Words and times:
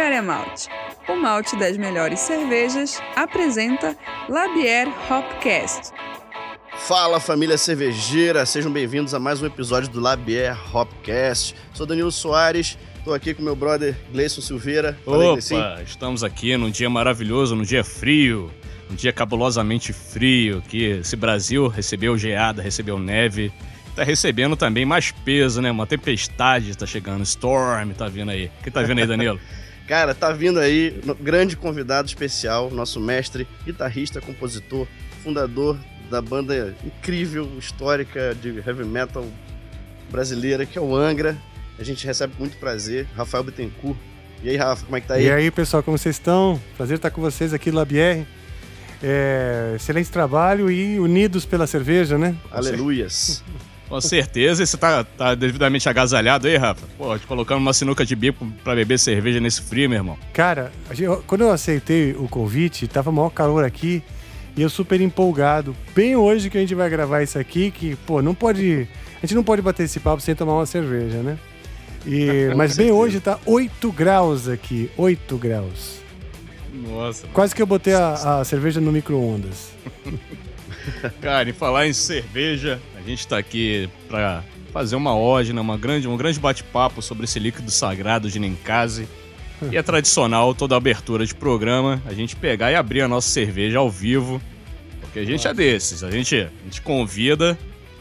Agrária 0.00 0.22
Malte, 0.22 0.66
o 1.10 1.14
malte 1.14 1.54
das 1.58 1.76
melhores 1.76 2.20
cervejas, 2.20 3.02
apresenta 3.14 3.94
Labier 4.30 4.88
Hopcast. 4.88 5.92
Fala 6.78 7.20
família 7.20 7.58
cervejeira, 7.58 8.46
sejam 8.46 8.72
bem-vindos 8.72 9.12
a 9.12 9.20
mais 9.20 9.42
um 9.42 9.46
episódio 9.46 9.90
do 9.90 10.00
Labier 10.00 10.56
Hopcast. 10.74 11.54
Sou 11.74 11.84
Danilo 11.84 12.10
Soares, 12.10 12.78
estou 12.96 13.12
aqui 13.12 13.34
com 13.34 13.42
meu 13.42 13.54
brother 13.54 13.94
Gleison 14.10 14.40
Silveira. 14.40 14.98
Opa, 15.04 15.82
estamos 15.82 16.24
aqui 16.24 16.56
num 16.56 16.70
dia 16.70 16.88
maravilhoso, 16.88 17.54
num 17.54 17.62
dia 17.62 17.84
frio, 17.84 18.50
um 18.90 18.94
dia 18.94 19.12
cabulosamente 19.12 19.92
frio, 19.92 20.62
que 20.66 20.82
esse 20.82 21.14
Brasil 21.14 21.68
recebeu 21.68 22.16
geada, 22.16 22.62
recebeu 22.62 22.98
neve, 22.98 23.52
tá 23.94 24.02
recebendo 24.02 24.56
também 24.56 24.86
mais 24.86 25.12
peso, 25.12 25.60
né? 25.60 25.70
Uma 25.70 25.86
tempestade 25.86 26.74
tá 26.74 26.86
chegando, 26.86 27.22
storm 27.22 27.90
tá 27.90 28.08
vindo 28.08 28.30
aí. 28.30 28.50
O 28.60 28.64
que 28.64 28.70
tá 28.70 28.82
vindo 28.82 28.98
aí, 28.98 29.06
Danilo? 29.06 29.38
Cara, 29.90 30.14
tá 30.14 30.30
vindo 30.30 30.60
aí 30.60 31.00
um 31.04 31.12
grande 31.20 31.56
convidado 31.56 32.06
especial, 32.06 32.70
nosso 32.70 33.00
mestre, 33.00 33.44
guitarrista, 33.64 34.20
compositor, 34.20 34.86
fundador 35.20 35.76
da 36.08 36.22
banda 36.22 36.76
incrível, 36.84 37.50
histórica 37.58 38.32
de 38.40 38.50
heavy 38.64 38.84
metal 38.84 39.26
brasileira, 40.08 40.64
que 40.64 40.78
é 40.78 40.80
o 40.80 40.94
Angra. 40.94 41.36
A 41.76 41.82
gente 41.82 42.06
recebe 42.06 42.34
muito 42.38 42.56
prazer, 42.58 43.08
Rafael 43.16 43.42
Bittencourt. 43.42 43.98
E 44.44 44.50
aí, 44.50 44.56
Rafa, 44.56 44.84
como 44.84 44.96
é 44.96 45.00
que 45.00 45.08
tá 45.08 45.14
aí? 45.14 45.26
E 45.26 45.32
aí, 45.32 45.50
pessoal, 45.50 45.82
como 45.82 45.98
vocês 45.98 46.14
estão? 46.14 46.60
Prazer 46.76 46.94
estar 46.94 47.10
com 47.10 47.20
vocês 47.20 47.52
aqui 47.52 47.72
no 47.72 47.78
Labier. 47.78 48.24
É, 49.02 49.72
excelente 49.74 50.08
trabalho 50.08 50.70
e 50.70 51.00
unidos 51.00 51.44
pela 51.44 51.66
cerveja, 51.66 52.16
né? 52.16 52.36
Aleluias. 52.52 53.42
Com 53.90 54.00
certeza, 54.00 54.64
você 54.64 54.76
tá, 54.76 55.02
tá 55.02 55.34
devidamente 55.34 55.88
agasalhado 55.88 56.46
aí, 56.46 56.56
Rafa? 56.56 56.86
Pô, 56.96 57.18
te 57.18 57.26
colocando 57.26 57.58
uma 57.58 57.72
sinuca 57.72 58.06
de 58.06 58.14
bico 58.14 58.46
pra 58.62 58.76
beber 58.76 59.00
cerveja 59.00 59.40
nesse 59.40 59.60
frio, 59.62 59.90
meu 59.90 59.98
irmão. 59.98 60.16
Cara, 60.32 60.70
quando 61.26 61.40
eu 61.40 61.50
aceitei 61.50 62.12
o 62.12 62.28
convite, 62.28 62.86
tava 62.86 63.10
maior 63.10 63.30
calor 63.30 63.64
aqui 63.64 64.00
e 64.56 64.62
eu 64.62 64.70
super 64.70 65.00
empolgado. 65.00 65.74
Bem 65.92 66.14
hoje 66.14 66.48
que 66.48 66.56
a 66.56 66.60
gente 66.60 66.72
vai 66.72 66.88
gravar 66.88 67.24
isso 67.24 67.36
aqui, 67.36 67.72
que, 67.72 67.96
pô, 68.06 68.22
não 68.22 68.32
pode. 68.32 68.86
A 69.20 69.26
gente 69.26 69.34
não 69.34 69.42
pode 69.42 69.60
bater 69.60 69.82
esse 69.82 69.98
papo 69.98 70.22
sem 70.22 70.36
tomar 70.36 70.54
uma 70.54 70.66
cerveja, 70.66 71.18
né? 71.18 71.36
E, 72.06 72.48
mas 72.56 72.76
bem 72.76 72.92
hoje 72.92 73.18
tá 73.18 73.40
8 73.44 73.90
graus 73.90 74.48
aqui, 74.48 74.88
8 74.96 75.36
graus. 75.36 75.98
Nossa. 76.72 77.26
Quase 77.32 77.56
que 77.56 77.60
eu 77.60 77.66
botei 77.66 77.94
a, 77.94 78.38
a 78.38 78.44
cerveja 78.44 78.80
no 78.80 78.92
micro-ondas. 78.92 79.72
Cara, 81.20 81.48
e 81.48 81.52
falar 81.52 81.86
em 81.86 81.92
cerveja, 81.92 82.80
a 82.96 83.00
gente 83.08 83.26
tá 83.26 83.38
aqui 83.38 83.88
pra 84.08 84.42
fazer 84.72 84.96
uma 84.96 85.14
ógena, 85.14 85.60
uma 85.60 85.76
grande, 85.76 86.08
um 86.08 86.16
grande 86.16 86.38
bate-papo 86.38 87.02
sobre 87.02 87.24
esse 87.24 87.38
líquido 87.38 87.70
sagrado 87.70 88.30
de 88.30 88.38
Ninkasi. 88.38 89.08
E 89.70 89.76
é 89.76 89.82
tradicional 89.82 90.54
toda 90.54 90.74
abertura 90.74 91.26
de 91.26 91.34
programa 91.34 92.02
a 92.06 92.14
gente 92.14 92.34
pegar 92.34 92.72
e 92.72 92.74
abrir 92.74 93.02
a 93.02 93.08
nossa 93.08 93.28
cerveja 93.28 93.78
ao 93.78 93.90
vivo. 93.90 94.40
Porque 95.00 95.18
a 95.18 95.24
gente 95.24 95.46
é 95.46 95.52
desses, 95.52 96.02
a 96.02 96.10
gente, 96.10 96.36
a 96.36 96.64
gente 96.64 96.80
convida 96.80 97.58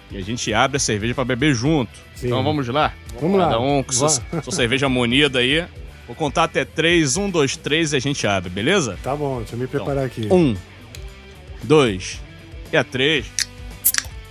e 0.09 0.17
a 0.17 0.21
gente 0.21 0.53
abre 0.53 0.77
a 0.77 0.79
cerveja 0.79 1.13
para 1.13 1.25
beber 1.25 1.53
junto. 1.53 1.91
Sim. 2.15 2.27
Então 2.27 2.43
vamos 2.43 2.67
lá? 2.69 2.93
Vamos 3.19 3.37
lá. 3.37 3.45
Cada 3.45 3.59
um 3.59 3.83
com 3.83 3.91
sua, 3.91 4.09
sua 4.09 4.53
cerveja 4.53 4.87
monida 4.87 5.39
aí. 5.39 5.65
Vou 6.07 6.15
contar 6.15 6.45
até 6.45 6.63
três, 6.63 7.17
um, 7.17 7.29
dois, 7.29 7.57
três 7.57 7.93
e 7.93 7.97
a 7.97 7.99
gente 7.99 8.25
abre, 8.25 8.49
beleza? 8.49 8.97
Tá 9.03 9.15
bom, 9.15 9.39
deixa 9.39 9.55
eu 9.55 9.59
me 9.59 9.67
preparar 9.67 10.07
então, 10.07 10.23
aqui. 10.23 10.33
Um, 10.33 10.55
dois 11.63 12.19
e 12.71 12.77
a 12.77 12.83
três. 12.83 13.25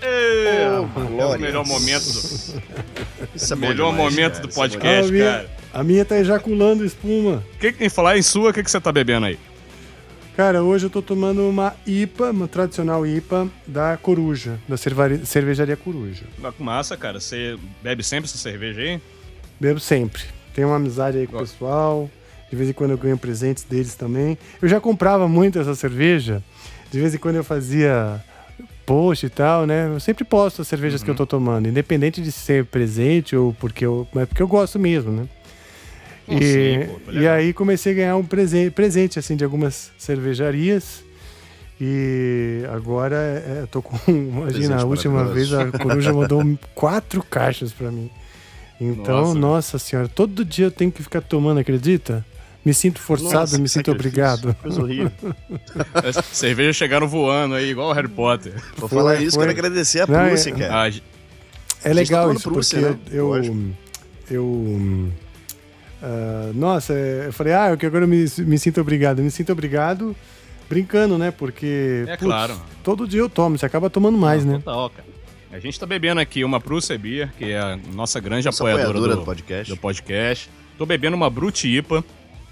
É, 0.00 0.65
é 0.65 1.25
o 1.25 1.38
melhor 1.38 1.66
momento 1.66 2.04
do. 2.04 2.19
Isso 3.34 3.53
é 3.53 3.56
o 3.56 3.59
melhor 3.59 3.91
demais, 3.91 4.15
momento 4.15 4.34
cara, 4.34 4.47
do 4.47 4.50
é 4.50 4.54
podcast, 4.54 5.09
a, 5.09 5.12
minha, 5.12 5.25
cara. 5.25 5.50
a 5.75 5.84
minha 5.84 6.04
tá 6.04 6.19
ejaculando 6.19 6.84
espuma. 6.84 7.44
Que 7.59 7.72
que 7.72 7.78
tem 7.78 7.88
que 7.88 7.94
falar 7.94 8.16
em 8.16 8.22
sua? 8.22 8.50
O 8.50 8.53
que, 8.53 8.62
que 8.62 8.71
você 8.71 8.81
tá 8.81 8.93
bebendo 8.93 9.27
aí? 9.27 9.38
Cara, 10.37 10.62
hoje 10.62 10.87
eu 10.87 10.91
tô 10.91 11.03
tomando 11.03 11.48
uma 11.48 11.75
IPA, 11.84 12.31
uma 12.31 12.47
tradicional 12.47 13.04
IPA 13.04 13.48
da 13.66 13.97
Coruja, 13.97 14.56
da 14.69 14.77
cervejaria 14.77 15.77
Coruja. 15.77 16.27
Com 16.56 16.62
massa, 16.62 16.97
cara. 16.97 17.19
Você 17.19 17.59
bebe 17.82 18.04
sempre 18.04 18.27
essa 18.27 18.38
cerveja 18.38 18.81
aí? 18.81 19.00
Bebo 19.59 19.81
sempre. 19.81 20.22
Tenho 20.54 20.69
uma 20.69 20.77
amizade 20.77 21.19
aí 21.19 21.27
com 21.27 21.37
o 21.37 21.41
pessoal. 21.41 22.09
De 22.48 22.54
vez 22.54 22.71
em 22.71 22.72
quando 22.72 22.93
eu 22.93 22.98
ganho 22.98 23.19
presentes 23.19 23.65
deles 23.65 23.97
também. 23.97 24.38
Eu 24.62 24.69
já 24.69 24.81
comprava 24.81 25.27
muito 25.27 25.59
essa 25.59 25.75
cerveja. 25.75 26.41
De 26.91 27.00
vez 27.00 27.15
em 27.15 27.19
quando 27.19 27.37
eu 27.37 27.44
fazia 27.44 28.22
post 28.87 29.26
e 29.26 29.28
tal, 29.28 29.66
né? 29.66 29.87
Eu 29.87 30.00
sempre 30.00 30.25
posto 30.25 30.62
as 30.62 30.69
cervejas 30.69 31.03
que 31.03 31.10
eu 31.10 31.15
tô 31.15 31.26
tomando, 31.26 31.69
independente 31.69 32.22
de 32.22 32.32
ser 32.32 32.65
presente 32.65 33.37
ou 33.37 33.53
porque 33.53 33.84
eu, 33.84 34.09
mas 34.15 34.26
porque 34.26 34.43
eu 34.43 34.49
gosto 34.49 34.78
mesmo, 34.78 35.12
né? 35.12 35.28
Não, 36.27 36.38
e, 36.38 36.43
sim, 36.43 36.87
pô, 37.04 37.12
e 37.12 37.28
aí 37.28 37.53
comecei 37.53 37.93
a 37.93 37.97
ganhar 37.97 38.16
um 38.16 38.25
presente, 38.25 38.71
presente 38.71 39.19
assim 39.19 39.37
de 39.37 39.44
algumas 39.44 39.91
cervejarias. 39.98 41.04
E 41.81 42.65
agora 42.72 43.16
é, 43.16 43.59
eu 43.62 43.66
tô 43.69 43.81
com, 43.81 43.97
imagina, 44.10 44.44
Presente 44.47 44.72
a 44.72 44.84
última 44.84 45.25
vez 45.27 45.53
a 45.53 45.71
Coruja 45.71 46.12
mandou 46.12 46.43
quatro 46.75 47.22
caixas 47.22 47.72
pra 47.72 47.91
mim. 47.91 48.10
Então, 48.81 49.34
Nossa. 49.34 49.38
nossa. 49.38 49.78
senhora, 49.78 50.09
todo 50.09 50.44
dia 50.44 50.66
eu 50.66 50.71
tenho 50.71 50.91
que 50.91 51.03
ficar 51.03 51.21
tomando, 51.21 51.60
acredita? 51.60 52.25
Me 52.65 52.75
sinto 52.75 53.01
forçado, 53.01 53.33
Nossa, 53.35 53.59
me 53.59 53.69
sinto 53.69 53.91
obrigado. 53.91 54.55
Coisa 54.61 54.83
horrível. 54.83 55.11
As 55.95 56.17
cervejas 56.37 56.77
chegaram 56.77 57.09
voando 57.09 57.55
aí, 57.55 57.71
igual 57.71 57.89
o 57.89 57.93
Harry 57.93 58.09
Potter. 58.09 58.53
Vou 58.77 58.89
Foi, 58.89 58.99
falar 58.99 59.17
isso, 59.23 59.37
foi. 59.37 59.47
quero 59.47 59.59
agradecer 59.59 60.01
a 60.03 60.07
Não, 60.07 60.21
é- 60.21 60.29
Prússia, 60.29 60.53
cara. 60.53 60.83
Ah, 60.83 60.89
É 60.89 60.91
gente 60.91 61.03
legal 61.95 62.33
isso, 62.33 62.51
Prússia, 62.51 62.81
porque 62.81 63.11
né? 63.11 63.19
eu. 63.19 63.29
Lógico. 63.29 63.57
Eu. 64.31 65.09
ah, 66.03 66.51
nossa, 66.55 66.93
eu 66.93 67.33
falei, 67.33 67.55
ah, 67.55 67.71
eu 67.71 67.77
que 67.79 67.87
agora 67.87 68.05
eu 68.05 68.09
me, 68.09 68.27
me 68.39 68.59
sinto 68.59 68.81
obrigado. 68.81 69.21
Eu 69.21 69.25
me 69.25 69.31
sinto 69.31 69.53
obrigado 69.53 70.15
brincando, 70.69 71.17
né? 71.17 71.31
Porque. 71.31 72.05
É 72.09 72.17
claro. 72.17 72.61
Todo 72.83 73.07
dia 73.07 73.21
eu 73.21 73.29
tomo, 73.31 73.57
você 73.57 73.65
acaba 73.67 73.89
tomando 73.89 74.19
mais, 74.19 74.45
né? 74.45 74.55
Total, 74.65 74.91
cara. 74.91 75.09
A 75.51 75.59
gente 75.59 75.81
tá 75.81 75.87
bebendo 75.87 76.21
aqui 76.21 76.45
uma 76.45 76.61
Prússia 76.61 76.99
Beer, 76.99 77.33
que 77.39 77.47
é 77.53 77.59
a 77.59 77.79
nossa 77.95 78.21
grande 78.21 78.45
Nossa 78.45 78.63
apoiadora, 78.63 78.89
apoiadora 78.91 79.15
do, 79.15 79.21
do 79.21 79.25
podcast. 79.25 79.73
do 79.73 79.77
podcast. 79.79 80.51
Tô 80.77 80.85
bebendo 80.85 81.17
uma 81.17 81.31
Brute 81.31 81.67
IPA, 81.69 82.05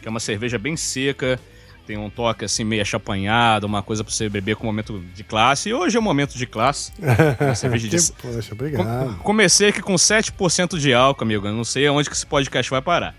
que 0.07 0.09
é 0.09 0.11
uma 0.11 0.21
cerveja 0.21 0.57
bem 0.57 0.77
seca, 0.77 1.37
tem 1.85 1.97
um 1.99 2.09
toque 2.09 2.45
assim 2.45 2.63
meio 2.63 2.81
achapanhado, 2.81 3.67
uma 3.67 3.83
coisa 3.83 4.05
pra 4.05 4.13
você 4.13 4.29
beber 4.29 4.55
com 4.55 4.65
momento 4.65 5.03
de 5.13 5.25
classe. 5.25 5.69
E 5.71 5.75
hoje 5.75 5.97
é 5.97 6.01
um 6.01 6.03
momento 6.03 6.39
de 6.39 6.47
classe. 6.47 6.93
Uma 7.41 7.55
cerveja 7.57 7.89
de... 7.89 8.13
Poxa, 8.13 8.49
Com- 8.51 8.55
obrigado. 8.55 9.17
Comecei 9.19 9.71
aqui 9.71 9.83
com 9.83 9.95
7% 9.95 10.79
de 10.79 10.95
álcool, 10.95 11.25
amigo. 11.25 11.45
Eu 11.45 11.53
não 11.53 11.65
sei 11.65 11.89
aonde 11.89 12.09
que 12.09 12.15
esse 12.15 12.25
podcast 12.25 12.71
vai 12.71 12.81
parar. 12.81 13.17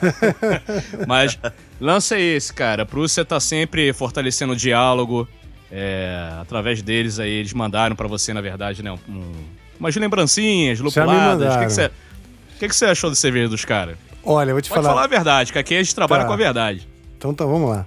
Mas 1.06 1.38
lança 1.78 2.18
esse, 2.18 2.54
cara. 2.54 2.84
A 2.84 2.86
Prússia 2.86 3.22
tá 3.22 3.38
sempre 3.38 3.92
fortalecendo 3.92 4.54
o 4.54 4.56
diálogo. 4.56 5.28
é, 5.70 6.30
através 6.40 6.80
deles 6.80 7.18
aí, 7.18 7.30
eles 7.30 7.52
mandaram 7.52 7.94
pra 7.94 8.08
você, 8.08 8.32
na 8.32 8.40
verdade, 8.40 8.82
né? 8.82 8.90
Um, 8.92 9.32
umas 9.78 9.94
lembrancinhas, 9.94 10.80
lupuladas. 10.80 11.54
O 11.54 11.58
que 11.58 11.68
você 11.68 11.86
o 11.86 12.58
que 12.60 12.68
que 12.68 12.74
você 12.76 12.86
achou 12.86 13.10
da 13.10 13.16
cerveja 13.16 13.48
dos 13.48 13.64
caras? 13.64 13.96
Olha, 14.24 14.50
eu 14.50 14.54
vou 14.54 14.62
te 14.62 14.68
Pode 14.68 14.82
falar. 14.82 14.94
falar 14.94 15.04
a 15.04 15.08
verdade, 15.08 15.52
que 15.52 15.58
aqui 15.58 15.74
a 15.74 15.82
gente 15.82 15.94
trabalha 15.94 16.22
Tá. 16.22 16.28
com 16.28 16.34
a 16.34 16.36
verdade. 16.36 16.86
Então 17.16 17.32
tá, 17.34 17.44
vamos 17.44 17.70
lá. 17.70 17.86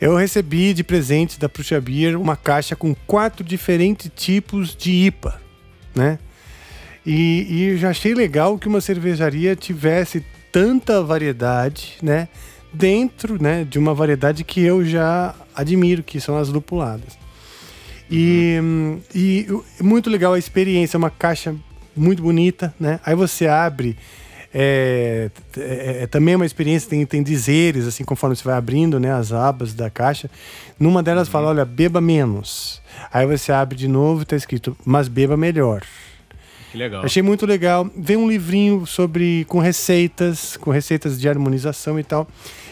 Eu 0.00 0.16
recebi 0.16 0.74
de 0.74 0.84
presente 0.84 1.38
da 1.38 1.48
Prusia 1.48 1.80
Beer 1.80 2.20
uma 2.20 2.36
caixa 2.36 2.76
com 2.76 2.94
quatro 3.06 3.42
diferentes 3.44 4.10
tipos 4.14 4.74
de 4.76 4.90
IPA, 5.06 5.40
né? 5.94 6.18
E, 7.04 7.46
e 7.48 7.62
eu 7.70 7.78
já 7.78 7.90
achei 7.90 8.12
legal 8.14 8.58
que 8.58 8.68
uma 8.68 8.80
cervejaria 8.80 9.54
tivesse 9.56 10.24
tanta 10.52 11.02
variedade, 11.02 11.94
né? 12.02 12.28
Dentro 12.72 13.40
né, 13.40 13.64
de 13.64 13.78
uma 13.78 13.94
variedade 13.94 14.44
que 14.44 14.60
eu 14.60 14.84
já 14.84 15.34
admiro, 15.54 16.02
que 16.02 16.20
são 16.20 16.36
as 16.36 16.48
lupuladas. 16.48 17.16
E, 18.10 18.58
hum, 18.62 19.00
e 19.14 19.46
muito 19.80 20.10
legal 20.10 20.34
a 20.34 20.38
experiência, 20.38 20.96
é 20.96 20.98
uma 20.98 21.10
caixa 21.10 21.54
muito 21.96 22.22
bonita, 22.22 22.74
né? 22.78 23.00
Aí 23.06 23.14
você 23.14 23.46
abre, 23.46 23.96
é, 24.58 25.30
é- 25.58 26.02
é 26.04 26.06
também 26.06 26.34
uma 26.34 26.46
experiência, 26.46 26.88
tem, 26.88 27.04
tem 27.04 27.22
dizeres, 27.22 27.86
assim, 27.86 28.04
conforme 28.04 28.34
você 28.34 28.42
vai 28.42 28.54
abrindo 28.56 28.98
né, 28.98 29.12
as 29.12 29.30
abas 29.30 29.74
da 29.74 29.90
caixa. 29.90 30.30
Numa 30.80 31.02
delas 31.02 31.28
fala, 31.28 31.48
olha, 31.48 31.64
beba 31.66 32.00
menos. 32.00 32.80
Aí 33.12 33.26
você 33.26 33.52
abre 33.52 33.76
de 33.76 33.86
novo 33.86 34.22
e 34.22 34.24
tá 34.24 34.34
escrito, 34.34 34.74
mas 34.84 35.08
beba 35.08 35.36
melhor. 35.36 35.82
que 36.72 36.78
legal. 36.78 37.04
Achei 37.04 37.22
muito 37.22 37.44
legal. 37.44 37.86
Vem 37.94 38.16
um 38.16 38.26
livrinho 38.28 38.86
sobre 38.86 39.44
com 39.46 39.58
receitas, 39.58 40.56
com 40.56 40.70
receitas 40.70 41.20
de 41.20 41.28
harmonização 41.28 42.00
e 42.00 42.02
tal. 42.02 42.26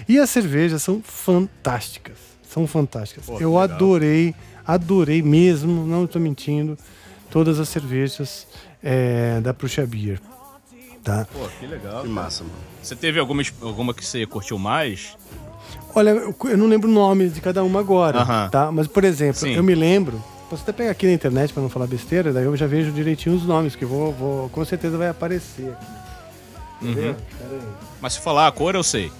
E 0.08 0.18
as 0.18 0.30
cervejas 0.30 0.82
são 0.82 1.02
fantásticas. 1.02 2.16
São 2.48 2.66
fantásticas. 2.66 3.26
Pô, 3.26 3.34
Eu 3.40 3.50
legal. 3.58 3.62
adorei, 3.76 4.34
adorei 4.66 5.20
mesmo, 5.22 5.86
não 5.86 6.04
estou 6.04 6.20
mentindo, 6.22 6.78
todas 7.30 7.58
as 7.60 7.68
cervejas 7.68 8.46
é, 8.82 9.40
da 9.42 9.52
Pruxa 9.52 9.84
Beer. 9.86 10.18
Tá? 11.04 11.26
Pô, 11.30 11.46
que 11.60 11.66
legal. 11.66 12.02
Que 12.02 12.08
massa, 12.08 12.42
mano. 12.42 12.56
Você 12.82 12.96
teve 12.96 13.20
alguma, 13.20 13.42
alguma 13.60 13.92
que 13.92 14.04
você 14.04 14.24
curtiu 14.26 14.58
mais? 14.58 15.16
Olha, 15.94 16.10
eu, 16.10 16.56
não 16.56 16.66
lembro 16.66 16.88
o 16.88 16.92
nome 16.92 17.28
de 17.28 17.42
cada 17.42 17.62
uma 17.62 17.78
agora, 17.78 18.20
Aham. 18.20 18.48
tá? 18.50 18.72
Mas, 18.72 18.86
por 18.86 19.04
exemplo, 19.04 19.38
Sim. 19.40 19.52
eu 19.54 19.62
me 19.62 19.74
lembro. 19.74 20.20
Posso 20.48 20.62
até 20.62 20.72
pegar 20.72 20.90
aqui 20.90 21.06
na 21.06 21.12
internet 21.12 21.52
para 21.52 21.62
não 21.62 21.68
falar 21.68 21.86
besteira, 21.86 22.32
daí 22.32 22.44
eu 22.44 22.56
já 22.56 22.66
vejo 22.66 22.90
direitinho 22.90 23.36
os 23.36 23.44
nomes, 23.44 23.76
que 23.76 23.84
vou, 23.84 24.12
vou 24.12 24.48
com 24.48 24.64
certeza 24.64 24.96
vai 24.96 25.08
aparecer 25.08 25.72
aqui. 25.72 26.86
Uhum. 26.86 27.14
Mas 28.00 28.14
se 28.14 28.20
falar 28.20 28.46
a 28.46 28.52
cor, 28.52 28.74
eu 28.74 28.82
sei. 28.82 29.12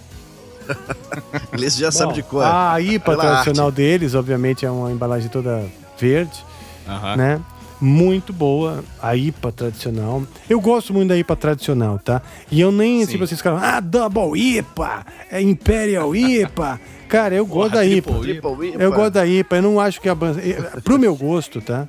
Inglês 1.52 1.76
já 1.76 1.92
sabe 1.92 2.08
Bom, 2.08 2.12
de 2.14 2.22
cor. 2.22 2.44
A 2.44 2.80
IPA 2.80 3.16
tradicional 3.16 3.70
deles, 3.70 4.14
obviamente, 4.14 4.64
é 4.64 4.70
uma 4.70 4.90
embalagem 4.90 5.28
toda 5.28 5.64
verde, 5.98 6.44
Aham. 6.88 7.16
né? 7.16 7.40
Muito 7.84 8.32
boa, 8.32 8.82
a 9.02 9.14
IPA 9.14 9.52
tradicional. 9.52 10.22
Eu 10.48 10.58
gosto 10.58 10.94
muito 10.94 11.10
da 11.10 11.18
IPA 11.18 11.36
tradicional, 11.36 11.98
tá? 11.98 12.22
E 12.50 12.58
eu 12.58 12.72
nem, 12.72 13.04
Sim. 13.04 13.12
tipo, 13.12 13.26
vocês 13.26 13.40
falam, 13.42 13.60
ah, 13.62 13.78
Double 13.78 14.40
IPA, 14.40 15.04
é 15.30 15.42
Imperial 15.42 16.16
IPA. 16.16 16.80
Cara, 17.08 17.34
eu 17.34 17.44
gosto 17.44 17.72
Porra, 17.72 17.82
da 17.82 17.86
IPA. 17.86 18.12
Triple 18.20 18.68
IPA. 18.70 18.82
Eu 18.82 18.90
gosto 18.92 19.10
da 19.10 19.26
IPA, 19.26 19.56
eu 19.56 19.62
não 19.62 19.78
acho 19.78 20.00
que 20.00 20.08
a 20.08 20.12
eh, 20.12 20.80
Pro 20.82 20.98
meu 20.98 21.14
gosto, 21.14 21.60
tá? 21.60 21.86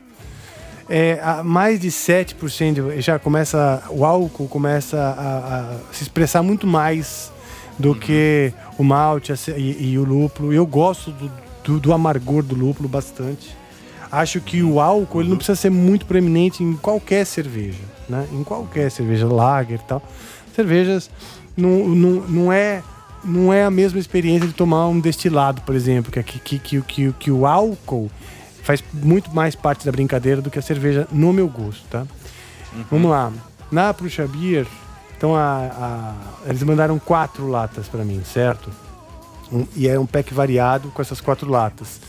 É, 0.90 1.18
a 1.24 1.42
mais 1.44 1.80
de 1.80 1.88
7% 1.90 2.74
de- 2.74 3.02
já 3.02 3.18
começa. 3.18 3.82
O 3.90 4.04
álcool 4.06 4.50
começa 4.50 4.98
a, 5.00 5.60
a 5.60 5.94
se 5.94 6.04
expressar 6.04 6.44
muito 6.44 6.68
mais 6.68 7.32
do 7.80 7.90
Uhum. 7.90 8.00
que 8.00 8.54
o 8.78 8.84
malte 8.84 9.32
e, 9.56 9.92
e 9.94 9.98
o 9.98 10.04
lúpulo. 10.04 10.52
Eu 10.54 10.66
gosto 10.68 11.12
do, 11.12 11.32
do, 11.64 11.80
do 11.80 11.94
amargor 11.94 12.44
do 12.44 12.54
lúpulo 12.54 12.88
bastante. 12.90 13.56
Acho 14.20 14.40
que 14.42 14.64
o 14.64 14.80
álcool 14.80 15.22
ele 15.22 15.30
não 15.30 15.38
precisa 15.38 15.56
ser 15.56 15.70
muito 15.70 16.06
proeminente 16.06 16.64
em 16.64 16.74
qualquer 16.76 17.26
cerveja, 17.26 17.84
né? 18.08 18.28
Em 18.32 18.44
qualquer 18.44 18.90
cerveja, 18.92 19.28
lager 19.28 19.80
e 19.80 19.88
tal. 19.88 20.02
Cervejas 20.56 21.10
não, 21.58 21.88
não, 21.90 22.10
não 22.28 22.54
é 22.54 22.82
não 23.24 23.52
é 23.52 23.64
a 23.66 23.72
mesma 23.72 24.00
experiência 24.00 24.48
de 24.48 24.54
tomar 24.54 24.88
um 24.88 25.00
destilado, 25.00 25.62
por 25.64 25.74
exemplo, 25.76 26.12
que, 26.12 26.22
que, 26.24 26.60
que, 26.60 26.82
que, 26.82 27.12
que 27.14 27.32
o 27.32 27.48
álcool 27.48 28.10
faz 28.62 28.84
muito 28.94 29.34
mais 29.34 29.56
parte 29.56 29.84
da 29.84 29.92
brincadeira 29.92 30.42
do 30.42 30.52
que 30.52 30.60
a 30.60 30.62
cerveja, 30.62 31.08
no 31.12 31.34
meu 31.34 31.48
gosto, 31.48 31.84
tá? 31.90 32.06
Vamos 32.92 33.10
lá. 33.10 33.32
Na 33.72 33.92
Pruxa 33.96 34.28
Beer, 34.28 34.68
então 35.18 35.36
a, 35.36 35.42
a- 36.46 36.50
eles 36.50 36.62
mandaram 36.62 37.00
quatro 37.00 37.48
latas 37.48 37.88
para 37.88 38.04
mim, 38.06 38.22
certo? 38.24 38.70
Um- 39.52 39.66
e 39.76 39.88
é 39.88 39.98
um 40.00 40.06
pack 40.06 40.32
variado 40.34 40.90
com 40.90 41.02
essas 41.02 41.20
quatro 41.20 41.50
latas. 41.50 42.00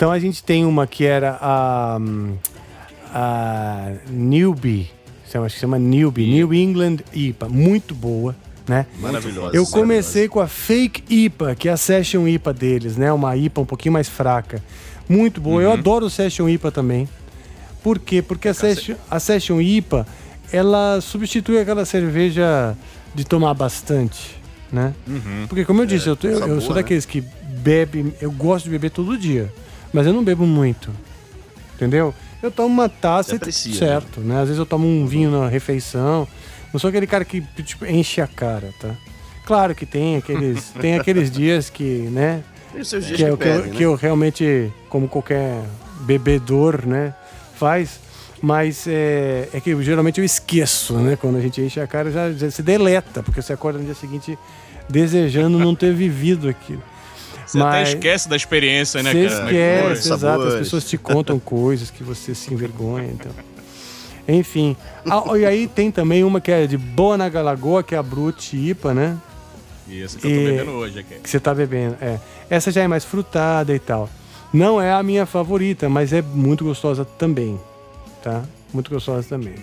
Então 0.00 0.10
a 0.10 0.18
gente 0.18 0.42
tem 0.42 0.64
uma 0.64 0.86
que 0.86 1.04
era 1.04 1.36
a, 1.42 1.98
a 3.12 3.92
Newbie, 4.10 4.90
acho 5.26 5.54
que 5.54 5.60
chama 5.60 5.78
Newbie, 5.78 6.26
New 6.26 6.54
England 6.54 7.00
IPA, 7.12 7.50
muito 7.50 7.94
boa, 7.94 8.34
né? 8.66 8.86
Maravilhosa. 8.98 9.54
Eu 9.54 9.66
comecei 9.66 10.26
com 10.26 10.40
a 10.40 10.48
Fake 10.48 11.04
IPA, 11.14 11.54
que 11.54 11.68
é 11.68 11.72
a 11.72 11.76
Session 11.76 12.26
IPA 12.26 12.54
deles, 12.54 12.96
né? 12.96 13.12
Uma 13.12 13.36
IPA 13.36 13.60
um 13.60 13.66
pouquinho 13.66 13.92
mais 13.92 14.08
fraca. 14.08 14.62
Muito 15.06 15.38
boa. 15.38 15.60
Eu 15.60 15.70
adoro 15.70 16.06
o 16.06 16.10
Session 16.10 16.48
IPA 16.48 16.72
também. 16.72 17.06
Por 17.82 17.98
quê? 17.98 18.22
Porque 18.22 18.48
a 18.48 18.54
Session, 18.54 18.94
a 19.10 19.20
Session 19.20 19.60
IPA, 19.60 20.06
ela 20.50 20.98
substitui 21.02 21.58
aquela 21.58 21.84
cerveja 21.84 22.74
de 23.14 23.26
tomar 23.26 23.52
bastante, 23.52 24.34
né? 24.72 24.94
Porque 25.46 25.62
como 25.66 25.82
eu 25.82 25.86
disse, 25.86 26.08
eu, 26.08 26.16
tô- 26.16 26.26
eu- 26.26 26.32
eu 26.32 26.38
sabor, 26.38 26.60
sou 26.62 26.70
né? 26.70 26.76
daqueles 26.76 27.04
que 27.04 27.20
bebe, 27.20 28.14
eu 28.18 28.32
gosto 28.32 28.64
de 28.64 28.70
beber 28.70 28.90
todo 28.92 29.18
dia, 29.18 29.52
mas 29.92 30.06
eu 30.06 30.12
não 30.12 30.24
bebo 30.24 30.46
muito. 30.46 30.90
Entendeu? 31.74 32.14
Eu 32.42 32.50
tomo 32.50 32.68
uma 32.68 32.88
taça 32.88 33.30
Você 33.30 33.34
e 33.34 33.36
aprecia, 33.36 33.74
certo, 33.74 34.20
né? 34.20 34.36
Às 34.36 34.48
vezes 34.48 34.58
eu 34.58 34.66
tomo 34.66 34.86
um 34.86 35.06
vinho 35.06 35.30
na 35.30 35.48
refeição. 35.48 36.26
Não 36.72 36.80
sou 36.80 36.88
aquele 36.88 37.06
cara 37.06 37.24
que 37.24 37.42
tipo, 37.62 37.84
enche 37.84 38.20
a 38.20 38.26
cara, 38.26 38.72
tá? 38.80 38.94
Claro 39.44 39.74
que 39.74 39.84
tem 39.84 40.16
aqueles, 40.16 40.70
tem 40.80 40.98
aqueles 40.98 41.30
dias 41.30 41.68
que, 41.68 42.08
né? 42.10 42.42
Tem 42.72 42.84
seus 42.84 43.04
dias 43.04 43.18
Que, 43.18 43.24
que, 43.24 43.24
é 43.24 43.26
que, 43.26 43.32
eu, 43.32 43.36
pedem, 43.36 43.72
que 43.72 43.78
né? 43.78 43.84
eu 43.84 43.94
realmente, 43.94 44.72
como 44.88 45.08
qualquer 45.08 45.62
bebedor, 46.02 46.86
né? 46.86 47.14
Faz. 47.54 48.00
Mas 48.42 48.86
é, 48.86 49.48
é 49.52 49.60
que 49.60 49.82
geralmente 49.82 50.18
eu 50.18 50.24
esqueço, 50.24 50.94
né? 50.94 51.16
Quando 51.16 51.36
a 51.36 51.40
gente 51.40 51.60
enche 51.60 51.78
a 51.78 51.86
cara, 51.86 52.10
já, 52.10 52.32
já 52.32 52.50
se 52.50 52.62
deleta, 52.62 53.22
porque 53.22 53.42
você 53.42 53.52
acorda 53.52 53.78
no 53.78 53.84
dia 53.84 53.94
seguinte 53.94 54.38
desejando 54.88 55.58
não 55.58 55.74
ter 55.74 55.92
vivido 55.94 56.48
aquilo. 56.48 56.82
Você 57.52 57.60
até 57.60 57.82
esquece 57.82 58.28
da 58.28 58.36
experiência, 58.36 59.02
né, 59.02 59.12
Você 59.12 59.28
cara? 59.28 59.44
esquece, 59.44 60.02
Sabores, 60.02 60.06
exato. 60.06 60.42
As 60.48 60.54
pessoas 60.54 60.84
te 60.84 60.96
contam 60.98 61.38
coisas 61.40 61.90
que 61.90 62.02
você 62.02 62.34
se 62.34 62.52
envergonha, 62.54 63.08
então. 63.08 63.32
Enfim. 64.28 64.76
Ah, 65.04 65.36
e 65.36 65.44
aí 65.44 65.66
tem 65.66 65.90
também 65.90 66.22
uma 66.22 66.40
que 66.40 66.50
é 66.52 66.66
de 66.66 66.76
Boa 66.78 67.16
na 67.16 67.26
Lagoa, 67.40 67.82
que 67.82 67.94
é 67.94 67.98
a 67.98 68.02
Brut 68.02 68.56
IPA, 68.56 68.94
né? 68.94 69.16
Isso 69.88 70.18
que 70.18 70.26
eu 70.26 70.30
tô 70.30 70.36
E- 70.36 70.44
bebendo 70.44 70.70
hoje 70.72 70.98
aqui. 71.00 71.14
Que 71.16 71.28
você 71.28 71.40
tá 71.40 71.52
bebendo. 71.54 71.96
É. 72.00 72.18
Essa 72.48 72.70
já 72.70 72.82
é 72.82 72.86
mais 72.88 73.04
frutada 73.04 73.74
e 73.74 73.78
tal. 73.78 74.08
Não 74.52 74.80
é 74.80 74.92
a 74.92 75.02
minha 75.02 75.26
favorita, 75.26 75.88
mas 75.88 76.12
é 76.12 76.22
muito 76.22 76.64
gostosa 76.64 77.04
também. 77.04 77.58
Tá? 78.22 78.42
Muito 78.72 78.90
gostosa 78.90 79.26
também. 79.28 79.54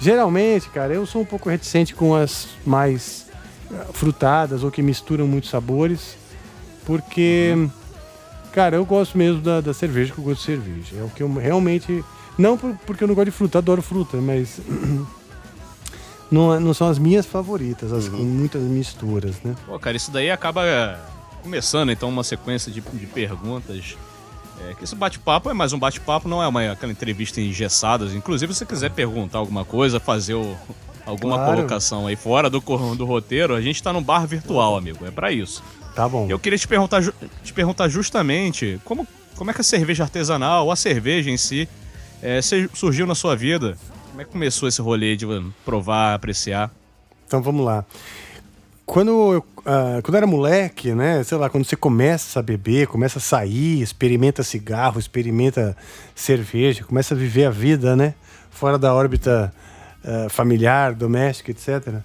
Geralmente, 0.00 0.68
cara, 0.70 0.92
eu 0.94 1.06
sou 1.06 1.22
um 1.22 1.24
pouco 1.24 1.48
reticente 1.48 1.94
com 1.94 2.14
as 2.14 2.48
mais 2.66 3.26
eh, 3.70 3.74
frutadas 3.92 4.64
ou 4.64 4.70
que 4.70 4.82
misturam 4.82 5.26
muitos 5.28 5.50
sabores. 5.50 6.16
Porque, 6.88 7.68
cara, 8.50 8.76
eu 8.76 8.84
gosto 8.86 9.16
mesmo 9.18 9.42
da, 9.42 9.60
da 9.60 9.74
cerveja 9.74 10.10
que 10.12 10.18
eu 10.18 10.24
gosto 10.24 10.40
de 10.40 10.46
cerveja. 10.46 10.96
É 10.98 11.02
o 11.04 11.10
que 11.10 11.22
eu 11.22 11.30
realmente. 11.34 12.02
Não 12.38 12.56
por- 12.56 12.74
porque 12.86 13.04
eu 13.04 13.08
não 13.08 13.14
gosto 13.14 13.26
de 13.26 13.30
fruta, 13.30 13.58
adoro 13.58 13.82
fruta, 13.82 14.16
mas. 14.16 14.58
Não, 16.30 16.52
é- 16.54 16.58
não 16.60 16.74
são 16.74 16.88
as 16.88 16.98
minhas 16.98 17.24
favoritas, 17.24 17.90
as 17.90 18.06
com 18.06 18.18
muitas 18.18 18.60
misturas, 18.60 19.36
né? 19.42 19.54
Pô, 19.66 19.78
cara, 19.78 19.96
isso 19.96 20.10
daí 20.10 20.30
acaba 20.30 20.60
começando 21.42 21.90
então 21.90 22.06
uma 22.10 22.22
sequência 22.22 22.70
de, 22.70 22.82
de 22.82 23.06
perguntas. 23.06 23.96
É, 24.68 24.74
que 24.74 24.84
esse 24.84 24.94
bate-papo 24.94 25.48
é 25.48 25.54
mais 25.54 25.72
um 25.72 25.78
bate-papo, 25.78 26.28
não 26.28 26.42
é 26.42 26.46
uma, 26.48 26.72
aquela 26.72 26.92
entrevista 26.92 27.40
engessada. 27.40 28.04
Inclusive, 28.14 28.52
se 28.52 28.58
você 28.58 28.66
quiser 28.66 28.90
perguntar 28.90 29.38
alguma 29.38 29.64
coisa, 29.64 29.98
fazer 29.98 30.34
o- 30.34 30.54
alguma 31.06 31.36
Claro. 31.38 31.56
colocação 31.56 32.06
aí 32.06 32.14
fora 32.16 32.50
do, 32.50 32.60
do 32.94 33.06
roteiro, 33.06 33.54
a 33.54 33.60
gente 33.62 33.82
tá 33.82 33.90
num 33.90 34.02
bar 34.02 34.26
virtual, 34.26 34.76
amigo. 34.76 35.06
É 35.06 35.10
pra 35.10 35.32
isso. 35.32 35.62
Tá 35.98 36.08
bom. 36.08 36.28
Eu 36.30 36.38
queria 36.38 36.56
te 36.56 36.68
perguntar, 36.68 37.02
te 37.42 37.52
perguntar 37.52 37.88
justamente 37.88 38.80
como, 38.84 39.04
como 39.34 39.50
é 39.50 39.52
que 39.52 39.62
a 39.62 39.64
cerveja 39.64 40.04
artesanal, 40.04 40.70
a 40.70 40.76
cerveja 40.76 41.28
em 41.28 41.36
si, 41.36 41.68
é, 42.22 42.38
surgiu 42.72 43.04
na 43.04 43.16
sua 43.16 43.34
vida? 43.34 43.76
Como 44.10 44.20
é 44.20 44.24
que 44.24 44.30
começou 44.30 44.68
esse 44.68 44.80
rolê 44.80 45.16
de 45.16 45.26
uh, 45.26 45.52
provar, 45.64 46.14
apreciar? 46.14 46.70
Então 47.26 47.42
vamos 47.42 47.66
lá. 47.66 47.84
Quando 48.86 49.10
eu, 49.10 49.44
ah, 49.66 49.98
quando 50.00 50.14
eu 50.14 50.18
era 50.18 50.26
moleque, 50.28 50.92
né? 50.92 51.24
Sei 51.24 51.36
lá, 51.36 51.50
quando 51.50 51.64
você 51.64 51.74
começa 51.74 52.38
a 52.38 52.42
beber, 52.44 52.86
começa 52.86 53.18
a 53.18 53.20
sair, 53.20 53.82
experimenta 53.82 54.44
cigarro, 54.44 55.00
experimenta 55.00 55.76
cerveja, 56.14 56.84
começa 56.84 57.12
a 57.12 57.18
viver 57.18 57.46
a 57.46 57.50
vida, 57.50 57.96
né? 57.96 58.14
Fora 58.52 58.78
da 58.78 58.94
órbita 58.94 59.52
ah, 60.04 60.28
familiar, 60.30 60.94
doméstica, 60.94 61.50
etc. 61.50 62.02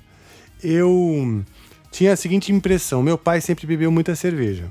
Eu 0.63 1.45
tinha 1.93 2.11
a 2.11 2.15
seguinte 2.17 2.51
impressão: 2.51 3.01
meu 3.01 3.17
pai 3.17 3.39
sempre 3.39 3.65
bebeu 3.65 3.91
muita 3.91 4.15
cerveja. 4.15 4.65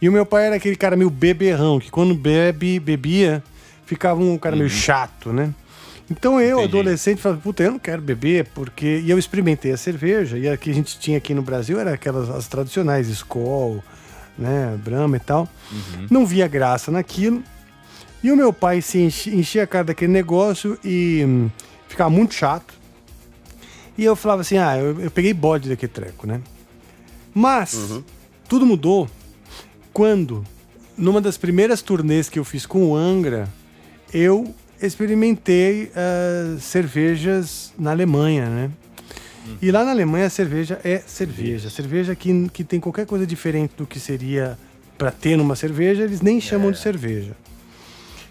E 0.00 0.08
o 0.08 0.12
meu 0.12 0.24
pai 0.24 0.46
era 0.46 0.56
aquele 0.56 0.76
cara 0.76 0.96
meio 0.96 1.10
beberrão, 1.10 1.78
que 1.78 1.90
quando 1.90 2.14
bebe, 2.14 2.78
bebia, 2.78 3.42
ficava 3.84 4.20
um 4.20 4.38
cara 4.38 4.56
meio 4.56 4.70
chato, 4.70 5.32
né? 5.32 5.52
Então 6.10 6.40
eu, 6.40 6.58
Entendi. 6.58 6.68
adolescente, 6.68 7.20
falava, 7.20 7.40
puta, 7.40 7.62
eu 7.62 7.72
não 7.72 7.78
quero 7.78 8.00
beber, 8.00 8.46
porque. 8.54 9.00
E 9.04 9.10
eu 9.10 9.18
experimentei 9.18 9.72
a 9.72 9.76
cerveja, 9.76 10.38
e 10.38 10.48
a 10.48 10.56
que 10.56 10.70
a 10.70 10.74
gente 10.74 10.98
tinha 10.98 11.18
aqui 11.18 11.34
no 11.34 11.42
Brasil 11.42 11.80
era 11.80 11.94
aquelas 11.94 12.28
as 12.30 12.46
tradicionais, 12.46 13.08
Skol, 13.08 13.82
né, 14.38 14.78
Brahma 14.84 15.16
e 15.16 15.20
tal. 15.20 15.48
Não 16.10 16.24
via 16.26 16.46
graça 16.46 16.90
naquilo. 16.90 17.42
E 18.22 18.30
o 18.30 18.36
meu 18.36 18.52
pai 18.52 18.80
se 18.80 18.98
enchia 18.98 19.64
a 19.64 19.66
cara 19.66 19.84
daquele 19.84 20.12
negócio 20.12 20.78
e 20.84 21.22
hum, 21.26 21.50
ficava 21.88 22.10
muito 22.10 22.34
chato. 22.34 22.74
E 23.96 24.04
eu 24.04 24.16
falava 24.16 24.40
assim, 24.40 24.58
ah, 24.58 24.76
eu, 24.76 25.00
eu 25.00 25.10
peguei 25.10 25.32
bode 25.32 25.68
daquele 25.68 25.92
treco, 25.92 26.26
né? 26.26 26.40
Mas 27.32 27.74
tudo 28.48 28.66
mudou 28.66 29.08
quando, 29.92 30.44
numa 30.96 31.20
das 31.20 31.36
primeiras 31.36 31.82
turnês 31.82 32.28
que 32.28 32.38
eu 32.38 32.44
fiz 32.44 32.66
com 32.66 32.90
o 32.90 32.96
Angra, 32.96 33.48
eu 34.12 34.54
experimentei 34.80 35.90
ah, 35.94 36.56
cervejas 36.60 37.72
na 37.78 37.90
Alemanha, 37.90 38.48
né? 38.48 38.70
E 39.60 39.70
lá 39.70 39.84
na 39.84 39.90
Alemanha 39.90 40.26
a 40.26 40.30
cerveja 40.30 40.80
é 40.82 41.02
cerveja. 41.06 41.68
Cerveja 41.68 42.14
que, 42.14 42.48
que 42.48 42.64
tem 42.64 42.80
qualquer 42.80 43.06
coisa 43.06 43.26
diferente 43.26 43.74
do 43.76 43.86
que 43.86 44.00
seria 44.00 44.58
para 44.96 45.10
ter 45.10 45.36
numa 45.36 45.56
cerveja, 45.56 46.02
eles 46.02 46.20
nem 46.20 46.40
chamam 46.40 46.70
de 46.70 46.78
cerveja. 46.78 47.36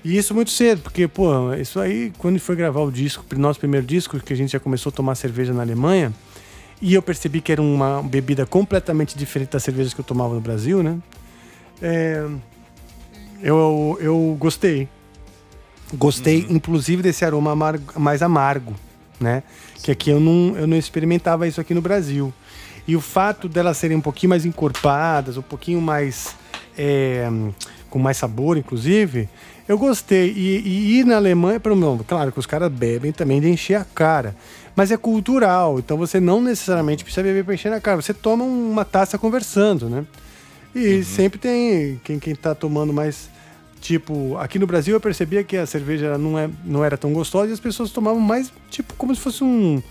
E 0.04 0.18
isso 0.18 0.34
muito 0.34 0.52
cedo, 0.52 0.82
porque, 0.82 1.08
pô, 1.08 1.54
isso 1.54 1.80
aí, 1.80 2.12
quando 2.18 2.38
foi 2.40 2.56
gravar 2.56 2.82
o 2.82 2.92
disco, 2.92 3.24
o 3.34 3.40
nosso 3.40 3.60
primeiro 3.60 3.86
disco, 3.86 4.20
que 4.20 4.34
a 4.34 4.36
gente 4.36 4.52
já 4.52 4.60
começou 4.60 4.90
a 4.90 4.94
tomar 4.94 5.16
cerveja 5.16 5.54
na 5.54 5.62
Alemanha, 5.62 6.14
e 6.82 6.94
eu 6.94 7.02
percebi 7.02 7.40
que 7.40 7.54
era 7.54 7.62
uma 7.62 8.04
bebida 8.04 8.46
completamente 8.46 9.18
diferente 9.18 9.52
das 9.52 9.64
cervejas 9.64 9.94
que 9.94 10.02
eu 10.02 10.04
tomava 10.04 10.34
no 10.34 10.42
Brasil, 10.42 10.84
né? 10.84 10.98
É, 11.82 12.28
eu, 13.42 13.98
eu 14.02 14.36
gostei. 14.38 14.90
Gostei, 15.94 16.44
uhum. 16.44 16.58
inclusive, 16.58 17.02
desse 17.02 17.24
aroma 17.24 17.52
amargo, 17.52 17.98
mais 17.98 18.22
amargo, 18.22 18.74
né? 19.20 19.44
Que 19.82 19.92
aqui 19.92 20.10
eu 20.10 20.20
não, 20.20 20.58
eu 20.58 20.68
não 20.68 20.76
experimentava 20.76 21.48
isso 21.48 21.62
aqui 21.62 21.74
no 21.74 21.82
Brasil. 21.82 22.34
E 22.86 22.98
o 22.98 23.02
fato 23.02 23.48
delas 23.48 23.78
serem 23.78 23.96
um 23.96 24.02
pouquinho 24.02 24.32
mais 24.32 24.46
encorpadas, 24.46 25.38
um 25.38 25.42
pouquinho 25.42 25.80
mais. 25.80 26.36
É, 26.78 27.30
com 27.90 28.00
mais 28.00 28.18
sabor, 28.18 28.58
inclusive, 28.58 29.30
eu 29.68 29.78
gostei. 29.78 30.32
E, 30.32 30.60
e 30.60 31.00
ir 31.00 31.06
na 31.06 31.16
Alemanha, 31.16 31.62
menos, 31.64 32.02
claro 32.08 32.32
que 32.32 32.40
os 32.40 32.46
caras 32.46 32.72
bebem 32.72 33.12
também 33.12 33.40
de 33.40 33.50
encher 33.50 33.76
a 33.76 33.86
cara. 33.86 34.36
Mas 34.76 34.92
é 34.92 34.98
cultural, 34.98 35.78
então 35.80 35.98
você 35.98 36.20
não 36.20 36.42
necessariamente 36.42 37.04
precisa 37.04 37.24
beber 37.24 37.44
para 37.44 37.54
encher 37.54 37.72
a 37.72 37.80
cara. 37.80 38.02
Você 38.02 38.14
toma 38.14 38.44
uma 38.44 38.84
taça 38.84 39.18
conversando, 39.18 39.88
né? 39.88 40.06
E 40.76 40.96
uhum. 40.96 41.04
sempre 41.04 41.40
tem 41.40 42.02
quem, 42.04 42.20
quem 42.20 42.36
tá 42.36 42.56
tomando 42.56 42.92
mais. 42.92 43.30
Tipo, 43.80 44.38
aqui 44.38 44.58
no 44.58 44.66
Brasil 44.66 44.96
eu 44.96 45.00
percebia 45.00 45.44
que 45.44 45.58
a 45.58 45.66
cerveja 45.66 46.18
não, 46.18 46.40
é, 46.40 46.50
não 46.64 46.86
era 46.86 46.98
tão 46.98 47.12
gostosa 47.12 47.50
e 47.50 47.54
as 47.54 47.60
pessoas 47.60 47.92
tomavam 47.92 48.20
mais, 48.20 48.52
tipo, 48.70 48.94
como 48.94 49.14
se 49.14 49.20
fosse 49.20 49.44
um, 49.44 49.82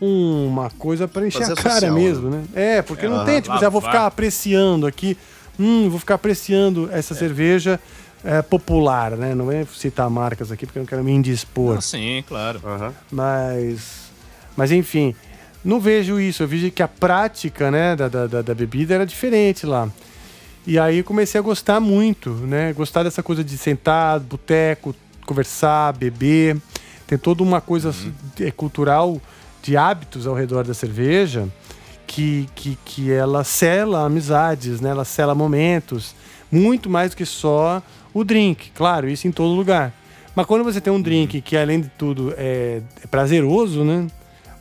uma 0.00 0.70
coisa 0.70 1.06
para 1.06 1.26
encher 1.26 1.46
Fazer 1.46 1.52
a 1.52 1.56
cara 1.56 1.74
social, 1.74 1.94
mesmo, 1.94 2.30
né? 2.30 2.44
né? 2.52 2.78
É, 2.78 2.82
porque 2.82 3.06
é, 3.06 3.08
não 3.08 3.24
tem, 3.24 3.40
tipo, 3.40 3.56
já 3.58 3.68
vou 3.68 3.80
ficar 3.80 4.06
apreciando 4.06 4.88
aqui, 4.88 5.16
hum, 5.58 5.88
vou 5.88 5.98
ficar 5.98 6.14
apreciando 6.14 6.88
essa 6.92 7.14
é. 7.14 7.16
cerveja 7.16 7.80
é, 8.24 8.42
popular, 8.42 9.12
né? 9.12 9.34
Não 9.34 9.50
é 9.50 9.64
citar 9.64 10.08
marcas 10.10 10.50
aqui 10.50 10.66
porque 10.66 10.78
eu 10.78 10.82
não 10.82 10.86
quero 10.86 11.04
me 11.04 11.12
indispor. 11.12 11.78
Ah, 11.78 11.80
sim, 11.80 12.22
claro. 12.26 12.60
Uhum. 12.64 12.92
Mas, 13.10 14.10
mas 14.56 14.72
enfim, 14.72 15.14
não 15.64 15.80
vejo 15.80 16.20
isso. 16.20 16.42
Eu 16.42 16.48
vejo 16.48 16.70
que 16.70 16.82
a 16.82 16.88
prática, 16.88 17.70
né, 17.70 17.96
da, 17.96 18.08
da, 18.08 18.42
da 18.42 18.54
bebida 18.54 18.94
era 18.94 19.06
diferente 19.06 19.66
lá. 19.66 19.88
E 20.66 20.78
aí 20.78 21.02
comecei 21.02 21.38
a 21.38 21.42
gostar 21.42 21.80
muito, 21.80 22.30
né? 22.30 22.72
Gostar 22.72 23.02
dessa 23.02 23.22
coisa 23.22 23.42
de 23.42 23.56
sentar, 23.56 24.20
boteco, 24.20 24.94
conversar, 25.24 25.92
beber. 25.94 26.58
Tem 27.06 27.16
toda 27.16 27.42
uma 27.42 27.60
coisa 27.60 27.88
uhum. 27.88 28.12
É, 28.40 28.50
cultural 28.50 29.20
de 29.62 29.76
hábitos 29.76 30.26
ao 30.26 30.34
redor 30.34 30.64
da 30.64 30.74
cerveja 30.74 31.48
que, 32.18 32.48
que, 32.54 32.78
que 32.84 33.12
ela 33.12 33.44
sela 33.44 34.04
amizades, 34.04 34.80
né? 34.80 34.90
Ela 34.90 35.04
sela 35.04 35.36
momentos. 35.36 36.16
Muito 36.50 36.90
mais 36.90 37.12
do 37.12 37.16
que 37.16 37.24
só 37.24 37.80
o 38.12 38.24
drink. 38.24 38.72
Claro, 38.74 39.08
isso 39.08 39.28
em 39.28 39.32
todo 39.32 39.54
lugar. 39.54 39.92
Mas 40.34 40.44
quando 40.46 40.64
você 40.64 40.80
tem 40.80 40.92
um 40.92 41.00
drink 41.00 41.40
que, 41.40 41.56
além 41.56 41.80
de 41.80 41.88
tudo, 41.90 42.34
é, 42.36 42.82
é 43.02 43.06
prazeroso, 43.06 43.84
né? 43.84 44.08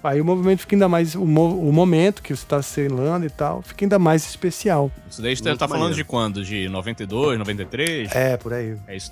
Aí 0.04 0.22
o 0.22 0.26
movimento 0.26 0.60
fica 0.60 0.76
ainda 0.76 0.88
mais. 0.88 1.16
O, 1.16 1.26
mo 1.26 1.68
o 1.68 1.74
momento 1.74 2.22
que 2.22 2.30
você 2.34 2.44
está 2.44 2.62
selando 2.62 3.26
e 3.26 3.30
tal, 3.30 3.64
fica 3.64 3.84
ainda 3.84 3.98
mais 3.98 4.24
especial. 4.24 4.92
Isso 5.10 5.22
daí 5.22 5.36
você 5.36 5.56
tá 5.56 5.68
falando 5.68 5.96
de 5.96 6.04
quando? 6.04 6.44
De 6.46 6.70
92, 6.70 7.40
93? 7.40 8.16
É, 8.16 8.38
por 8.38 8.54
aí. 8.54 8.78
É 8.88 8.96
isso. 8.96 9.12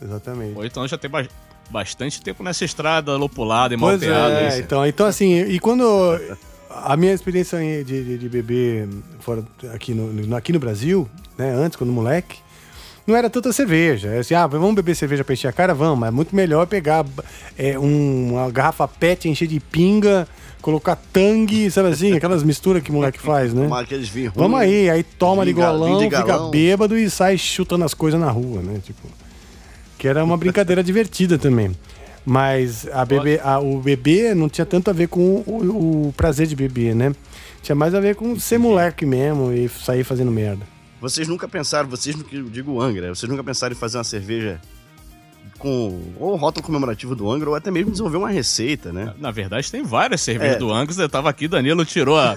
Exatamente. 0.00 0.56
Ou 0.56 0.64
então 0.64 0.86
já 0.86 0.98
tem 0.98 1.10
ba 1.10 1.26
bastante 1.68 2.22
tempo 2.22 2.44
nessa 2.44 2.64
estrada 2.64 3.16
lopulada 3.16 3.74
e 3.74 3.76
mal 3.76 3.90
é, 3.90 4.58
então, 4.58 4.86
então 4.86 5.06
assim, 5.06 5.40
e 5.40 5.58
quando. 5.58 5.84
A 6.84 6.96
minha 6.96 7.12
experiência 7.12 7.58
de, 7.58 7.84
de, 7.84 8.18
de 8.18 8.28
beber 8.28 8.88
fora, 9.20 9.44
aqui, 9.74 9.94
no, 9.94 10.36
aqui 10.36 10.52
no 10.52 10.58
Brasil, 10.58 11.08
né, 11.36 11.52
antes, 11.52 11.76
quando 11.76 11.92
moleque, 11.92 12.38
não 13.06 13.14
era 13.14 13.30
tanta 13.30 13.52
cerveja. 13.52 14.08
É 14.08 14.18
assim, 14.18 14.34
ah, 14.34 14.46
vamos 14.46 14.74
beber 14.74 14.94
cerveja 14.96 15.22
pra 15.22 15.32
encher 15.32 15.48
a 15.48 15.52
cara? 15.52 15.72
Vamos, 15.74 15.98
mas 15.98 16.08
é 16.08 16.10
muito 16.10 16.34
melhor 16.34 16.66
pegar 16.66 17.06
é, 17.56 17.78
um, 17.78 18.32
uma 18.32 18.50
garrafa 18.50 18.88
PET, 18.88 19.28
encher 19.28 19.46
de 19.46 19.60
pinga, 19.60 20.26
colocar 20.60 20.96
tangue, 21.12 21.70
sabe 21.70 21.90
assim? 21.90 22.14
Aquelas 22.14 22.42
misturas 22.42 22.82
que 22.82 22.90
o 22.90 22.94
moleque 22.94 23.20
faz, 23.20 23.54
né? 23.54 23.68
aqueles 23.72 24.08
vinhos 24.08 24.32
Vamos 24.34 24.58
aí, 24.58 24.90
aí 24.90 25.04
toma 25.04 25.44
de 25.44 25.52
golão, 25.52 26.00
fica 26.00 26.38
bêbado 26.50 26.98
e 26.98 27.08
sai 27.08 27.38
chutando 27.38 27.84
as 27.84 27.94
coisas 27.94 28.20
na 28.20 28.30
rua, 28.30 28.60
né? 28.60 28.80
Tipo, 28.84 29.06
que 29.96 30.08
era 30.08 30.24
uma 30.24 30.36
brincadeira 30.36 30.82
divertida 30.82 31.38
também. 31.38 31.70
Mas 32.26 32.88
a 32.88 33.04
bebê, 33.04 33.40
a, 33.40 33.60
o 33.60 33.78
bebê 33.78 34.34
não 34.34 34.48
tinha 34.48 34.66
tanto 34.66 34.90
a 34.90 34.92
ver 34.92 35.06
com 35.06 35.44
o, 35.46 36.08
o, 36.08 36.12
prazer 36.16 36.48
de 36.48 36.56
beber, 36.56 36.92
né? 36.92 37.14
Tinha 37.62 37.76
mais 37.76 37.94
a 37.94 38.00
ver 38.00 38.16
com 38.16 38.38
ser 38.38 38.58
moleque 38.58 39.06
mesmo 39.06 39.52
e 39.52 39.68
sair 39.68 40.02
fazendo 40.02 40.32
merda. 40.32 40.66
Vocês 41.00 41.28
nunca 41.28 41.46
pensaram, 41.46 41.88
vocês, 41.88 42.20
que 42.20 42.36
eu 42.36 42.50
digo 42.50 42.80
Angra, 42.80 43.14
vocês 43.14 43.30
nunca 43.30 43.44
pensaram 43.44 43.74
em 43.74 43.78
fazer 43.78 43.98
uma 43.98 44.04
cerveja 44.04 44.60
com 45.56 46.00
ou 46.18 46.34
rótulo 46.34 46.66
comemorativo 46.66 47.14
do 47.14 47.30
Angra, 47.30 47.48
ou 47.48 47.54
até 47.54 47.70
mesmo 47.70 47.92
desenvolver 47.92 48.16
uma 48.16 48.30
receita, 48.30 48.92
né? 48.92 49.04
Na, 49.04 49.14
na 49.18 49.30
verdade, 49.30 49.70
tem 49.70 49.84
várias 49.84 50.20
cervejas 50.20 50.56
é. 50.56 50.58
do 50.58 50.72
Angra. 50.72 50.94
Eu 51.00 51.08
tava 51.08 51.30
aqui, 51.30 51.46
Danilo 51.46 51.84
tirou, 51.84 52.18
a, 52.18 52.36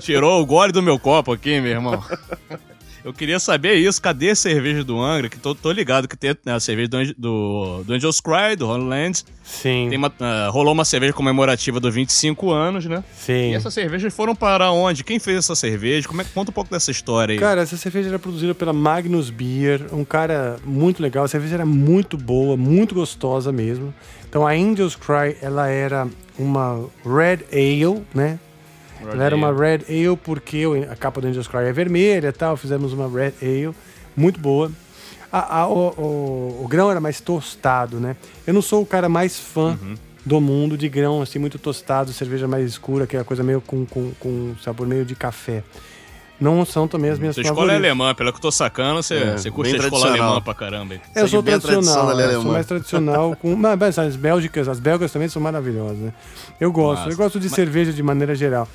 tirou 0.00 0.40
o 0.40 0.46
gole 0.46 0.72
do 0.72 0.82
meu 0.82 0.98
copo 0.98 1.32
aqui, 1.32 1.60
meu 1.60 1.72
irmão. 1.72 2.02
Eu 3.06 3.12
queria 3.12 3.38
saber 3.38 3.74
isso, 3.74 4.02
cadê 4.02 4.30
a 4.30 4.34
cerveja 4.34 4.82
do 4.82 5.00
Angra? 5.00 5.28
Que 5.28 5.38
tô, 5.38 5.54
tô 5.54 5.70
ligado 5.70 6.08
que 6.08 6.16
tem 6.16 6.36
né, 6.44 6.54
a 6.54 6.58
cerveja 6.58 6.88
do, 6.88 7.14
do, 7.16 7.84
do 7.84 7.94
Angel's 7.94 8.20
Cry, 8.20 8.56
do 8.58 8.66
Holland. 8.66 9.24
Sim. 9.44 9.94
Uma, 9.94 10.08
uh, 10.08 10.50
rolou 10.50 10.72
uma 10.72 10.84
cerveja 10.84 11.12
comemorativa 11.12 11.78
do 11.78 11.88
25 11.88 12.50
anos, 12.50 12.84
né? 12.86 13.04
Sim. 13.16 13.52
E 13.52 13.54
essas 13.54 13.72
cervejas 13.72 14.12
foram 14.12 14.34
para 14.34 14.72
onde? 14.72 15.04
Quem 15.04 15.20
fez 15.20 15.38
essa 15.38 15.54
cerveja? 15.54 16.08
Como 16.08 16.20
é, 16.20 16.24
conta 16.24 16.50
um 16.50 16.52
pouco 16.52 16.68
dessa 16.68 16.90
história 16.90 17.34
aí. 17.34 17.38
Cara, 17.38 17.60
essa 17.60 17.76
cerveja 17.76 18.08
era 18.08 18.18
produzida 18.18 18.56
pela 18.56 18.72
Magnus 18.72 19.30
Beer, 19.30 19.86
um 19.92 20.04
cara 20.04 20.56
muito 20.64 21.00
legal. 21.00 21.26
A 21.26 21.28
cerveja 21.28 21.54
era 21.54 21.64
muito 21.64 22.16
boa, 22.16 22.56
muito 22.56 22.92
gostosa 22.92 23.52
mesmo. 23.52 23.94
Então 24.28 24.44
a 24.44 24.50
Angel's 24.50 24.96
Cry, 24.96 25.36
ela 25.40 25.68
era 25.68 26.08
uma 26.36 26.84
Red 27.04 27.44
Ale, 27.52 28.02
né? 28.12 28.40
Red 29.12 29.22
era 29.22 29.36
uma 29.36 29.52
Red 29.52 29.80
Ale 29.88 30.16
porque 30.16 30.64
a 30.90 30.96
capa 30.96 31.20
do 31.20 31.26
Angels 31.26 31.48
Cry 31.48 31.64
é 31.64 31.72
vermelha 31.72 32.28
e 32.28 32.32
tal. 32.32 32.56
Fizemos 32.56 32.92
uma 32.92 33.08
Red 33.08 33.34
Ale 33.42 33.74
muito 34.16 34.40
boa. 34.40 34.70
A, 35.30 35.60
a, 35.60 35.68
o, 35.68 35.88
o, 35.88 36.62
o, 36.64 36.68
grão 36.68 36.90
era 36.90 37.00
mais 37.00 37.20
tostado, 37.20 37.98
né? 37.98 38.16
Eu 38.46 38.54
não 38.54 38.62
sou 38.62 38.82
o 38.82 38.86
cara 38.86 39.08
mais 39.08 39.38
fã 39.38 39.78
uhum. 39.82 39.94
do 40.24 40.40
mundo 40.40 40.78
de 40.78 40.88
grão, 40.88 41.20
assim, 41.20 41.38
muito 41.38 41.58
tostado, 41.58 42.12
cerveja 42.12 42.46
mais 42.46 42.64
escura, 42.64 43.06
que 43.06 43.16
é 43.16 43.20
a 43.20 43.24
coisa 43.24 43.42
meio 43.42 43.60
com, 43.60 43.84
com, 43.84 44.12
com 44.20 44.54
sabor 44.62 44.86
meio 44.86 45.04
de 45.04 45.14
café. 45.14 45.62
Não 46.38 46.64
são 46.66 46.86
também 46.86 47.10
as 47.10 47.18
minhas 47.18 47.34
Sua 47.34 47.42
escola 47.42 47.72
é 47.72 47.76
alemã, 47.76 48.14
pelo 48.14 48.30
que 48.30 48.36
eu 48.36 48.42
tô 48.42 48.52
sacando, 48.52 49.02
você, 49.02 49.14
é, 49.14 49.32
você 49.32 49.50
curte 49.50 49.74
a 49.74 49.78
escola 49.78 50.08
alemã 50.08 50.40
pra 50.40 50.54
caramba. 50.54 50.94
É, 51.14 51.22
eu 51.22 51.28
sou 51.28 51.42
tradicional, 51.42 52.20
eu 52.20 52.42
sou 52.42 52.52
mais 52.52 52.66
tradicional. 52.66 53.36
com, 53.36 53.56
mas 53.56 53.98
as 53.98 54.16
bélgicas, 54.16 54.68
as 54.68 54.78
belgas 54.78 55.10
também 55.10 55.28
são 55.28 55.40
maravilhosas, 55.40 55.98
né? 55.98 56.12
Eu 56.60 56.70
gosto, 56.70 57.00
Nossa. 57.00 57.12
eu 57.12 57.16
gosto 57.16 57.40
de 57.40 57.46
mas... 57.46 57.54
cerveja 57.54 57.92
de 57.92 58.02
maneira 58.02 58.34
geral. 58.34 58.68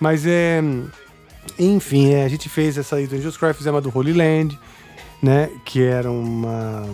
Mas 0.00 0.26
é. 0.26 0.62
Enfim, 1.58 2.12
é, 2.12 2.24
a 2.24 2.28
gente 2.28 2.48
fez 2.48 2.76
essa 2.76 2.96
aí 2.96 3.06
do 3.06 3.14
Angels 3.16 3.36
Cry, 3.36 3.54
fizemos 3.54 3.78
a 3.78 3.80
do 3.80 3.96
Holy 3.96 4.12
Land, 4.12 4.58
né? 5.22 5.50
Que 5.64 5.82
era 5.82 6.10
uma. 6.10 6.84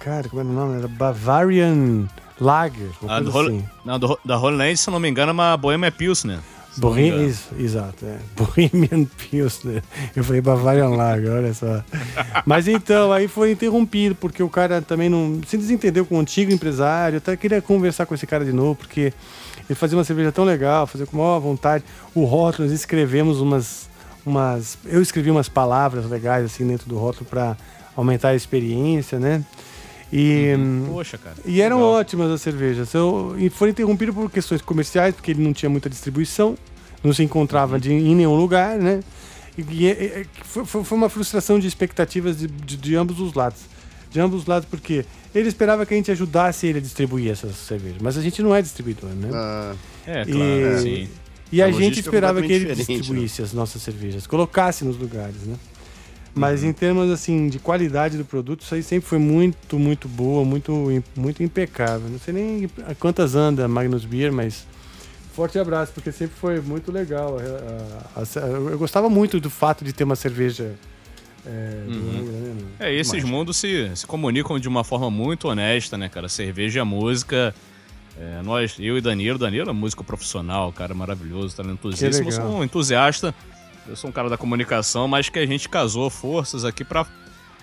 Cara, 0.00 0.28
como 0.28 0.40
era 0.40 0.48
o 0.48 0.52
nome? 0.52 0.78
Era 0.78 0.88
Bavarian 0.88 2.08
Lager. 2.40 2.90
Uma 3.02 3.18
ah, 3.18 3.22
coisa 3.22 3.40
assim. 3.40 3.64
Não, 3.84 3.98
do, 3.98 4.18
da 4.24 4.38
Holy 4.38 4.56
Land, 4.56 4.76
se 4.78 4.88
eu 4.88 4.92
não 4.92 5.00
me 5.00 5.08
engano, 5.08 5.30
é 5.30 5.32
uma 5.32 5.56
Bohemia 5.56 5.92
Pilsner. 5.92 6.38
Bohemian, 6.76 7.34
exato, 7.58 8.06
é. 8.06 8.18
Bohemian 8.36 9.04
Pilsner. 9.04 9.82
Eu 10.14 10.22
falei 10.22 10.40
Bavarian 10.40 10.90
Lager, 10.90 11.32
olha 11.32 11.52
só. 11.52 11.82
Mas 12.46 12.68
então, 12.68 13.12
aí 13.12 13.26
foi 13.26 13.52
interrompido, 13.52 14.14
porque 14.14 14.42
o 14.42 14.48
cara 14.48 14.80
também 14.80 15.08
não 15.08 15.40
se 15.46 15.56
desentendeu 15.56 16.06
com 16.06 16.16
o 16.16 16.20
antigo 16.20 16.52
empresário. 16.52 17.16
Eu 17.16 17.18
até 17.18 17.36
queria 17.36 17.60
conversar 17.60 18.06
com 18.06 18.14
esse 18.14 18.26
cara 18.26 18.44
de 18.44 18.52
novo, 18.52 18.76
porque 18.76 19.12
ele 19.70 19.76
fazia 19.76 19.96
uma 19.96 20.02
cerveja 20.02 20.32
tão 20.32 20.44
legal, 20.44 20.84
fazia 20.84 21.06
com 21.06 21.16
maior 21.16 21.38
vontade. 21.38 21.84
O 22.12 22.24
rótulo, 22.24 22.66
nós 22.66 22.76
escrevemos 22.76 23.40
umas, 23.40 23.88
umas. 24.26 24.76
Eu 24.84 25.00
escrevi 25.00 25.30
umas 25.30 25.48
palavras 25.48 26.10
legais 26.10 26.44
assim 26.44 26.66
dentro 26.66 26.88
do 26.88 26.98
rótulo 26.98 27.24
para 27.24 27.56
aumentar 27.96 28.30
a 28.30 28.34
experiência, 28.34 29.20
né? 29.20 29.44
E, 30.12 30.54
uhum. 30.56 30.86
Poxa, 30.88 31.16
cara. 31.16 31.36
E 31.44 31.62
eram 31.62 31.76
legal. 31.76 31.92
ótimas 31.92 32.32
as 32.32 32.42
cervejas. 32.42 32.92
Eu, 32.94 33.36
e 33.38 33.48
foi 33.48 33.70
interrompido 33.70 34.12
por 34.12 34.28
questões 34.28 34.60
comerciais, 34.60 35.14
porque 35.14 35.30
ele 35.30 35.42
não 35.42 35.52
tinha 35.52 35.70
muita 35.70 35.88
distribuição, 35.88 36.58
não 37.04 37.12
se 37.12 37.22
encontrava 37.22 37.78
de, 37.78 37.92
em 37.92 38.16
nenhum 38.16 38.34
lugar, 38.34 38.76
né? 38.76 39.04
E, 39.56 39.62
e, 39.62 39.86
e 39.86 40.26
foi, 40.42 40.64
foi, 40.64 40.98
uma 40.98 41.08
frustração 41.08 41.60
de 41.60 41.68
expectativas 41.68 42.38
de, 42.38 42.48
de, 42.48 42.76
de 42.76 42.96
ambos 42.96 43.20
os 43.20 43.34
lados. 43.34 43.60
De 44.10 44.20
ambos 44.20 44.40
os 44.40 44.46
lados, 44.46 44.68
porque 44.68 45.04
ele 45.34 45.48
esperava 45.48 45.86
que 45.86 45.94
a 45.94 45.96
gente 45.96 46.10
ajudasse 46.10 46.66
ele 46.66 46.78
a 46.78 46.80
distribuir 46.80 47.30
essas 47.30 47.54
cervejas. 47.56 47.98
Mas 48.00 48.18
a 48.18 48.22
gente 48.22 48.42
não 48.42 48.54
é 48.54 48.60
distribuidor, 48.60 49.10
né? 49.10 49.30
Ah, 49.32 49.74
é, 50.06 50.24
claro. 50.24 50.38
E, 50.38 50.80
sim. 50.80 51.08
e 51.52 51.62
a, 51.62 51.66
a 51.66 51.70
gente 51.70 51.98
é 51.98 52.00
esperava 52.00 52.42
que 52.42 52.52
ele 52.52 52.74
distribuísse 52.74 53.40
né? 53.40 53.46
as 53.46 53.52
nossas 53.52 53.82
cervejas, 53.82 54.26
colocasse 54.26 54.84
nos 54.84 54.96
lugares, 54.98 55.42
né? 55.46 55.54
Mas 56.34 56.62
uhum. 56.62 56.68
em 56.68 56.72
termos 56.72 57.10
assim 57.10 57.48
de 57.48 57.58
qualidade 57.58 58.16
do 58.16 58.24
produto, 58.24 58.62
isso 58.62 58.74
aí 58.74 58.82
sempre 58.82 59.08
foi 59.08 59.18
muito, 59.18 59.78
muito 59.78 60.08
boa, 60.08 60.44
muito, 60.44 60.72
muito 61.16 61.42
impecável. 61.42 62.08
Não 62.08 62.18
sei 62.18 62.34
nem 62.34 62.70
quantas 62.98 63.34
anda 63.34 63.66
Magnus 63.66 64.04
Beer, 64.04 64.32
mas 64.32 64.64
forte 65.32 65.58
abraço, 65.58 65.92
porque 65.92 66.12
sempre 66.12 66.36
foi 66.36 66.60
muito 66.60 66.92
legal. 66.92 67.38
Eu 68.70 68.78
gostava 68.78 69.08
muito 69.08 69.40
do 69.40 69.50
fato 69.50 69.84
de 69.84 69.92
ter 69.92 70.04
uma 70.04 70.16
cerveja 70.16 70.74
É, 71.46 71.84
do 71.86 71.92
Uhum. 71.92 72.18
Angra, 72.20 72.32
né? 72.32 72.56
É, 72.80 72.94
esses 72.94 73.24
mundos 73.24 73.56
se, 73.56 73.90
se 73.94 74.06
comunicam 74.06 74.58
de 74.58 74.68
uma 74.68 74.84
forma 74.84 75.10
muito 75.10 75.48
honesta, 75.48 75.96
né, 75.96 76.08
cara? 76.08 76.28
Cerveja 76.28 76.78
e 76.78 76.82
a 76.82 76.84
música. 76.84 77.54
é, 78.18 78.42
nós, 78.42 78.76
eu 78.78 78.98
e 78.98 79.00
Danilo, 79.00 79.38
Danilo 79.38 79.70
é 79.70 79.72
músico 79.72 80.04
profissional, 80.04 80.70
cara 80.72 80.92
maravilhoso, 80.94 81.56
talentosíssimo. 81.56 82.28
Eu 82.28 82.32
sou 82.32 82.44
um 82.58 82.64
entusiasta, 82.64 83.34
eu 83.88 83.96
sou 83.96 84.10
um 84.10 84.12
cara 84.12 84.28
da 84.28 84.36
comunicação, 84.36 85.08
mas 85.08 85.28
que 85.30 85.38
a 85.38 85.46
gente 85.46 85.68
casou 85.68 86.10
forças 86.10 86.64
aqui 86.64 86.84
pra 86.84 87.06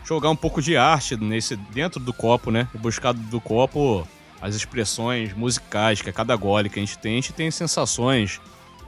jogar 0.03 0.29
um 0.31 0.35
pouco 0.35 0.61
de 0.61 0.75
arte 0.75 1.15
nesse 1.15 1.55
dentro 1.55 1.99
do 1.99 2.11
copo, 2.13 2.49
né? 2.49 2.67
E 2.73 2.77
buscar 2.77 3.13
do 3.13 3.39
copo 3.39 4.07
as 4.41 4.55
expressões 4.55 5.33
musicais 5.33 6.01
que 6.01 6.09
a 6.09 6.13
cada 6.13 6.35
gole 6.35 6.69
que 6.69 6.79
a 6.79 6.81
gente 6.81 6.97
tem, 6.97 7.13
a 7.13 7.15
gente 7.15 7.33
tem 7.33 7.51
sensações 7.51 8.39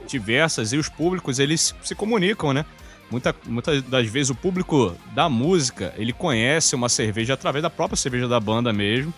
diversas 0.08 0.72
e 0.72 0.76
os 0.76 0.88
públicos 0.88 1.38
eles 1.38 1.74
se 1.82 1.94
comunicam, 1.94 2.52
né? 2.52 2.64
Muita, 3.10 3.34
muitas 3.46 3.82
das 3.82 4.06
vezes 4.06 4.30
o 4.30 4.34
público 4.34 4.94
da 5.12 5.28
música 5.28 5.92
ele 5.96 6.12
conhece 6.12 6.74
uma 6.74 6.88
cerveja 6.88 7.34
através 7.34 7.62
da 7.62 7.68
própria 7.70 7.96
cerveja 7.96 8.28
da 8.28 8.38
banda 8.38 8.72
mesmo. 8.72 9.12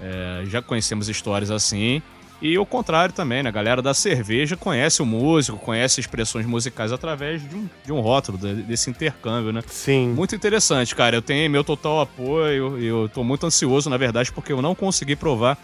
É, 0.00 0.42
já 0.46 0.60
conhecemos 0.62 1.08
histórias 1.08 1.50
assim. 1.50 2.02
E 2.40 2.56
o 2.56 2.64
contrário 2.64 3.12
também, 3.12 3.42
né? 3.42 3.48
A 3.48 3.52
galera 3.52 3.82
da 3.82 3.92
cerveja 3.92 4.56
conhece 4.56 5.02
o 5.02 5.06
músico, 5.06 5.58
conhece 5.58 5.98
expressões 6.00 6.46
musicais 6.46 6.92
através 6.92 7.42
de 7.48 7.56
um, 7.56 7.68
de 7.84 7.92
um 7.92 7.98
rótulo, 8.00 8.38
de- 8.38 8.62
desse 8.62 8.88
intercâmbio, 8.88 9.52
né? 9.52 9.60
Sim. 9.66 10.10
Muito 10.10 10.36
interessante, 10.36 10.94
cara. 10.94 11.16
Eu 11.16 11.22
tenho 11.22 11.50
meu 11.50 11.64
total 11.64 12.00
apoio 12.00 12.78
e 12.78 12.86
eu 12.86 13.10
tô 13.12 13.24
muito 13.24 13.44
ansioso, 13.44 13.90
na 13.90 13.96
verdade, 13.96 14.30
porque 14.30 14.52
eu 14.52 14.62
não 14.62 14.72
consegui 14.72 15.16
provar 15.16 15.58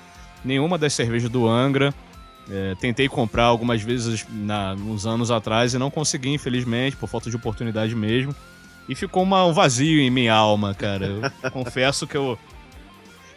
nenhuma 0.44 0.76
das 0.76 0.92
cervejas 0.92 1.30
do 1.30 1.48
Angra. 1.48 1.94
É, 2.50 2.74
tentei 2.78 3.08
comprar 3.08 3.44
algumas 3.44 3.80
vezes 3.80 4.26
na, 4.30 4.74
uns 4.74 5.06
anos 5.06 5.30
atrás 5.30 5.72
e 5.72 5.78
não 5.78 5.90
consegui, 5.90 6.28
infelizmente, 6.28 6.94
por 6.96 7.08
falta 7.08 7.30
de 7.30 7.36
oportunidade 7.36 7.94
mesmo. 7.94 8.34
E 8.88 8.94
ficou 8.94 9.22
uma- 9.22 9.46
um 9.46 9.52
vazio 9.52 9.98
em 10.00 10.10
minha 10.10 10.34
alma, 10.34 10.74
cara. 10.74 11.06
Eu 11.06 11.22
confesso 11.50 12.06
que 12.06 12.16
eu, 12.16 12.38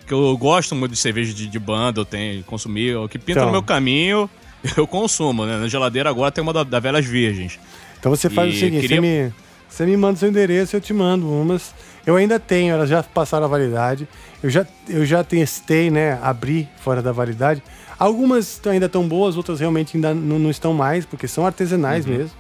que 0.05 0.13
eu 0.13 0.37
gosto 0.37 0.75
muito 0.75 0.91
de 0.91 0.97
cerveja 0.97 1.33
de, 1.33 1.47
de 1.47 1.59
banda, 1.59 2.01
eu 2.01 2.05
tenho 2.05 2.43
consumi, 2.43 2.93
o 2.95 3.07
que 3.07 3.17
pinta 3.17 3.39
Então. 3.39 3.45
no 3.45 3.51
meu 3.53 3.63
caminho, 3.63 4.29
eu 4.75 4.85
consumo, 4.85 5.45
né? 5.45 5.57
Na 5.57 5.67
geladeira 5.69 6.09
agora 6.09 6.31
tem 6.31 6.41
uma 6.43 6.51
da, 6.51 6.63
da 6.63 6.79
Velas 6.79 7.05
Virgens. 7.05 7.57
Então 7.99 8.13
você 8.13 8.29
faz 8.29 8.53
E 8.53 8.57
o 8.57 8.59
seguinte, 8.59 8.81
queria- 8.81 8.97
você, 8.97 9.01
me, 9.01 9.33
você 9.69 9.85
me 9.85 9.95
manda 9.95 10.19
seu 10.19 10.27
endereço, 10.29 10.75
eu 10.75 10.81
te 10.81 10.91
mando 10.93 11.29
umas. 11.31 11.73
Eu 12.05 12.15
ainda 12.17 12.39
tenho, 12.39 12.73
elas 12.73 12.89
já 12.89 13.01
passaram 13.03 13.45
a 13.45 13.49
validade. 13.49 14.07
Eu 14.43 14.49
já, 14.49 14.65
eu 14.89 15.05
já 15.05 15.23
testei, 15.23 15.89
né? 15.89 16.19
Abri 16.21 16.67
fora 16.81 17.01
da 17.01 17.11
validade. 17.13 17.61
Algumas 17.99 18.61
ainda 18.67 18.85
estão 18.85 19.07
boas, 19.07 19.35
outras 19.37 19.59
realmente 19.59 19.97
ainda 19.97 20.13
não, 20.13 20.37
não 20.39 20.49
estão 20.49 20.73
mais, 20.73 21.05
porque 21.05 21.27
são 21.27 21.45
artesanais 21.45 22.05
Uhum. 22.05 22.11
mesmo. 22.17 22.37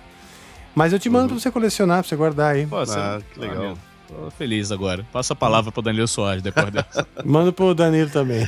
Mas 0.75 0.93
eu 0.93 0.99
te 0.99 1.09
mando 1.09 1.29
pra 1.29 1.39
você 1.39 1.49
colecionar, 1.49 2.01
pra 2.01 2.07
você 2.09 2.15
guardar 2.15 2.53
aí. 2.55 2.67
Pô, 2.67 2.77
você- 2.85 2.97
Ah, 2.99 3.19
que 3.33 3.39
legal. 3.39 3.57
amigo, 3.65 3.79
Tô 4.07 4.31
feliz 4.31 4.71
agora. 4.71 5.05
Passa 5.11 5.33
a 5.33 5.35
palavra 5.35 5.69
pro 5.69 5.81
Danilo 5.81 6.07
Soares 6.07 6.41
depois 6.41 6.71
dessa. 6.71 7.05
Manda 7.25 7.51
pro 7.51 7.73
Danilo 7.75 8.09
também. 8.09 8.47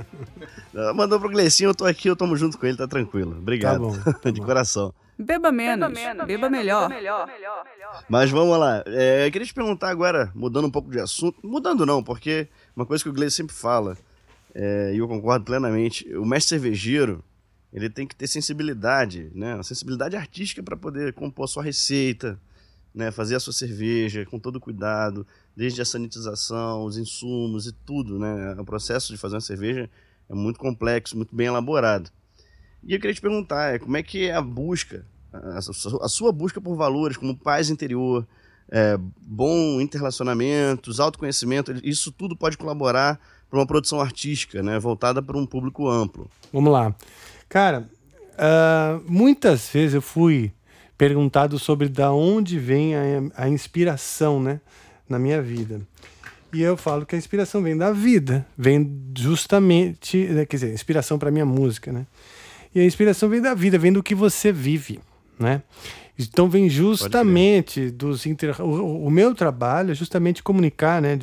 Mandou 0.94 1.18
pro 1.20 1.28
Gleicinho, 1.28 1.70
eu 1.70 1.74
tô 1.74 1.84
aqui, 1.84 2.08
eu 2.08 2.16
tomo 2.16 2.34
junto 2.36 2.56
com 2.58 2.66
ele, 2.66 2.76
tá 2.78 2.86
tranquilo. 2.88 3.32
Obrigado. 3.38 3.74
Tá 3.74 3.78
bom, 4.12 4.12
tá 4.22 4.30
de 4.30 4.40
bom. 4.40 4.46
coração. 4.46 4.94
Beba 5.18 5.50
menos, 5.50 5.92
beba, 6.26 6.48
melhor. 6.50 6.90
Mas 8.08 8.30
vamos 8.30 8.58
lá. 8.58 8.82
É, 8.86 9.26
eu 9.26 9.30
queria 9.32 9.46
te 9.46 9.54
perguntar 9.54 9.88
agora, 9.90 10.30
mudando 10.34 10.66
um 10.66 10.70
pouco 10.70 10.90
de 10.90 11.00
assunto. 11.00 11.38
Mudando 11.42 11.86
não, 11.86 12.02
porque 12.02 12.48
uma 12.74 12.84
coisa 12.84 13.02
que 13.02 13.08
o 13.08 13.12
Gleice 13.12 13.36
sempre 13.36 13.54
fala, 13.56 13.96
é, 14.58 14.94
e 14.94 14.98
eu 14.98 15.06
concordo 15.06 15.44
plenamente, 15.44 16.08
o 16.16 16.24
mestre 16.24 16.58
cervejeiro, 16.58 17.22
ele 17.70 17.90
tem 17.90 18.06
que 18.06 18.16
ter 18.16 18.26
sensibilidade, 18.26 19.30
né? 19.34 19.54
Uma 19.54 19.62
sensibilidade 19.62 20.16
artística 20.16 20.62
para 20.62 20.74
poder 20.74 21.12
compor 21.12 21.44
a 21.44 21.48
sua 21.48 21.62
receita, 21.62 22.40
né? 22.94 23.10
Fazer 23.10 23.34
a 23.34 23.40
sua 23.40 23.52
cerveja 23.52 24.24
com 24.24 24.38
todo 24.38 24.58
cuidado, 24.58 25.26
desde 25.54 25.82
a 25.82 25.84
sanitização, 25.84 26.84
os 26.86 26.96
insumos 26.96 27.66
e 27.66 27.72
tudo, 27.72 28.18
né? 28.18 28.54
O 28.58 28.64
processo 28.64 29.12
de 29.12 29.18
fazer 29.18 29.34
uma 29.34 29.42
cerveja 29.42 29.90
é 30.26 30.34
muito 30.34 30.58
complexo, 30.58 31.18
muito 31.18 31.36
bem 31.36 31.48
elaborado. 31.48 32.10
E 32.82 32.94
eu 32.94 32.98
queria 32.98 33.12
te 33.12 33.20
perguntar, 33.20 33.74
é, 33.74 33.78
como 33.78 33.98
é 33.98 34.02
que 34.02 34.26
é 34.26 34.34
a 34.34 34.40
busca, 34.40 35.04
a, 35.34 36.08
sua 36.08 36.32
busca 36.32 36.62
por 36.62 36.76
valores, 36.76 37.18
como 37.18 37.36
paz 37.36 37.68
interior, 37.68 38.26
é, 38.70 38.96
bom 39.20 39.82
interrelacionamentos, 39.82 40.98
autoconhecimento, 40.98 41.74
isso 41.84 42.10
tudo 42.10 42.34
pode 42.34 42.56
colaborar 42.56 43.20
para 43.48 43.58
uma 43.58 43.66
produção 43.66 44.00
artística, 44.00 44.62
né, 44.62 44.78
voltada 44.78 45.22
para 45.22 45.36
um 45.36 45.46
público 45.46 45.88
amplo. 45.88 46.30
Vamos 46.52 46.72
lá. 46.72 46.94
Cara, 47.48 47.88
ah, 48.38 49.00
muitas 49.06 49.68
vezes 49.68 49.94
eu 49.94 50.02
fui 50.02 50.52
perguntado 50.98 51.58
sobre 51.58 51.88
da 51.88 52.12
onde 52.12 52.58
vem 52.58 52.94
a, 52.94 53.00
a 53.36 53.48
inspiração, 53.48 54.40
né, 54.40 54.60
na 55.08 55.18
minha 55.18 55.40
vida. 55.42 55.80
E 56.52 56.62
eu 56.62 56.76
falo 56.76 57.04
que 57.04 57.14
a 57.14 57.18
inspiração 57.18 57.62
vem 57.62 57.76
da 57.76 57.92
vida, 57.92 58.46
vem 58.56 58.98
justamente, 59.16 60.26
né, 60.26 60.46
quer 60.46 60.56
dizer, 60.56 60.72
inspiração 60.72 61.18
para 61.18 61.30
minha 61.30 61.44
música, 61.44 61.92
né? 61.92 62.06
E 62.74 62.80
a 62.80 62.84
inspiração 62.84 63.28
vem 63.28 63.40
da 63.40 63.52
vida, 63.52 63.78
vem 63.78 63.92
do 63.92 64.02
que 64.02 64.14
você 64.14 64.52
vive, 64.52 65.00
né? 65.38 65.62
Então 66.18 66.48
vem 66.48 66.68
justamente 66.68 67.90
dos 67.90 68.24
inter... 68.24 68.60
o, 68.62 69.06
o 69.06 69.10
meu 69.10 69.34
trabalho 69.34 69.90
é 69.90 69.94
justamente 69.94 70.42
comunicar, 70.42 71.02
né, 71.02 71.18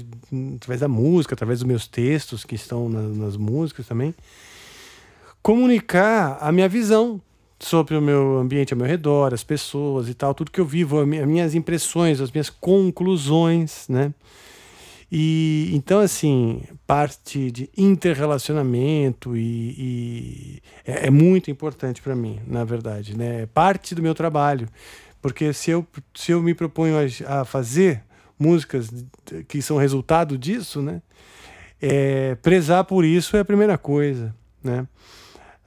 através 0.55 0.81
da 0.81 0.87
música, 0.87 1.33
através 1.33 1.59
dos 1.59 1.67
meus 1.67 1.87
textos 1.87 2.43
que 2.45 2.53
estão 2.55 2.87
na- 2.89 3.01
nas 3.01 3.35
músicas 3.35 3.87
também, 3.87 4.13
comunicar 5.41 6.37
a 6.39 6.51
minha 6.51 6.69
visão 6.69 7.19
sobre 7.59 7.95
o 7.95 8.01
meu 8.01 8.37
ambiente 8.39 8.73
ao 8.73 8.77
meu 8.77 8.87
redor, 8.87 9.33
as 9.33 9.43
pessoas 9.43 10.09
e 10.09 10.13
tal, 10.13 10.33
tudo 10.33 10.51
que 10.51 10.59
eu 10.59 10.65
vivo, 10.65 10.99
as 10.99 11.07
minhas 11.07 11.55
impressões, 11.55 12.19
as 12.19 12.31
minhas 12.31 12.49
conclusões, 12.49 13.85
né? 13.87 14.13
E 15.15 15.69
então, 15.75 15.99
assim, 15.99 16.63
parte 16.87 17.51
de 17.51 17.69
interrelacionamento 17.77 19.37
e, 19.37 19.75
e 19.77 20.61
é, 20.83 21.05
é 21.05 21.09
muito 21.11 21.51
importante 21.51 22.01
para 22.01 22.15
mim, 22.15 22.39
na 22.47 22.63
verdade, 22.63 23.15
né? 23.15 23.43
É 23.43 23.45
parte 23.45 23.93
do 23.93 24.01
meu 24.01 24.15
trabalho, 24.15 24.67
porque 25.21 25.53
se 25.53 25.69
eu, 25.69 25.85
se 26.15 26.31
eu 26.31 26.41
me 26.41 26.55
proponho 26.55 26.95
a, 26.97 27.41
a 27.41 27.45
fazer 27.45 28.01
músicas 28.39 28.89
que 29.47 29.61
são 29.61 29.77
resultado 29.77 30.35
disso, 30.35 30.81
né? 30.81 30.99
É, 31.79 32.33
prezar 32.41 32.83
por 32.83 33.05
isso 33.05 33.37
é 33.37 33.41
a 33.41 33.45
primeira 33.45 33.77
coisa, 33.77 34.33
né? 34.63 34.87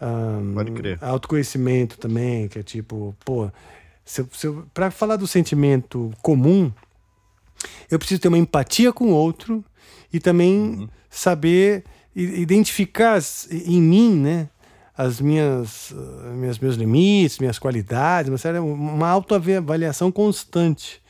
Ahn, 0.01 0.55
Pode 0.55 0.73
crer. 0.73 0.99
Autoconhecimento 1.01 1.99
também, 1.99 2.49
que 2.49 2.59
é 2.59 2.65
tipo, 2.65 3.17
pô, 3.25 3.49
pra 4.75 4.91
falar 4.91 5.15
do 5.15 5.27
sentimento 5.29 6.13
comum, 6.21 6.73
eu 7.90 7.99
preciso 7.99 8.21
ter 8.21 8.29
uma 8.29 8.38
empatia 8.38 8.92
com 8.92 9.07
o 9.07 9.14
outro 9.14 9.64
e 10.12 10.19
também 10.21 10.88
saber 11.11 11.85
i- 12.14 12.40
identificar 12.40 13.19
em 13.51 13.81
mim, 13.81 14.14
né? 14.14 14.49
As 14.99 15.21
minhas, 15.21 15.92
ah, 15.95 16.33
minhas 16.35 16.59
meus 16.59 16.75
limites, 16.77 17.38
minhas 17.38 17.59
qualidades, 17.59 18.31
uma, 18.31 18.38
série- 18.38 18.59
uma 18.59 19.09
autoavaliação 19.09 20.11
constante 20.11 21.03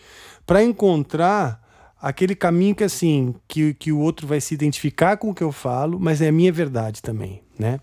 para 0.44 0.62
encontrar 0.62 1.64
aquele 2.00 2.34
caminho 2.34 2.74
que 2.74 2.84
assim 2.84 3.34
que, 3.48 3.74
que 3.74 3.92
o 3.92 3.98
outro 3.98 4.26
vai 4.26 4.40
se 4.40 4.54
identificar 4.54 5.16
com 5.16 5.30
o 5.30 5.34
que 5.34 5.42
eu 5.42 5.52
falo, 5.52 5.98
mas 6.00 6.20
é 6.20 6.28
a 6.28 6.32
minha 6.32 6.52
verdade 6.52 7.00
também, 7.00 7.42
né? 7.58 7.78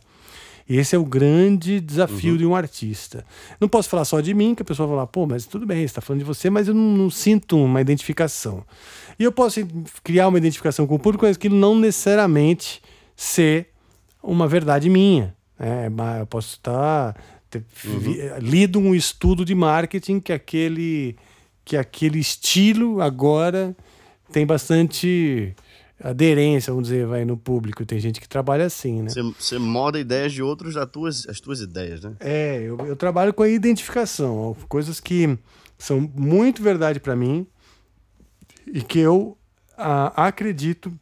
E 0.68 0.78
esse 0.78 0.96
é 0.96 1.00
o 1.00 1.04
grande 1.06 1.80
desafio 1.82 2.38
de 2.38 2.46
um 2.46 2.56
artista. 2.56 3.26
Não 3.60 3.68
posso 3.68 3.90
falar 3.90 4.06
só 4.06 4.22
de 4.22 4.34
mim, 4.34 4.56
que 4.56 4.62
a 4.62 4.66
pessoa 4.66 4.88
vai 4.88 4.96
falar, 4.96 5.08
pô, 5.08 5.26
mas 5.28 5.46
tudo 5.46 5.66
bem, 5.66 5.80
você 5.80 5.86
está 5.86 6.02
falando 6.02 6.20
de 6.20 6.26
você, 6.26 6.50
mas 6.50 6.68
eu 6.68 6.74
não, 6.74 6.98
não 6.98 7.10
sinto 7.10 7.58
uma 7.58 7.82
identificação. 7.82 8.64
E 9.20 9.24
eu 9.24 9.32
posso 9.32 9.60
criar 10.04 10.28
uma 10.28 10.38
identificação 10.38 10.88
com 10.88 10.96
o 10.96 11.00
público, 11.00 11.26
mas 11.26 11.36
aquilo 11.36 11.56
não 11.56 11.76
necessariamente 11.78 12.82
ser 13.16 13.68
uma 14.22 14.48
verdade 14.48 14.90
minha. 14.90 15.36
né? 15.60 15.90
Mas 15.90 16.20
eu 16.22 16.26
posso 16.28 16.56
estar 16.56 17.16
ter 17.50 17.64
vi- 17.84 18.20
lido 18.40 18.80
um 18.80 18.96
estudo 18.96 19.44
de 19.46 19.54
marketing 19.54 20.20
que 20.20 20.32
aquele 20.34 21.16
que 21.66 21.78
aquele 21.78 22.20
estilo 22.20 23.02
agora 23.02 23.76
tem 24.32 24.46
bastante 24.46 25.54
aderência, 26.04 26.74
vamos 26.74 26.90
dizer, 26.90 27.08
vai 27.08 27.24
no 27.24 27.38
público. 27.38 27.86
Tem 27.86 28.00
gente 28.00 28.20
que 28.20 28.28
trabalha 28.28 28.66
assim, 28.66 29.02
né? 29.02 29.10
Você, 29.40 29.58
moda 29.58 29.98
ideias 29.98 30.34
de 30.34 30.44
outros, 30.44 30.76
das 30.76 30.90
tuas, 30.90 31.28
as 31.28 31.40
tuas 31.40 31.62
ideias, 31.62 32.02
né? 32.02 32.14
É, 32.20 32.62
eu, 32.62 32.78
eu 32.86 32.96
trabalho 32.96 33.34
com 33.34 33.44
a 33.44 33.50
identificação, 33.50 34.56
coisas 34.68 35.00
que 35.00 35.38
são 35.78 36.02
muito 36.14 36.62
verdade 36.62 37.00
para 37.00 37.16
mim 37.16 37.48
e 38.68 38.82
que 38.82 39.00
eu 39.00 39.38
ah, 39.78 40.28
acredito 40.28 40.94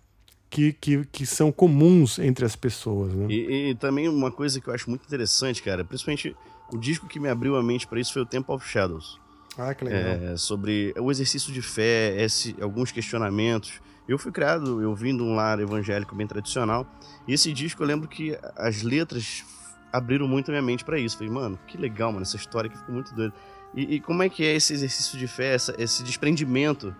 que, 0.49 0.73
que, 0.73 1.05
que 1.05 1.25
são 1.25 1.51
comuns 1.51 2.19
entre 2.19 2.45
as 2.45 2.55
pessoas, 2.55 3.13
né? 3.13 3.27
E, 3.29 3.71
e 3.71 3.75
também 3.75 4.07
uma 4.07 4.31
coisa 4.31 4.61
que 4.61 4.67
eu 4.67 4.73
acho 4.73 4.89
muito 4.89 5.05
interessante, 5.05 5.63
cara, 5.63 5.83
principalmente 5.83 6.35
o 6.71 6.77
disco 6.77 7.07
que 7.07 7.19
me 7.19 7.29
abriu 7.29 7.55
a 7.55 7.63
mente 7.63 7.87
para 7.87 7.99
isso 7.99 8.13
foi 8.13 8.21
o 8.21 8.25
Temple 8.25 8.53
of 8.53 8.67
Shadows. 8.67 9.19
Ah, 9.57 9.73
que 9.73 9.83
legal. 9.83 10.33
É, 10.33 10.37
sobre 10.37 10.93
o 10.97 11.11
exercício 11.11 11.51
de 11.51 11.61
fé, 11.61 12.21
esse, 12.21 12.55
alguns 12.61 12.91
questionamentos. 12.91 13.81
Eu 14.07 14.17
fui 14.17 14.31
criado, 14.31 14.81
eu 14.81 14.93
vim 14.95 15.15
de 15.15 15.23
um 15.23 15.35
lar 15.35 15.59
evangélico 15.59 16.15
bem 16.15 16.27
tradicional, 16.27 16.85
e 17.27 17.33
esse 17.33 17.53
disco 17.53 17.81
eu 17.83 17.87
lembro 17.87 18.07
que 18.07 18.37
as 18.57 18.81
letras 18.81 19.45
abriram 19.93 20.27
muito 20.27 20.49
a 20.49 20.51
minha 20.53 20.61
mente 20.61 20.83
para 20.83 20.97
isso. 20.97 21.17
Falei, 21.17 21.31
mano, 21.31 21.59
que 21.67 21.77
legal, 21.77 22.11
mano, 22.11 22.23
essa 22.23 22.35
história 22.35 22.69
que 22.69 22.77
ficou 22.77 22.93
muito 22.93 23.13
doida. 23.13 23.33
E, 23.73 23.95
e 23.95 23.99
como 24.01 24.23
é 24.23 24.29
que 24.29 24.43
é 24.43 24.53
esse 24.55 24.73
exercício 24.73 25.17
de 25.17 25.27
fé, 25.27 25.53
essa- 25.53 25.75
esse 25.77 26.03
desprendimento 26.03 26.93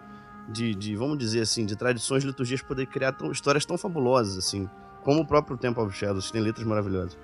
de, 0.48 0.74
de, 0.76 0.96
vamos 0.96 1.18
dizer 1.18 1.42
assim, 1.42 1.66
de 1.66 1.76
tradições, 1.76 2.24
liturgias 2.24 2.62
poder 2.62 2.86
criar 2.88 3.12
tão, 3.14 3.32
histórias 3.32 3.66
tão 3.66 3.78
fabulosas, 3.78 4.38
assim, 4.38 4.70
como 5.04 5.22
o 5.22 5.26
próprio 5.26 5.58
Temple 5.58 5.84
of 5.84 5.98
Shadows, 5.98 6.28
que 6.28 6.34
tem 6.34 6.42
letras 6.42 6.66
maravilhosas? 6.66 7.18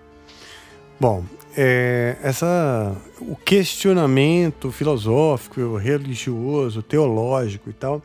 Bom, 1.00 1.24
é, 1.56 2.18
essa, 2.24 2.96
o 3.20 3.36
questionamento 3.36 4.72
filosófico, 4.72 5.78
religioso, 5.78 6.82
teológico 6.82 7.70
e 7.70 7.74
tal, 7.74 8.02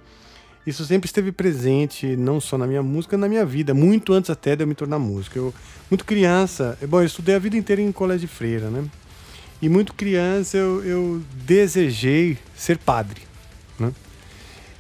isso 0.67 0.85
sempre 0.85 1.07
esteve 1.07 1.33
presente, 1.33 2.17
não 2.17 2.41
só 2.41 2.57
na 2.57 2.67
minha 2.67 2.83
música, 2.83 3.17
na 3.17 3.29
minha 3.29 3.45
vida, 3.45 3.75
muito 3.75 4.13
antes 4.13 4.31
até 4.31 4.55
de 4.55 4.63
eu 4.63 4.67
me 4.67 4.75
tornar 4.75 4.99
músico. 4.99 5.37
Eu, 5.37 5.55
muito 5.91 6.05
criança, 6.05 6.79
bom, 6.89 7.01
eu 7.01 7.07
estudei 7.07 7.35
a 7.35 7.39
vida 7.39 7.57
inteira 7.57 7.83
em 7.83 7.91
colégio 7.91 8.29
de 8.29 8.33
freira, 8.33 8.71
né? 8.71 8.85
E 9.61 9.69
muito 9.69 9.95
criança 9.95 10.57
eu, 10.57 10.85
eu 10.85 11.23
desejei 11.45 12.39
ser 12.57 12.79
padre, 12.79 13.23
né? 13.79 13.93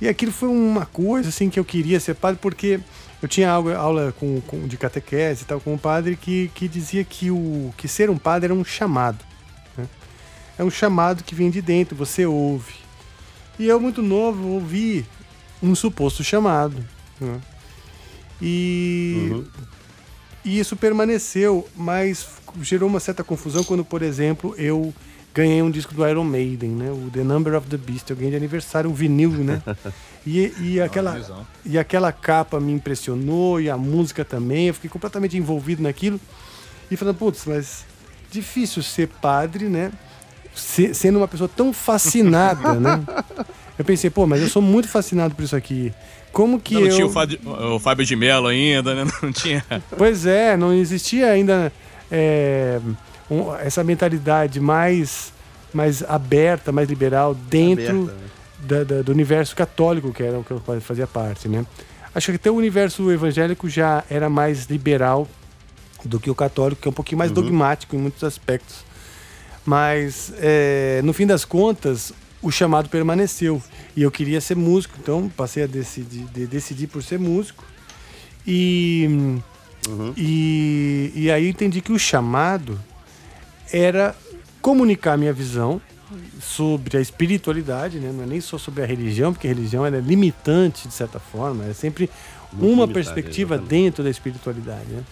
E 0.00 0.08
aquilo 0.08 0.32
foi 0.32 0.48
uma 0.48 0.86
coisa 0.86 1.28
assim 1.28 1.48
que 1.48 1.58
eu 1.58 1.64
queria 1.64 2.00
ser 2.00 2.14
padre 2.14 2.38
porque 2.40 2.80
eu 3.20 3.28
tinha 3.28 3.50
aula, 3.50 3.76
aula 3.76 4.14
com, 4.18 4.40
com, 4.40 4.66
de 4.66 4.76
catequese 4.76 5.42
e 5.42 5.46
tal 5.46 5.60
com 5.60 5.74
um 5.74 5.78
padre 5.78 6.16
que, 6.16 6.50
que 6.54 6.66
dizia 6.66 7.04
que, 7.04 7.30
o, 7.30 7.72
que 7.76 7.86
ser 7.86 8.10
um 8.10 8.18
padre 8.18 8.46
era 8.46 8.54
um 8.54 8.64
chamado. 8.64 9.24
Né? 9.76 9.86
É 10.58 10.64
um 10.64 10.70
chamado 10.70 11.22
que 11.22 11.34
vem 11.34 11.50
de 11.50 11.62
dentro, 11.62 11.94
você 11.96 12.26
ouve. 12.26 12.74
E 13.58 13.66
eu, 13.68 13.78
muito 13.78 14.02
novo, 14.02 14.48
ouvi 14.48 15.06
um 15.62 15.74
suposto 15.74 16.24
chamado. 16.24 16.76
Né? 17.20 17.40
E, 18.40 19.28
uhum. 19.30 19.44
e 20.44 20.58
isso 20.58 20.76
permaneceu, 20.76 21.68
mas 21.76 22.26
gerou 22.60 22.88
uma 22.88 23.00
certa 23.00 23.22
confusão 23.22 23.62
quando, 23.62 23.84
por 23.84 24.02
exemplo, 24.02 24.54
eu 24.58 24.92
ganhei 25.34 25.62
um 25.62 25.70
disco 25.70 25.94
do 25.94 26.06
Iron 26.06 26.24
Maiden, 26.24 26.70
né? 26.70 26.90
O 26.90 27.08
The 27.10 27.22
Number 27.22 27.54
of 27.54 27.66
the 27.68 27.76
Beast. 27.76 28.10
Eu 28.10 28.16
ganhei 28.16 28.30
de 28.30 28.36
aniversário 28.36 28.90
um 28.90 28.94
vinil, 28.94 29.30
né? 29.30 29.62
E, 30.24 30.54
e, 30.60 30.80
aquela, 30.80 31.20
e 31.64 31.76
aquela 31.76 32.12
capa 32.12 32.60
me 32.60 32.70
impressionou, 32.70 33.60
e 33.60 33.68
a 33.68 33.76
música 33.76 34.24
também. 34.24 34.68
Eu 34.68 34.74
fiquei 34.74 34.88
completamente 34.88 35.36
envolvido 35.36 35.82
naquilo. 35.82 36.20
E 36.88 36.96
falando, 36.96 37.16
putz, 37.16 37.44
mas 37.44 37.84
difícil 38.30 38.84
ser 38.84 39.08
padre, 39.08 39.68
né? 39.68 39.90
Se, 40.54 40.94
sendo 40.94 41.18
uma 41.18 41.26
pessoa 41.26 41.48
tão 41.48 41.72
fascinada, 41.72 42.74
né? 42.74 43.02
Eu 43.82 43.84
pensei, 43.84 44.08
pô, 44.10 44.26
mas 44.26 44.40
eu 44.40 44.48
sou 44.48 44.62
muito 44.62 44.88
fascinado 44.88 45.34
por 45.34 45.42
isso 45.44 45.56
aqui. 45.56 45.92
Como 46.32 46.58
que 46.58 46.74
não, 46.74 46.82
eu... 46.82 46.88
Não 46.88 46.94
tinha 46.94 47.06
o 47.06 47.10
Fábio, 47.10 47.40
o 47.44 47.78
Fábio 47.78 48.06
de 48.06 48.16
Mello 48.16 48.46
ainda, 48.46 48.94
né? 48.94 49.10
Não 49.22 49.32
tinha... 49.32 49.64
Pois 49.96 50.24
é, 50.24 50.56
não 50.56 50.72
existia 50.72 51.30
ainda... 51.30 51.72
É 52.10 52.80
um, 53.32 53.54
essa 53.56 53.82
mentalidade 53.82 54.60
mais, 54.60 55.32
mais 55.72 56.02
aberta, 56.02 56.70
mais 56.70 56.88
liberal 56.88 57.34
dentro 57.34 58.02
aberta, 58.02 58.12
né? 58.12 58.28
da, 58.60 58.84
da, 58.84 59.02
do 59.02 59.12
universo 59.12 59.56
católico, 59.56 60.12
que 60.12 60.22
era 60.22 60.38
o 60.38 60.44
que 60.44 60.50
eu 60.50 60.62
fazia 60.80 61.06
parte, 61.06 61.48
né? 61.48 61.64
Acho 62.14 62.30
que 62.30 62.36
até 62.36 62.50
o 62.50 62.54
universo 62.54 63.10
evangélico 63.10 63.68
já 63.68 64.04
era 64.10 64.28
mais 64.28 64.66
liberal 64.66 65.26
do 66.04 66.20
que 66.20 66.30
o 66.30 66.34
católico, 66.34 66.82
que 66.82 66.88
é 66.88 66.90
um 66.90 66.94
pouquinho 66.94 67.18
mais 67.18 67.30
uhum. 67.30 67.36
dogmático 67.36 67.96
em 67.96 67.98
muitos 67.98 68.22
aspectos. 68.22 68.84
Mas, 69.64 70.32
é, 70.38 71.00
no 71.04 71.12
fim 71.12 71.26
das 71.26 71.44
contas, 71.44 72.12
o 72.42 72.50
chamado 72.50 72.88
permaneceu. 72.88 73.62
E 73.96 74.02
eu 74.02 74.10
queria 74.10 74.40
ser 74.40 74.56
músico, 74.56 74.94
então 75.00 75.30
passei 75.36 75.62
a 75.62 75.66
decidir, 75.66 76.24
de, 76.32 76.46
decidir 76.46 76.88
por 76.88 77.02
ser 77.02 77.18
músico. 77.18 77.64
E, 78.46 79.06
uhum. 79.88 80.12
e, 80.16 81.12
e 81.14 81.30
aí 81.30 81.48
entendi 81.48 81.80
que 81.80 81.92
o 81.92 81.98
chamado 81.98 82.78
era 83.72 84.14
comunicar 84.60 85.16
minha 85.16 85.32
visão 85.32 85.80
sobre 86.40 86.98
a 86.98 87.00
espiritualidade, 87.00 87.98
né? 87.98 88.12
não 88.12 88.24
é 88.24 88.26
nem 88.26 88.40
só 88.40 88.58
sobre 88.58 88.82
a 88.82 88.86
religião, 88.86 89.32
porque 89.32 89.46
a 89.46 89.50
religião 89.50 89.86
é 89.86 89.90
limitante 89.90 90.86
de 90.86 90.92
certa 90.92 91.18
forma, 91.18 91.64
é 91.64 91.72
sempre 91.72 92.10
Muito 92.52 92.74
uma 92.74 92.86
perspectiva 92.86 93.54
exatamente. 93.54 93.82
dentro 93.84 94.04
da 94.04 94.10
espiritualidade. 94.10 94.88
Né? 94.90 95.02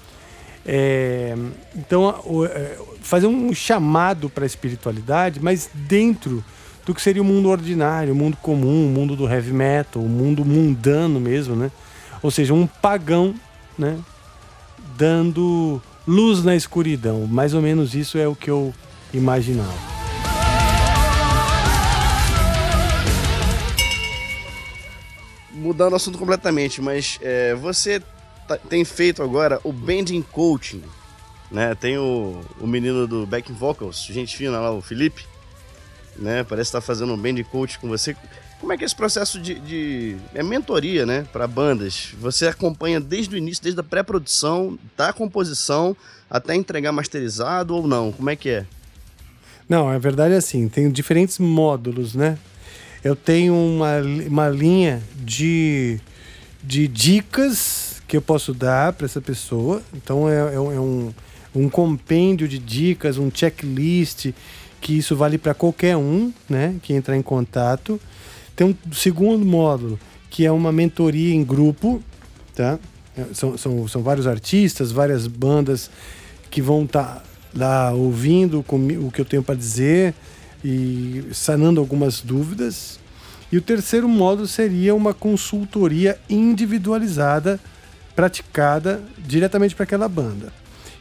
É, 0.66 1.34
então, 1.74 2.14
é, 2.44 2.78
fazer 3.00 3.26
um 3.26 3.54
chamado 3.54 4.28
para 4.28 4.44
a 4.44 4.46
espiritualidade, 4.46 5.40
mas 5.40 5.70
dentro 5.72 6.44
do 6.90 6.94
que 6.94 7.00
seria 7.00 7.22
o 7.22 7.24
mundo 7.24 7.48
ordinário, 7.48 8.12
o 8.12 8.16
mundo 8.16 8.36
comum, 8.36 8.88
o 8.88 8.90
mundo 8.90 9.14
do 9.14 9.28
heavy 9.28 9.52
metal, 9.52 10.02
o 10.02 10.08
mundo 10.08 10.44
mundano 10.44 11.20
mesmo, 11.20 11.54
né? 11.54 11.70
Ou 12.20 12.32
seja, 12.32 12.52
um 12.52 12.66
pagão, 12.66 13.32
né? 13.78 13.96
Dando 14.96 15.80
Luz 16.04 16.42
na 16.42 16.56
escuridão. 16.56 17.28
Mais 17.28 17.54
ou 17.54 17.62
menos 17.62 17.94
isso 17.94 18.18
é 18.18 18.26
o 18.26 18.34
que 18.34 18.50
eu 18.50 18.74
imaginava. 19.14 19.72
Mudando 25.52 25.92
o 25.92 25.96
assunto 25.96 26.18
completamente, 26.18 26.82
mas 26.82 27.20
é, 27.22 27.54
você 27.54 28.02
tá, 28.48 28.56
tem 28.56 28.84
feito 28.84 29.22
agora 29.22 29.60
o 29.62 29.72
Bending 29.72 30.22
Coaching, 30.22 30.82
né? 31.52 31.72
Tem 31.76 31.96
o, 31.98 32.40
o 32.60 32.66
menino 32.66 33.06
do 33.06 33.24
Back 33.26 33.52
Vocals, 33.52 34.08
gente 34.10 34.36
fina 34.36 34.58
lá, 34.58 34.72
o 34.72 34.82
Felipe, 34.82 35.29
né? 36.16 36.44
Parece 36.44 36.68
estar 36.68 36.80
tá 36.80 36.86
fazendo 36.86 37.12
um 37.12 37.16
Bending 37.16 37.44
Coach 37.44 37.78
com 37.78 37.88
você. 37.88 38.16
Como 38.60 38.72
é 38.72 38.76
que 38.76 38.84
é 38.84 38.86
esse 38.86 38.94
processo 38.94 39.40
de, 39.40 39.54
de 39.58 40.16
é 40.34 40.42
mentoria, 40.42 41.06
né, 41.06 41.26
para 41.32 41.46
bandas? 41.46 42.14
Você 42.20 42.46
acompanha 42.46 43.00
desde 43.00 43.34
o 43.34 43.38
início, 43.38 43.62
desde 43.62 43.80
a 43.80 43.82
pré-produção, 43.82 44.78
da 44.96 45.12
composição 45.12 45.96
até 46.28 46.54
entregar 46.54 46.92
masterizado 46.92 47.74
ou 47.74 47.86
não? 47.86 48.12
Como 48.12 48.28
é 48.28 48.36
que 48.36 48.50
é? 48.50 48.66
Não, 49.66 49.88
a 49.88 49.96
verdade 49.98 50.34
é 50.34 50.36
assim, 50.36 50.68
tem 50.68 50.90
diferentes 50.90 51.38
módulos, 51.38 52.14
né? 52.14 52.36
Eu 53.02 53.16
tenho 53.16 53.54
uma, 53.54 54.00
uma 54.28 54.48
linha 54.48 55.02
de, 55.14 55.98
de 56.62 56.86
dicas 56.86 58.02
que 58.06 58.16
eu 58.16 58.20
posso 58.20 58.52
dar 58.52 58.92
para 58.92 59.06
essa 59.06 59.20
pessoa. 59.20 59.80
Então 59.94 60.28
é, 60.28 60.34
é, 60.34 60.54
é 60.54 60.58
um, 60.58 61.14
um 61.54 61.68
compêndio 61.68 62.46
de 62.46 62.58
dicas, 62.58 63.16
um 63.16 63.30
checklist, 63.32 64.32
que 64.80 64.96
isso 64.96 65.14
vale 65.14 65.38
para 65.38 65.54
qualquer 65.54 65.96
um, 65.96 66.32
né, 66.48 66.76
que 66.82 66.92
entrar 66.92 67.16
em 67.16 67.22
contato. 67.22 68.00
Tem 68.56 68.66
um 68.66 68.74
segundo 68.92 69.44
módulo, 69.44 69.98
que 70.28 70.44
é 70.46 70.52
uma 70.52 70.72
mentoria 70.72 71.34
em 71.34 71.44
grupo, 71.44 72.02
tá? 72.54 72.78
São, 73.34 73.58
são, 73.58 73.88
são 73.88 74.02
vários 74.02 74.26
artistas, 74.26 74.92
várias 74.92 75.26
bandas 75.26 75.90
que 76.50 76.62
vão 76.62 76.84
estar 76.84 77.04
tá 77.04 77.22
lá 77.54 77.92
ouvindo 77.92 78.64
o 78.68 79.10
que 79.10 79.20
eu 79.20 79.24
tenho 79.24 79.42
para 79.42 79.54
dizer 79.54 80.14
e 80.64 81.24
sanando 81.32 81.80
algumas 81.80 82.20
dúvidas. 82.20 82.98
E 83.52 83.56
o 83.56 83.62
terceiro 83.62 84.08
módulo 84.08 84.46
seria 84.46 84.94
uma 84.94 85.12
consultoria 85.12 86.18
individualizada 86.28 87.58
praticada 88.14 89.02
diretamente 89.18 89.74
para 89.74 89.84
aquela 89.84 90.08
banda. 90.08 90.52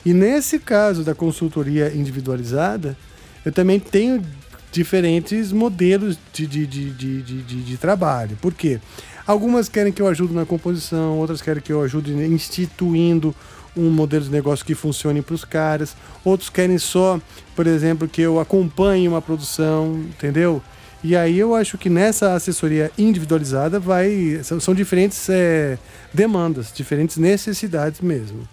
E 0.06 0.13
nesse 0.13 0.58
caso 0.58 1.04
da 1.04 1.13
consultoria 1.13 1.94
individualizada, 1.94 2.98
eu 3.45 3.52
também 3.52 3.80
tenho 3.80 4.23
diferentes 4.71 5.52
modelos 5.52 6.17
de, 6.34 6.45
de, 6.45 6.65
de, 6.65 6.91
de, 6.91 7.21
de, 7.21 7.63
de 7.63 7.78
trabalho. 7.78 8.38
Por 8.41 8.54
quê? 8.54 8.80
Algumas 9.25 9.69
querem 9.69 9.91
que 9.91 10.02
eu 10.02 10.08
ajude 10.08 10.34
na 10.34 10.45
composição, 10.45 11.17
outras 11.17 11.41
querem 11.41 11.62
que 11.62 11.71
eu 11.71 11.82
ajude 11.82 12.12
instituindo 12.12 13.36
um 13.78 13.89
modelo 13.89 14.25
de 14.25 14.32
negócio 14.32 14.65
que 14.65 14.75
funcione 14.75 15.21
para 15.21 15.36
os 15.36 15.45
caras, 15.45 15.95
outros 16.25 16.49
querem 16.49 16.78
só, 16.78 17.19
por 17.56 17.67
exemplo, 17.67 18.08
que 18.08 18.21
eu 18.21 18.39
acompanhe 18.39 19.08
uma 19.08 19.21
produção, 19.21 19.93
entendeu? 20.10 20.62
E 21.04 21.15
aí 21.15 21.39
eu 21.39 21.56
acho 21.56 21.78
que 21.78 21.89
nessa 21.89 22.34
assessoria 22.34 22.91
individualizada 22.97 23.80
vai 23.80 24.41
são, 24.43 24.60
são 24.60 24.73
diferentes 24.73 25.30
é, 25.30 25.78
demandas, 26.13 26.73
diferentes 26.73 27.17
necessidades 27.17 28.02
mesmo. 28.02 28.47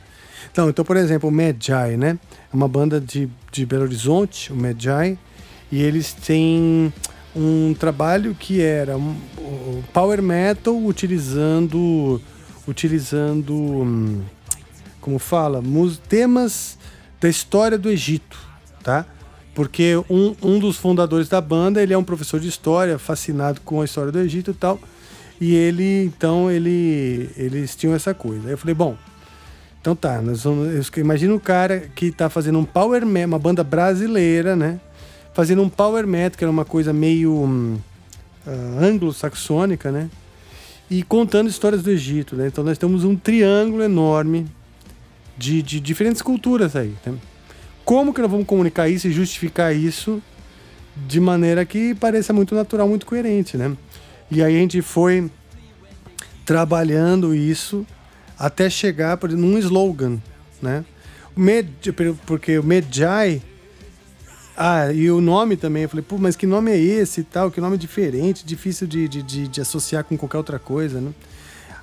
Então, 0.57 0.71
então, 0.71 0.87
por 0.87 0.97
exemplo, 0.97 1.29
o 1.29 1.33
Magi, 1.33 1.99
né? 1.99 2.19
É 2.51 2.57
uma 2.57 2.67
banda 2.67 2.99
de, 2.99 3.29
de 3.53 3.67
Belo 3.67 3.83
Horizonte, 3.83 4.51
o 4.55 4.57
Magi, 4.57 5.19
e 5.71 5.83
eles 5.83 6.15
têm 6.15 6.91
um 7.37 7.75
trabalho 7.79 8.35
que 8.35 8.63
era 8.63 8.97
um, 8.97 9.15
um 9.39 9.83
power 9.93 10.23
metal 10.23 10.75
utilizando 10.75 12.23
utilizando 12.67 13.53
hum, 13.53 14.23
como 14.99 15.19
fala? 15.19 15.63
Temas 16.09 16.79
da 17.21 17.29
história 17.29 17.77
do 17.77 17.91
Egito 17.91 18.39
tá? 18.83 19.05
Porque 19.55 20.03
um, 20.09 20.35
um 20.43 20.59
dos 20.59 20.79
fundadores 20.79 21.29
da 21.29 21.43
banda 21.43 21.83
ele 21.83 21.93
é 21.93 21.99
um 21.99 22.03
professor 22.03 22.41
de 22.41 22.49
história 22.49 22.99
fascinado 22.99 23.61
com 23.61 23.83
a 23.83 23.85
história 23.85 24.11
do 24.11 24.21
Egito 24.21 24.53
e 24.53 24.55
tal 24.55 24.81
e 25.39 25.55
ele 25.55 26.07
então 26.07 26.51
ele 26.51 27.29
eles 27.37 27.77
tinham 27.77 27.95
essa 27.95 28.15
coisa. 28.15 28.47
Aí 28.47 28.55
eu 28.55 28.59
falei 28.59 28.75
bom 28.75 28.97
então 29.87 29.95
tá 29.95 30.21
nós 30.21 30.43
vamos, 30.43 30.91
imagina 30.97 31.33
um 31.33 31.39
cara 31.39 31.89
que 31.95 32.11
tá 32.11 32.29
fazendo 32.29 32.59
um 32.59 32.65
power 32.65 33.07
metal 33.07 33.29
uma 33.29 33.39
banda 33.39 33.63
brasileira 33.63 34.57
né 34.57 34.81
fazendo 35.37 35.61
um 35.61 35.69
power 35.69 36.07
metal, 36.07 36.39
que 36.39 36.45
era 36.45 36.51
uma 36.51 36.65
coisa 36.65 36.95
meio 36.95 37.31
uh, 37.35 37.79
anglo-saxônica, 38.81 39.93
né? 39.93 40.09
E 40.89 41.03
contando 41.03 41.51
histórias 41.51 41.83
do 41.83 41.91
Egito, 41.91 42.35
né? 42.35 42.47
Então 42.47 42.65
nós 42.65 42.79
temos 42.79 43.05
um 43.05 43.15
triângulo 43.15 43.83
enorme 43.83 44.47
de, 45.37 45.61
de 45.61 45.79
diferentes 45.79 46.23
culturas 46.23 46.75
aí. 46.75 46.95
Né? 47.05 47.19
Como 47.85 48.15
que 48.15 48.23
nós 48.23 48.31
vamos 48.31 48.47
comunicar 48.47 48.89
isso 48.89 49.09
e 49.09 49.13
justificar 49.13 49.77
isso 49.77 50.23
de 50.97 51.21
maneira 51.21 51.67
que 51.67 51.95
pareça 51.95 52.33
muito 52.33 52.55
natural, 52.55 52.89
muito 52.89 53.05
coerente, 53.05 53.59
né? 53.59 53.77
E 54.31 54.43
aí 54.43 54.57
a 54.57 54.59
gente 54.59 54.81
foi 54.81 55.31
trabalhando 56.47 57.35
isso 57.35 57.87
até 58.39 58.69
chegar 58.69 59.17
por, 59.17 59.31
num 59.31 59.59
slogan, 59.59 60.19
né? 60.61 60.85
Med, 61.37 61.69
porque 62.27 62.59
o 62.59 62.65
Medjai 62.65 63.43
ah, 64.57 64.91
e 64.91 65.11
o 65.11 65.21
nome 65.21 65.55
também, 65.55 65.83
eu 65.83 65.89
falei, 65.89 66.03
pô, 66.03 66.17
mas 66.17 66.35
que 66.35 66.47
nome 66.47 66.71
é 66.71 66.79
esse 66.79 67.21
e 67.21 67.25
tal? 67.25 67.51
Que 67.51 67.61
nome 67.61 67.77
diferente, 67.77 68.45
difícil 68.45 68.87
de, 68.87 69.07
de, 69.07 69.23
de, 69.23 69.49
de 69.49 69.61
associar 69.61 70.03
com 70.03 70.17
qualquer 70.17 70.39
outra 70.39 70.59
coisa, 70.59 70.99
né? 70.99 71.13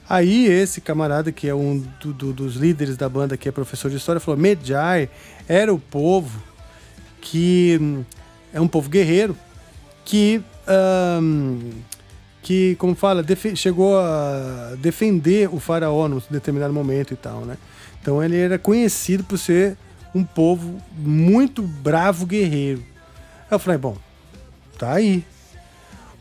Aí 0.09 0.47
esse 0.47 0.81
camarada, 0.81 1.31
que 1.31 1.47
é 1.47 1.53
um 1.53 1.83
do, 1.99 2.11
do, 2.11 2.33
dos 2.33 2.55
líderes 2.55 2.97
da 2.97 3.07
banda, 3.07 3.37
que 3.37 3.47
é 3.47 3.51
professor 3.51 3.91
de 3.91 3.97
história, 3.97 4.19
falou: 4.19 4.39
Medjai 4.39 5.07
era 5.47 5.73
o 5.73 5.79
povo 5.79 6.41
que 7.21 8.03
é 8.51 8.59
um 8.59 8.67
povo 8.67 8.89
guerreiro 8.89 9.37
que, 10.03 10.41
um, 11.21 11.71
que 12.43 12.75
como 12.75 12.93
fala, 12.93 13.25
chegou 13.55 13.97
a 13.97 14.73
defender 14.77 15.49
o 15.51 15.59
faraó 15.59 16.09
num 16.09 16.21
determinado 16.29 16.73
momento 16.73 17.13
e 17.13 17.17
tal, 17.17 17.45
né? 17.45 17.57
Então 18.01 18.21
ele 18.21 18.37
era 18.37 18.59
conhecido 18.59 19.23
por 19.23 19.39
ser 19.39 19.77
um 20.13 20.25
povo 20.25 20.77
muito 20.95 21.61
bravo 21.63 22.25
guerreiro. 22.25 22.83
Eu 23.49 23.57
falei, 23.57 23.77
bom, 23.77 23.97
tá 24.77 24.91
aí. 24.91 25.23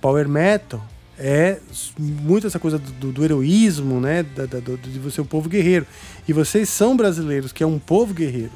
Power 0.01 0.29
metal 0.29 0.83
é 1.19 1.59
muito 1.99 2.47
essa 2.47 2.59
coisa 2.59 2.79
do, 2.79 3.13
do 3.13 3.25
heroísmo, 3.25 4.01
né? 4.01 4.23
Da, 4.23 4.47
da, 4.47 4.61
do, 4.61 4.77
de 4.77 4.99
você 4.99 5.17
ser 5.17 5.21
um 5.23 5.27
povo 5.27 5.49
guerreiro. 5.49 5.87
E 6.27 6.33
vocês 6.33 6.69
são 6.69 6.97
brasileiros, 6.97 7.53
que 7.53 7.65
é 7.65 7.67
um 7.67 7.79
povo 7.79 8.15
guerreiro. 8.15 8.53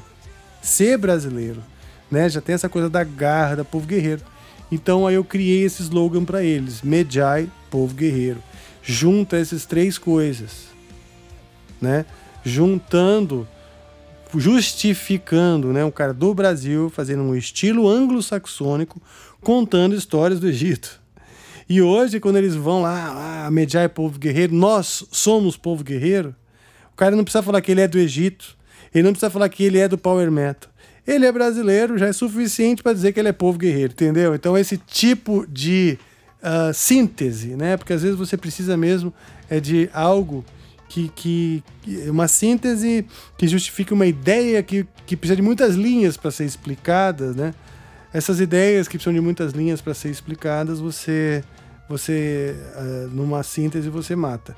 Ser 0.61 0.97
brasileiro, 0.97 1.61
né? 2.09 2.29
Já 2.29 2.39
tem 2.39 2.55
essa 2.55 2.69
coisa 2.69 2.89
da 2.89 3.03
garra, 3.03 3.57
da 3.57 3.65
povo 3.65 3.85
guerreiro. 3.85 4.21
Então 4.71 5.05
aí 5.05 5.15
eu 5.15 5.23
criei 5.23 5.63
esse 5.63 5.81
slogan 5.83 6.25
para 6.25 6.43
eles: 6.43 6.81
Medjai, 6.81 7.49
povo 7.69 7.93
guerreiro. 7.93 8.41
Junta 8.81 9.37
essas 9.37 9.65
três 9.65 9.97
coisas, 9.97 10.67
né? 11.81 12.05
Juntando 12.43 13.47
justificando, 14.35 15.71
né, 15.71 15.85
um 15.85 15.91
cara 15.91 16.13
do 16.13 16.33
Brasil 16.33 16.89
fazendo 16.89 17.23
um 17.23 17.35
estilo 17.35 17.87
anglo-saxônico 17.87 19.01
contando 19.41 19.95
histórias 19.95 20.39
do 20.39 20.47
Egito. 20.47 20.99
E 21.69 21.81
hoje, 21.81 22.19
quando 22.19 22.37
eles 22.37 22.55
vão 22.55 22.81
lá, 22.81 23.47
ah, 23.47 23.79
é 23.79 23.87
povo 23.87 24.17
guerreiro, 24.17 24.53
nós 24.53 25.05
somos 25.11 25.57
povo 25.57 25.83
guerreiro, 25.83 26.35
o 26.93 26.95
cara 26.95 27.15
não 27.15 27.23
precisa 27.23 27.43
falar 27.43 27.61
que 27.61 27.71
ele 27.71 27.81
é 27.81 27.87
do 27.87 27.97
Egito, 27.97 28.57
ele 28.93 29.03
não 29.03 29.11
precisa 29.11 29.29
falar 29.29 29.49
que 29.49 29.63
ele 29.63 29.77
é 29.77 29.87
do 29.87 29.97
Power 29.97 30.31
Metal. 30.31 30.71
Ele 31.05 31.25
é 31.25 31.31
brasileiro, 31.31 31.97
já 31.97 32.07
é 32.07 32.13
suficiente 32.13 32.83
para 32.83 32.93
dizer 32.93 33.13
que 33.13 33.19
ele 33.19 33.29
é 33.29 33.33
povo 33.33 33.57
guerreiro, 33.57 33.93
entendeu? 33.93 34.35
Então, 34.35 34.57
esse 34.57 34.77
tipo 34.77 35.45
de 35.47 35.97
uh, 36.41 36.73
síntese, 36.73 37.55
né? 37.55 37.77
Porque 37.77 37.93
às 37.93 38.01
vezes 38.01 38.17
você 38.17 38.37
precisa 38.37 38.75
mesmo 38.77 39.13
é 39.49 39.59
de 39.59 39.89
algo 39.93 40.43
que, 40.89 41.09
que, 41.09 41.63
uma 42.07 42.27
síntese 42.27 43.05
que 43.37 43.47
justifique 43.47 43.93
uma 43.93 44.05
ideia 44.05 44.63
que, 44.63 44.85
que 45.05 45.17
precisa 45.17 45.35
de 45.35 45.41
muitas 45.41 45.75
linhas 45.75 46.15
para 46.17 46.31
ser 46.31 46.45
explicada, 46.45 47.33
né? 47.33 47.53
Essas 48.13 48.39
ideias 48.39 48.87
que 48.87 48.97
precisam 48.97 49.13
de 49.13 49.21
muitas 49.21 49.51
linhas 49.51 49.81
para 49.81 49.93
ser 49.93 50.09
explicadas, 50.09 50.79
você 50.79 51.43
você 51.89 52.53
uh, 52.75 53.07
numa 53.15 53.43
síntese 53.43 53.89
você 53.89 54.15
mata. 54.15 54.55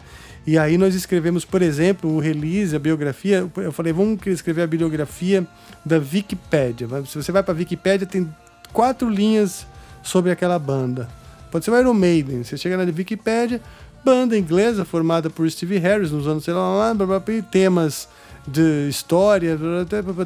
E 0.47 0.57
aí 0.57 0.79
nós 0.79 0.95
escrevemos, 0.95 1.45
por 1.45 1.61
exemplo, 1.61 2.09
o 2.09 2.19
release, 2.19 2.75
a 2.75 2.79
biografia. 2.79 3.47
Eu 3.55 3.71
falei, 3.71 3.93
vamos 3.93 4.25
escrever 4.25 4.63
a 4.63 4.67
bibliografia 4.67 5.45
da 5.85 5.97
Wikipedia. 5.97 6.87
Se 7.05 7.21
você 7.21 7.31
vai 7.31 7.43
para 7.43 7.53
a 7.53 7.57
Wikipedia, 7.57 8.07
tem 8.07 8.27
quatro 8.73 9.07
linhas 9.07 9.67
sobre 10.01 10.31
aquela 10.31 10.57
banda. 10.57 11.07
Pode 11.51 11.65
ser 11.65 11.71
o 11.71 11.79
Iron 11.79 11.93
Maiden. 11.93 12.43
Você 12.43 12.57
chega 12.57 12.77
na 12.77 12.83
Wikipedia, 12.83 13.61
banda 14.03 14.37
inglesa 14.37 14.85
formada 14.85 15.29
por 15.29 15.49
Steve 15.49 15.77
Harris 15.77 16.11
nos 16.11 16.27
anos, 16.27 16.43
sei 16.43 16.53
lá, 16.53 16.93
blá, 16.93 17.05
blá, 17.05 17.19
blá, 17.19 17.41
temas 17.41 18.07
de 18.47 18.87
história, 18.89 19.57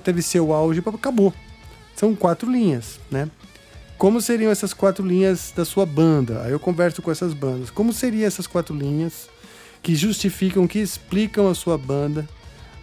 teve 0.04 0.22
seu 0.22 0.54
auge, 0.54 0.82
acabou. 0.86 1.34
São 1.96 2.16
quatro 2.16 2.50
linhas, 2.50 3.00
né? 3.12 3.30
Como 3.98 4.22
seriam 4.22 4.52
essas 4.52 4.74
quatro 4.74 5.06
linhas 5.06 5.54
da 5.56 5.64
sua 5.64 5.86
banda? 5.86 6.42
Aí 6.44 6.52
eu 6.52 6.60
converso 6.60 7.02
com 7.02 7.12
essas 7.12 7.34
bandas. 7.34 7.70
Como 7.70 7.94
seriam 7.94 8.28
essas 8.28 8.48
quatro 8.48 8.76
linhas 8.76 9.30
que 9.82 9.96
justificam, 9.96 10.68
que 10.68 10.80
explicam 10.80 11.50
a 11.50 11.56
sua 11.56 11.78
banda, 11.78 12.28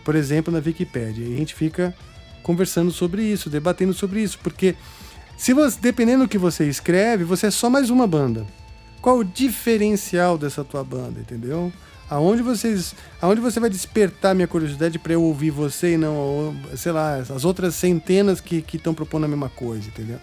por 0.05 0.15
exemplo, 0.15 0.53
na 0.53 0.61
Wikipedia? 0.65 1.27
E 1.27 1.35
a 1.35 1.37
gente 1.37 1.55
fica 1.55 1.95
conversando 2.43 2.91
sobre 2.91 3.23
isso, 3.23 3.51
debatendo 3.51 3.93
sobre 3.93 4.23
isso, 4.23 4.39
porque 4.43 4.75
se 5.41 5.55
você, 5.55 5.79
dependendo 5.81 6.25
do 6.25 6.29
que 6.29 6.37
você 6.37 6.69
escreve, 6.69 7.25
você 7.25 7.47
é 7.47 7.51
só 7.51 7.71
mais 7.71 7.89
uma 7.89 8.07
banda. 8.07 8.45
Qual 9.01 9.21
o 9.21 9.25
diferencial 9.25 10.37
dessa 10.37 10.63
tua 10.63 10.85
banda, 10.85 11.19
entendeu? 11.19 11.73
Aonde 12.11 12.43
vocês, 12.43 12.95
aonde 13.23 13.41
você 13.41 13.59
vai 13.59 13.71
despertar 13.71 14.35
minha 14.35 14.47
curiosidade 14.47 14.99
para 14.99 15.15
eu 15.15 15.23
ouvir 15.23 15.51
você 15.51 15.95
e 15.95 15.97
não, 15.97 16.55
sei 16.77 16.93
lá, 16.93 17.15
as 17.15 17.43
outras 17.47 17.75
centenas 17.75 18.39
que 18.39 18.63
estão 18.75 18.93
propondo 18.93 19.25
a 19.25 19.29
mesma 19.29 19.49
coisa, 19.49 19.89
entendeu? 19.89 20.19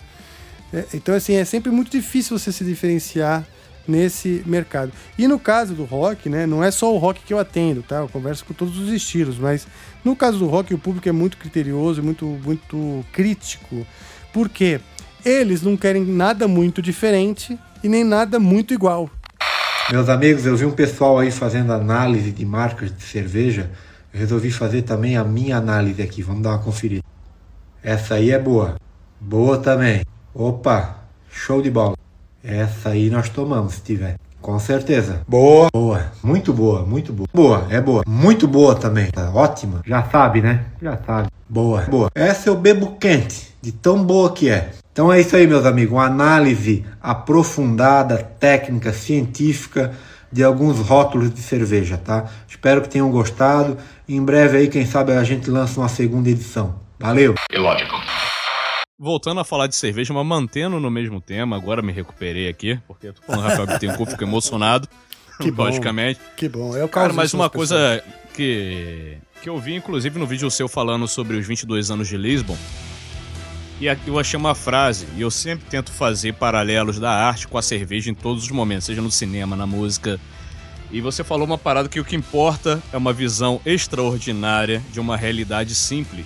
É, 0.72 0.86
então 0.94 1.16
assim 1.16 1.34
é 1.34 1.44
sempre 1.44 1.72
muito 1.72 1.90
difícil 1.90 2.38
você 2.38 2.52
se 2.52 2.64
diferenciar 2.64 3.44
nesse 3.88 4.44
mercado. 4.46 4.92
E 5.18 5.28
no 5.28 5.40
caso 5.40 5.74
do 5.74 5.84
rock, 5.84 6.30
né, 6.30 6.46
não 6.46 6.64
é 6.64 6.70
só 6.70 6.94
o 6.94 7.00
rock 7.00 7.22
que 7.24 7.34
eu 7.34 7.40
atendo, 7.40 7.82
tá? 7.82 7.96
Eu 7.96 8.10
converso 8.10 8.46
com 8.46 8.54
todos 8.54 8.78
os 8.78 8.92
estilos, 8.92 9.40
mas 9.40 9.66
no 10.06 10.16
caso 10.16 10.38
do 10.38 10.46
rock 10.46 10.76
o 10.76 10.78
público 10.78 11.10
é 11.10 11.12
muito 11.12 11.38
criterioso, 11.38 12.04
muito 12.04 12.24
muito 12.28 13.04
crítico, 13.12 13.84
porque 14.32 14.80
eles 15.28 15.62
não 15.62 15.76
querem 15.76 16.06
nada 16.06 16.48
muito 16.48 16.82
diferente 16.82 17.60
e 17.84 17.90
nem 17.90 18.04
nada 18.04 18.40
muito 18.40 18.74
igual. 18.74 19.10
Meus 19.92 20.10
amigos, 20.10 20.46
eu 20.46 20.56
vi 20.56 20.66
um 20.66 20.72
pessoal 20.72 21.20
aí 21.20 21.32
fazendo 21.32 21.74
análise 21.74 22.32
de 22.32 22.46
marcas 22.46 22.96
de 22.96 23.04
cerveja. 23.04 23.70
Eu 24.14 24.20
resolvi 24.20 24.52
fazer 24.52 24.84
também 24.84 25.18
a 25.18 25.24
minha 25.24 25.58
análise 25.58 26.02
aqui. 26.02 26.22
Vamos 26.22 26.44
dar 26.44 26.52
uma 26.52 26.60
conferida. 26.60 27.04
Essa 27.84 28.16
aí 28.16 28.32
é 28.32 28.40
boa. 28.40 28.76
Boa 29.20 29.58
também. 29.58 30.02
Opa, 30.34 31.04
show 31.30 31.62
de 31.62 31.70
bola. 31.70 31.96
Essa 32.44 32.90
aí 32.90 33.10
nós 33.10 33.30
tomamos, 33.30 33.76
se 33.76 33.82
tiver. 33.82 34.16
Com 34.42 34.60
certeza. 34.60 35.22
Boa. 35.28 35.68
Boa. 35.74 36.12
Muito 36.24 36.54
boa, 36.54 36.86
muito 36.86 37.12
boa. 37.12 37.28
Boa, 37.34 37.68
é 37.70 37.82
boa. 37.82 38.04
Muito 38.08 38.48
boa 38.48 38.76
também. 38.76 39.10
Tá 39.12 39.30
ótima. 39.34 39.82
Já 39.86 40.04
sabe, 40.04 40.42
né? 40.42 40.66
Já 40.82 40.98
sabe. 41.06 41.30
Boa. 41.50 41.82
Boa. 41.82 42.10
Essa 42.16 42.50
eu 42.50 42.56
bebo 42.56 42.98
quente, 42.98 43.54
de 43.62 43.72
tão 43.72 44.04
boa 44.04 44.32
que 44.32 44.50
é. 44.50 44.72
Então 44.98 45.14
é 45.14 45.22
isso 45.22 45.36
aí, 45.36 45.46
meus 45.46 45.64
amigos. 45.64 45.94
Uma 45.94 46.08
análise 46.08 46.84
aprofundada, 47.00 48.18
técnica, 48.18 48.92
científica 48.92 49.96
de 50.32 50.44
alguns 50.44 50.80
rótulos 50.80 51.32
de 51.32 51.40
cerveja, 51.40 52.00
tá? 52.00 52.26
Espero 52.48 52.82
que 52.82 52.90
tenham 52.90 53.12
gostado. 53.12 53.78
Em 54.10 54.20
breve 54.20 54.58
aí, 54.58 54.68
quem 54.68 54.88
sabe 54.88 55.12
a 55.12 55.24
gente 55.24 55.52
lança 55.52 55.80
uma 55.80 55.88
segunda 55.88 56.32
edição. 56.32 56.80
Valeu! 57.00 57.36
É 57.52 57.60
lógico. 57.60 57.94
Voltando 58.98 59.40
a 59.40 59.44
falar 59.44 59.68
de 59.68 59.76
cerveja, 59.76 60.12
mas 60.16 60.26
mantendo 60.26 60.80
no 60.80 60.90
mesmo 60.90 61.22
tema, 61.22 61.56
agora 61.56 61.84
me 61.84 61.92
recuperei 61.92 62.50
aqui, 62.50 62.80
porque 62.88 63.10
eu 63.10 63.14
tô 63.14 63.22
falando 63.22 63.44
Rafael 63.44 63.68
Bittencourt, 63.68 64.10
fico 64.10 64.24
emocionado. 64.24 64.90
Que 65.40 65.52
bom, 65.52 65.66
logicamente. 65.66 66.20
Que 66.36 66.50
bom. 66.50 66.76
É 66.76 66.84
o 66.84 66.90
Cara, 66.90 67.14
mas 67.14 67.32
uma 67.32 67.48
coisa 67.48 68.04
que, 68.34 69.20
que 69.40 69.48
eu 69.48 69.60
vi, 69.60 69.76
inclusive, 69.76 70.18
no 70.18 70.26
vídeo 70.26 70.50
seu 70.50 70.68
falando 70.68 71.08
sobre 71.08 71.38
os 71.38 71.46
22 71.46 71.92
anos 71.92 72.08
de 72.08 72.18
Lisbon, 72.18 72.58
e 73.80 73.88
aqui 73.88 74.08
eu 74.08 74.18
achei 74.18 74.38
uma 74.38 74.56
frase, 74.56 75.06
e 75.16 75.22
eu 75.22 75.30
sempre 75.30 75.68
tento 75.70 75.92
fazer 75.92 76.34
paralelos 76.34 77.00
da 77.00 77.12
arte 77.12 77.48
com 77.48 77.58
a 77.58 77.62
cerveja 77.62 78.10
em 78.10 78.14
todos 78.14 78.44
os 78.44 78.52
momentos, 78.52 78.86
seja 78.86 79.02
no 79.02 79.12
cinema, 79.12 79.56
na 79.56 79.68
música. 79.68 80.20
E 80.92 81.00
você 81.00 81.24
falou 81.24 81.46
uma 81.46 81.58
parada 81.58 81.88
que 81.88 82.00
o 82.00 82.06
que 82.06 82.16
importa 82.16 82.82
é 82.92 82.98
uma 82.98 83.14
visão 83.14 83.62
extraordinária 83.66 84.82
de 84.92 85.00
uma 85.00 85.16
realidade 85.16 85.76
simples. 85.76 86.26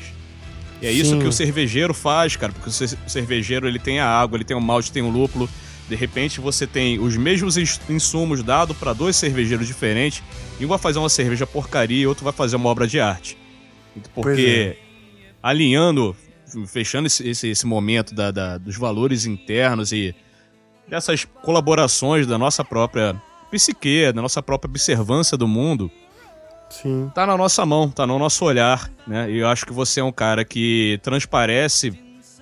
E 0.82 0.88
é 0.88 0.92
Sim. 0.92 0.98
isso 1.00 1.20
que 1.20 1.28
o 1.28 1.32
cervejeiro 1.32 1.94
faz, 1.94 2.36
cara, 2.36 2.54
porque 2.54 2.70
o 2.70 3.10
cervejeiro 3.10 3.68
ele 3.68 3.80
tem 3.80 4.00
a 4.00 4.08
água, 4.08 4.38
ele 4.38 4.46
tem 4.46 4.56
o 4.56 4.62
malte, 4.62 4.92
tem 4.92 5.04
o 5.04 5.10
lúpulo. 5.10 5.50
De 5.90 5.96
repente 5.96 6.40
você 6.40 6.66
tem 6.66 7.00
os 7.00 7.18
mesmos 7.18 7.58
insumos 7.90 8.42
dados 8.42 8.78
para 8.78 8.94
dois 8.94 9.16
cervejeiros 9.18 9.68
diferentes, 9.68 10.24
e 10.58 10.66
um 10.66 10.70
vai 10.70 10.78
fazer 10.78 11.00
uma 11.00 11.10
cerveja 11.10 11.46
porcaria 11.46 12.04
e 12.04 12.08
outro 12.08 12.24
vai 12.24 12.32
fazer 12.32 12.56
uma 12.56 12.70
obra 12.70 12.88
de 12.88 13.00
arte. 13.00 13.38
Porque 14.16 14.78
é. 14.78 14.84
alinhando 15.44 16.16
fechando 16.68 17.08
esse, 17.08 17.28
esse, 17.28 17.48
esse 17.50 17.66
momento 17.66 18.14
da, 18.14 18.32
da, 18.32 18.58
dos 18.58 18.78
valores 18.78 19.26
internos 19.26 19.92
e 19.92 20.16
dessas 20.88 21.26
colaborações 21.26 22.28
da 22.28 22.38
nossa 22.38 22.64
própria 22.64 23.20
psique, 23.50 24.12
da 24.12 24.22
nossa 24.22 24.42
própria 24.42 24.70
observância 24.70 25.38
do 25.38 25.48
mundo, 25.48 25.92
Sim. 26.70 27.12
tá 27.14 27.26
na 27.26 27.38
nossa 27.38 27.66
mão, 27.66 27.90
tá 27.90 28.08
no 28.08 28.18
nosso 28.18 28.46
olhar, 28.46 28.90
né? 29.06 29.30
E 29.30 29.38
eu 29.38 29.48
acho 29.48 29.66
que 29.66 29.74
você 29.74 30.00
é 30.00 30.04
um 30.04 30.12
cara 30.12 30.46
que 30.46 31.00
transparece 31.04 31.98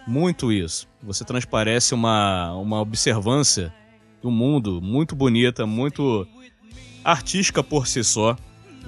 muito 0.06 0.52
isso. 0.52 0.88
Você 1.02 1.24
transparece 1.24 1.93
uma, 1.93 2.54
uma 2.54 2.82
observância 2.82 3.74
do 4.22 4.30
mundo 4.30 4.82
muito 4.82 5.15
bonita, 5.15 5.65
muito 5.65 6.28
artística 7.04 7.63
por 7.63 7.88
si 7.88 8.04
só. 8.04 8.36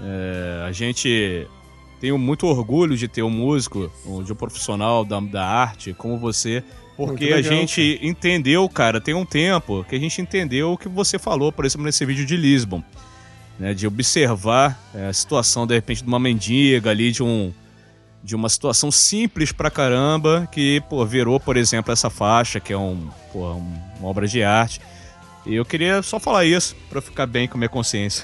É, 0.03 0.65
a 0.67 0.71
gente 0.71 1.47
tenho 2.01 2.17
muito 2.17 2.47
orgulho 2.47 2.97
de 2.97 3.07
ter 3.07 3.21
um 3.21 3.29
músico, 3.29 3.91
de 4.25 4.33
um 4.33 4.35
profissional 4.35 5.05
da, 5.05 5.19
da 5.19 5.45
arte 5.45 5.93
como 5.93 6.17
você, 6.17 6.63
porque 6.97 7.25
legal, 7.25 7.39
a 7.39 7.41
gente 7.43 7.95
cara. 7.95 8.07
entendeu, 8.09 8.67
cara, 8.67 8.99
tem 8.99 9.13
um 9.13 9.23
tempo 9.23 9.85
que 9.87 9.95
a 9.95 9.99
gente 9.99 10.19
entendeu 10.19 10.73
o 10.73 10.77
que 10.77 10.89
você 10.89 11.19
falou, 11.19 11.51
por 11.51 11.63
exemplo, 11.63 11.85
nesse 11.85 12.03
vídeo 12.03 12.25
de 12.25 12.35
Lisbon. 12.35 12.83
né, 13.59 13.75
de 13.75 13.85
observar 13.85 14.79
é, 14.95 15.07
a 15.07 15.13
situação, 15.13 15.67
de 15.67 15.75
repente, 15.75 16.01
de 16.01 16.07
uma 16.07 16.19
mendiga 16.19 16.89
ali, 16.89 17.11
de 17.11 17.21
um 17.21 17.53
de 18.23 18.35
uma 18.35 18.49
situação 18.49 18.91
simples 18.91 19.51
pra 19.51 19.71
caramba, 19.71 20.47
que, 20.51 20.79
pô, 20.89 21.03
virou, 21.05 21.39
por 21.39 21.57
exemplo, 21.57 21.91
essa 21.91 22.07
faixa, 22.07 22.59
que 22.59 22.71
é 22.71 22.77
um, 22.77 23.09
pô, 23.33 23.53
um, 23.53 23.81
uma 23.99 24.09
obra 24.09 24.27
de 24.27 24.43
arte. 24.43 24.79
E 25.43 25.55
eu 25.55 25.65
queria 25.65 26.03
só 26.03 26.19
falar 26.19 26.45
isso, 26.45 26.75
pra 26.87 27.01
ficar 27.01 27.25
bem 27.25 27.47
com 27.47 27.55
a 27.55 27.59
minha 27.59 27.69
consciência. 27.69 28.23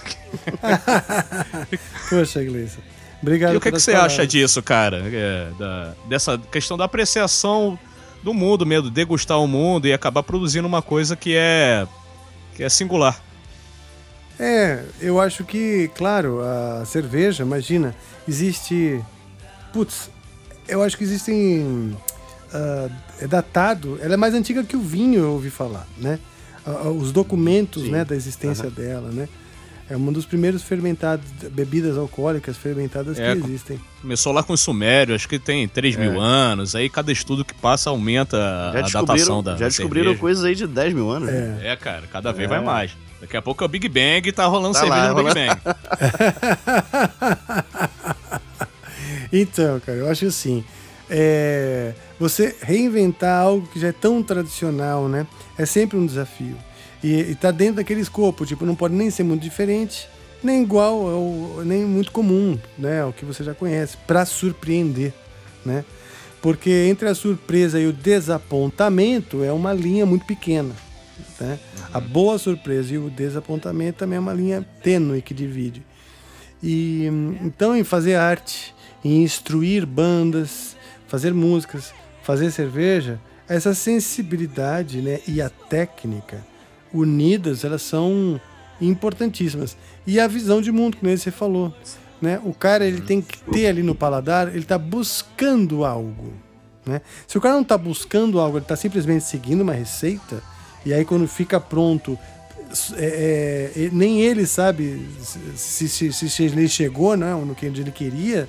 Poxa, 2.09 2.43
Gleison. 2.43 2.79
Obrigado 3.21 3.53
E 3.53 3.57
o 3.57 3.61
que, 3.61 3.71
que 3.71 3.79
você 3.79 3.91
palavras. 3.91 4.13
acha 4.13 4.27
disso, 4.27 4.61
cara? 4.61 5.01
É, 5.11 5.49
da- 5.57 5.93
dessa 6.07 6.37
questão 6.37 6.77
da 6.77 6.85
apreciação 6.85 7.77
do 8.23 8.33
mundo 8.33 8.65
mesmo, 8.65 8.89
degustar 8.89 9.39
o 9.39 9.47
mundo 9.47 9.87
e 9.87 9.93
acabar 9.93 10.23
produzindo 10.23 10.67
uma 10.67 10.81
coisa 10.81 11.15
que 11.15 11.35
é 11.35 11.87
que 12.55 12.63
é 12.63 12.69
singular. 12.69 13.19
É, 14.39 14.83
eu 15.01 15.19
acho 15.19 15.43
que, 15.43 15.89
claro, 15.95 16.41
a 16.41 16.85
cerveja, 16.85 17.43
imagina, 17.43 17.95
existe. 18.27 19.03
Putz, 19.73 20.09
eu 20.67 20.83
acho 20.83 20.95
que 20.97 21.03
existem. 21.03 21.97
ah, 22.53 22.87
é 23.19 23.27
datado, 23.27 23.97
ela 24.01 24.13
é 24.13 24.17
mais 24.17 24.33
antiga 24.35 24.63
que 24.63 24.75
o 24.77 24.81
vinho, 24.81 25.21
eu 25.21 25.31
ouvi 25.33 25.49
falar, 25.49 25.87
né? 25.97 26.19
Ah, 26.65 26.89
Os 26.89 27.11
documentos 27.11 27.83
Sim. 27.83 27.91
né, 27.91 28.05
da 28.05 28.15
existência 28.15 28.69
dela, 28.69 29.09
né? 29.11 29.27
É 29.89 29.95
um 29.95 30.11
dos 30.11 30.25
primeiros 30.25 30.61
fermentados, 30.63 31.25
bebidas 31.51 31.97
alcoólicas 31.97 32.57
fermentadas 32.57 33.17
É, 33.17 33.33
que 33.35 33.41
existem. 33.45 33.79
Começou 34.01 34.33
lá 34.33 34.43
com 34.43 34.51
os 34.51 34.59
sumérios, 34.59 35.15
acho 35.15 35.29
que 35.29 35.39
tem 35.39 35.65
3 35.67 35.95
mil 35.95 36.19
anos, 36.19 36.75
aí 36.75 36.89
cada 36.89 37.09
estudo 37.11 37.45
que 37.45 37.53
passa 37.53 37.89
aumenta 37.89 38.35
a, 38.37 38.81
Já 38.87 38.99
a 38.99 39.01
datação 39.03 39.41
da 39.41 39.55
já 39.55 39.67
descobriram 39.69 40.07
cerveja. 40.07 40.19
coisas 40.19 40.43
aí 40.43 40.55
de 40.55 40.67
10 40.67 40.93
mil 40.93 41.09
anos. 41.09 41.29
É. 41.29 41.71
É, 41.71 41.75
cara, 41.77 42.03
cada 42.11 42.33
vez 42.33 42.45
É. 42.45 42.49
vai 42.49 42.61
mais. 42.61 42.91
Daqui 43.21 43.35
a 43.37 43.41
pouco 43.41 43.63
é 43.63 43.65
o 43.65 43.69
Big 43.69 43.87
Bang 43.87 44.27
e 44.27 44.31
tá 44.31 44.45
rolando 44.45 44.73
Tá 44.73 44.81
cerveja 44.81 45.03
lá, 45.03 45.09
no 45.13 45.23
Big 45.23 45.29
rolando- 45.29 45.61
Bang. 45.63 45.77
Então, 49.31 49.79
cara, 49.81 49.97
eu 49.97 50.09
acho 50.09 50.25
assim. 50.25 50.63
é, 51.09 51.93
você 52.19 52.55
reinventar 52.61 53.41
algo 53.43 53.67
que 53.67 53.79
já 53.79 53.87
é 53.89 53.91
tão 53.91 54.21
tradicional, 54.23 55.07
né? 55.07 55.25
É 55.57 55.65
sempre 55.65 55.97
um 55.97 56.05
desafio. 56.05 56.57
E, 57.03 57.31
e 57.31 57.35
tá 57.35 57.51
dentro 57.51 57.75
daquele 57.75 58.01
escopo, 58.01 58.45
tipo, 58.45 58.65
não 58.65 58.75
pode 58.75 58.95
nem 58.95 59.09
ser 59.09 59.23
muito 59.23 59.41
diferente, 59.41 60.07
nem 60.43 60.63
igual, 60.63 61.07
ao, 61.07 61.63
nem 61.63 61.85
muito 61.85 62.11
comum, 62.11 62.57
né? 62.77 63.01
Ao 63.01 63.13
que 63.13 63.25
você 63.25 63.43
já 63.43 63.53
conhece, 63.53 63.97
para 64.05 64.25
surpreender, 64.25 65.13
né? 65.65 65.83
Porque 66.41 66.69
entre 66.89 67.07
a 67.07 67.15
surpresa 67.15 67.79
e 67.79 67.87
o 67.87 67.93
desapontamento 67.93 69.43
é 69.43 69.51
uma 69.51 69.73
linha 69.73 70.05
muito 70.05 70.25
pequena. 70.25 70.73
Né? 71.39 71.59
A 71.93 71.99
boa 71.99 72.37
surpresa 72.37 72.93
e 72.93 72.97
o 72.97 73.09
desapontamento 73.09 73.99
também 73.99 74.17
é 74.17 74.19
uma 74.19 74.33
linha 74.33 74.65
tênue 74.83 75.21
que 75.21 75.33
divide. 75.33 75.83
E 76.61 77.05
então 77.41 77.75
em 77.75 77.83
fazer 77.83 78.15
arte, 78.15 78.73
em 79.03 79.23
instruir 79.23 79.85
bandas, 79.85 80.75
fazer 81.07 81.33
músicas, 81.33 81.93
fazer 82.21 82.51
cerveja, 82.51 83.19
essa 83.47 83.73
sensibilidade, 83.73 85.01
né, 85.01 85.19
e 85.27 85.41
a 85.41 85.49
técnica 85.49 86.45
unidas, 86.99 87.63
elas 87.63 87.81
são 87.81 88.39
importantíssimas. 88.81 89.75
E 90.05 90.19
a 90.19 90.27
visão 90.27 90.61
de 90.61 90.71
mundo, 90.71 90.97
que 90.97 91.05
nem 91.05 91.17
você 91.17 91.31
falou, 91.31 91.73
né? 92.21 92.39
O 92.43 92.53
cara 92.53 92.85
ele 92.85 93.01
tem 93.01 93.21
que 93.21 93.37
ter 93.51 93.67
ali 93.67 93.83
no 93.83 93.95
paladar, 93.95 94.47
ele 94.47 94.59
está 94.59 94.77
buscando 94.77 95.83
algo, 95.85 96.33
né? 96.85 97.01
Se 97.27 97.37
o 97.37 97.41
cara 97.41 97.55
não 97.55 97.61
está 97.61 97.77
buscando 97.77 98.39
algo, 98.39 98.57
ele 98.57 98.63
está 98.65 98.75
simplesmente 98.75 99.23
seguindo 99.25 99.61
uma 99.61 99.73
receita, 99.73 100.41
e 100.85 100.93
aí 100.93 101.03
quando 101.05 101.27
fica 101.27 101.59
pronto 101.59 102.17
é, 102.97 103.71
é, 103.75 103.89
nem 103.93 104.21
ele 104.21 104.45
sabe 104.45 105.07
se, 105.55 105.87
se, 105.87 106.11
se, 106.11 106.29
se 106.29 106.43
ele 106.43 106.67
chegou 106.67 107.15
né, 107.15 107.33
no 107.33 107.55
que 107.55 107.65
ele 107.65 107.91
queria, 107.91 108.47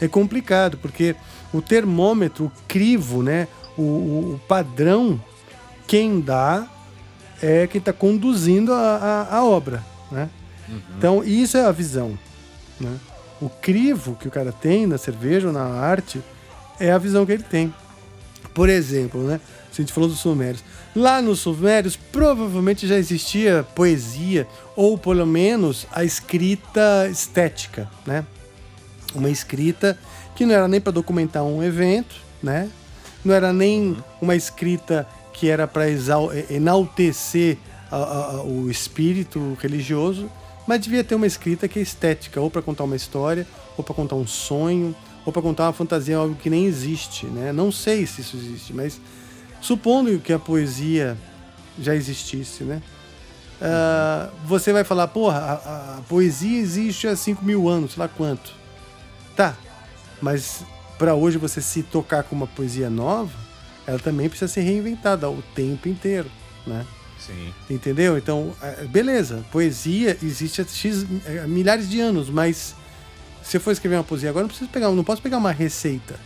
é 0.00 0.06
complicado, 0.06 0.76
porque 0.78 1.16
o 1.52 1.62
termômetro, 1.62 2.46
o 2.46 2.52
crivo, 2.68 3.22
né, 3.22 3.48
o, 3.76 3.82
o- 3.82 4.34
o 4.34 4.40
padrão, 4.46 5.18
quem 5.86 6.20
dá 6.20 6.68
é 7.44 7.66
quem 7.66 7.78
está 7.78 7.92
conduzindo 7.92 8.72
a, 8.72 9.26
a, 9.30 9.36
a 9.36 9.44
obra. 9.44 9.84
Né? 10.10 10.30
Então, 10.96 11.22
isso 11.22 11.56
é 11.56 11.64
a 11.64 11.72
visão. 11.72 12.18
Né? 12.80 12.96
O 13.40 13.50
crivo 13.50 14.16
que 14.16 14.26
o 14.26 14.30
cara 14.30 14.50
tem 14.50 14.86
na 14.86 14.96
cerveja 14.96 15.48
ou 15.48 15.52
na 15.52 15.64
arte 15.64 16.22
é 16.80 16.90
a 16.90 16.98
visão 16.98 17.26
que 17.26 17.32
ele 17.32 17.42
tem. 17.42 17.72
Por 18.54 18.68
exemplo, 18.68 19.22
né? 19.22 19.40
Se 19.70 19.82
a 19.82 19.84
gente 19.84 19.92
falou 19.92 20.08
dos 20.08 20.20
sumérios. 20.20 20.62
Lá 20.94 21.20
nos 21.20 21.40
sumérios, 21.40 21.96
provavelmente 21.96 22.86
já 22.86 22.96
existia 22.96 23.66
poesia, 23.74 24.46
ou 24.76 24.96
pelo 24.96 25.26
menos 25.26 25.86
a 25.92 26.04
escrita 26.04 27.08
estética, 27.10 27.90
né? 28.06 28.24
Uma 29.12 29.28
escrita 29.28 29.98
que 30.36 30.46
não 30.46 30.54
era 30.54 30.68
nem 30.68 30.80
para 30.80 30.92
documentar 30.92 31.42
um 31.42 31.62
evento, 31.62 32.14
né? 32.40 32.70
Não 33.24 33.34
era 33.34 33.52
nem 33.52 33.96
uma 34.20 34.36
escrita 34.36 35.06
que 35.34 35.50
era 35.50 35.66
para 35.66 35.84
enaltecer 36.48 37.58
a- 37.90 37.96
a- 37.96 38.42
o 38.42 38.70
espírito 38.70 39.56
religioso, 39.60 40.30
mas 40.66 40.80
devia 40.80 41.04
ter 41.04 41.14
uma 41.14 41.26
escrita 41.26 41.68
que 41.68 41.78
é 41.78 41.82
estética, 41.82 42.40
ou 42.40 42.50
para 42.50 42.62
contar 42.62 42.84
uma 42.84 42.96
história, 42.96 43.46
ou 43.76 43.84
para 43.84 43.94
contar 43.94 44.14
um 44.16 44.26
sonho, 44.26 44.94
ou 45.26 45.32
para 45.32 45.42
contar 45.42 45.64
uma 45.64 45.72
fantasia, 45.72 46.16
algo 46.16 46.34
que 46.34 46.48
nem 46.48 46.64
existe, 46.64 47.26
né? 47.26 47.52
Não 47.52 47.70
sei 47.70 48.06
se 48.06 48.22
isso 48.22 48.36
existe, 48.36 48.72
mas 48.72 48.98
supondo 49.60 50.18
que 50.18 50.32
a 50.32 50.38
poesia 50.38 51.18
já 51.78 51.94
existisse, 51.94 52.64
né? 52.64 52.80
Ah, 53.60 54.30
você 54.46 54.72
vai 54.72 54.84
falar, 54.84 55.08
porra, 55.08 55.38
a, 55.38 55.98
a 55.98 56.00
poesia 56.08 56.58
existe 56.60 57.06
há 57.08 57.16
5 57.16 57.44
mil 57.44 57.68
anos, 57.68 57.92
sei 57.92 58.00
lá 58.02 58.08
quanto. 58.08 58.52
Tá, 59.36 59.56
mas 60.22 60.62
para 60.98 61.14
hoje 61.14 61.38
você 61.38 61.60
se 61.60 61.82
tocar 61.82 62.22
com 62.22 62.36
uma 62.36 62.46
poesia 62.46 62.88
nova, 62.88 63.32
ela 63.86 63.98
também 63.98 64.28
precisa 64.28 64.50
ser 64.52 64.62
reinventada 64.62 65.28
o 65.30 65.42
tempo 65.54 65.88
inteiro, 65.88 66.30
né? 66.66 66.84
Sim. 67.18 67.52
Entendeu? 67.70 68.18
Então, 68.18 68.54
é, 68.62 68.84
beleza, 68.84 69.44
poesia 69.50 70.16
existe 70.22 70.60
há 70.60 70.64
X, 70.64 71.06
é, 71.26 71.46
milhares 71.46 71.88
de 71.88 72.00
anos, 72.00 72.28
mas 72.28 72.74
se 73.42 73.56
eu 73.56 73.60
for 73.60 73.70
escrever 73.72 73.96
uma 73.96 74.04
poesia 74.04 74.28
agora, 74.30 74.42
não 74.44 74.48
preciso 74.48 74.70
pegar, 74.70 74.90
não 74.90 75.04
posso 75.04 75.22
pegar 75.22 75.38
uma 75.38 75.52
receita, 75.52 76.18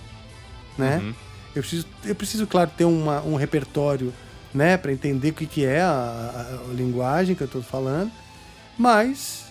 né? 0.77 0.99
Uhum. 0.99 1.15
Eu 1.55 1.63
preciso, 1.63 1.87
eu 2.05 2.15
preciso, 2.15 2.47
claro, 2.47 2.71
ter 2.77 2.85
uma, 2.85 3.21
um 3.23 3.35
repertório, 3.37 4.13
né, 4.55 4.77
para 4.77 4.93
entender 4.93 5.31
o 5.31 5.35
que, 5.35 5.47
que 5.47 5.65
é 5.65 5.81
a, 5.81 5.89
a- 5.91 6.71
a 6.71 6.75
linguagem 6.75 7.35
que 7.35 7.43
eu 7.43 7.47
estou 7.47 7.63
falando, 7.63 8.11
mas 8.77 9.45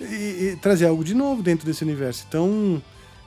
e- 0.00 0.52
e 0.52 0.58
trazer 0.60 0.86
algo 0.86 1.02
de 1.02 1.14
novo 1.14 1.42
dentro 1.42 1.66
desse 1.66 1.82
universo. 1.82 2.24
Então, 2.28 2.82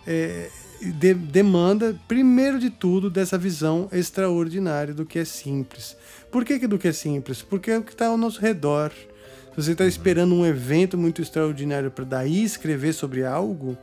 é, 0.08 0.50
de- 0.82 1.14
demanda, 1.14 1.96
primeiro 2.08 2.60
de 2.60 2.70
tudo, 2.70 3.10
dessa 3.10 3.38
visão 3.38 3.88
extraordinária 3.92 4.94
do 4.94 5.06
que 5.06 5.20
é 5.20 5.26
simples. 5.26 5.96
Por 6.32 6.46
que, 6.46 6.60
que 6.60 6.68
do 6.68 6.78
que 6.78 6.88
é 6.88 6.92
simples? 6.92 7.42
Porque 7.42 7.72
é 7.72 7.78
o 7.78 7.84
que 7.84 7.92
está 7.92 8.08
ao 8.08 8.18
nosso 8.18 8.40
redor. 8.40 8.92
Se 8.92 9.56
você 9.66 9.72
está 9.74 9.86
esperando 9.86 10.34
um 10.36 10.46
evento 10.46 10.98
muito 10.98 11.22
extraordinário 11.22 11.92
para 11.92 12.06
daí 12.06 12.44
escrever 12.44 12.94
sobre 12.94 13.26
algo, 13.26 13.78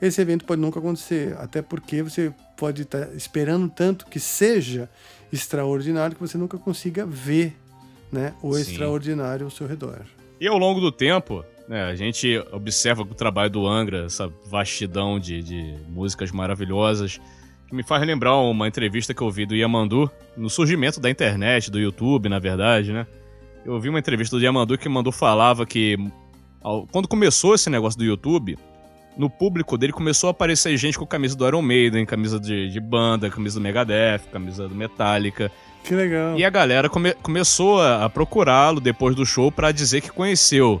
esse 0.00 0.20
evento 0.20 0.44
pode 0.44 0.60
nunca 0.60 0.78
acontecer. 0.80 1.36
Até 1.38 1.62
porque 1.62 2.02
você 2.02 2.32
pode 2.56 2.82
estar 2.82 3.14
esperando 3.14 3.68
tanto 3.68 4.06
que 4.06 4.18
seja 4.18 4.88
extraordinário 5.32 6.16
que 6.16 6.20
você 6.20 6.36
nunca 6.36 6.58
consiga 6.58 7.06
ver 7.06 7.56
né, 8.10 8.34
o 8.42 8.54
Sim. 8.54 8.60
extraordinário 8.60 9.44
ao 9.44 9.50
seu 9.50 9.66
redor. 9.66 10.00
E 10.40 10.46
ao 10.48 10.58
longo 10.58 10.80
do 10.80 10.90
tempo, 10.90 11.44
né, 11.68 11.84
a 11.84 11.94
gente 11.94 12.42
observa 12.52 13.02
o 13.02 13.06
trabalho 13.14 13.50
do 13.50 13.66
Angra, 13.66 14.04
essa 14.06 14.30
vastidão 14.46 15.18
de, 15.18 15.42
de 15.42 15.74
músicas 15.88 16.30
maravilhosas, 16.30 17.20
que 17.68 17.74
me 17.74 17.82
faz 17.82 18.04
lembrar 18.06 18.36
uma 18.36 18.68
entrevista 18.68 19.14
que 19.14 19.22
eu 19.22 19.26
ouvi 19.26 19.46
do 19.46 19.54
Yamandu, 19.56 20.10
no 20.36 20.50
surgimento 20.50 21.00
da 21.00 21.08
internet, 21.10 21.70
do 21.70 21.78
YouTube, 21.80 22.28
na 22.28 22.38
verdade, 22.38 22.92
né? 22.92 23.06
Eu 23.64 23.74
ouvi 23.74 23.88
uma 23.88 23.98
entrevista 23.98 24.36
do 24.36 24.42
Yamandu 24.44 24.76
que 24.76 24.86
Yamandu 24.88 25.12
falava 25.12 25.64
que 25.64 25.96
ao- 26.60 26.86
quando 26.88 27.06
começou 27.08 27.54
esse 27.54 27.70
negócio 27.70 27.98
do 27.98 28.04
YouTube, 28.04 28.58
no 29.16 29.30
público 29.30 29.76
dele 29.78 29.92
começou 29.92 30.28
a 30.28 30.30
aparecer 30.30 30.76
gente 30.76 30.98
com 30.98 31.06
camisa 31.06 31.36
do 31.36 31.46
Iron 31.46 31.62
Maiden, 31.62 32.04
camisa 32.04 32.40
de, 32.40 32.68
de 32.70 32.80
banda, 32.80 33.30
camisa 33.30 33.60
do 33.60 33.62
Megadeth, 33.62 34.22
camisa 34.32 34.66
do 34.68 34.74
Metallica. 34.74 35.50
Que 35.84 35.94
legal. 35.94 36.36
E 36.38 36.44
a 36.44 36.50
galera 36.50 36.88
come- 36.88 37.12
começou 37.14 37.80
a, 37.80 38.04
a 38.04 38.08
procurá-lo 38.10 38.80
depois 38.80 39.14
do 39.14 39.24
show 39.26 39.50
pra 39.52 39.70
dizer 39.70 40.00
que 40.00 40.10
conheceu 40.10 40.80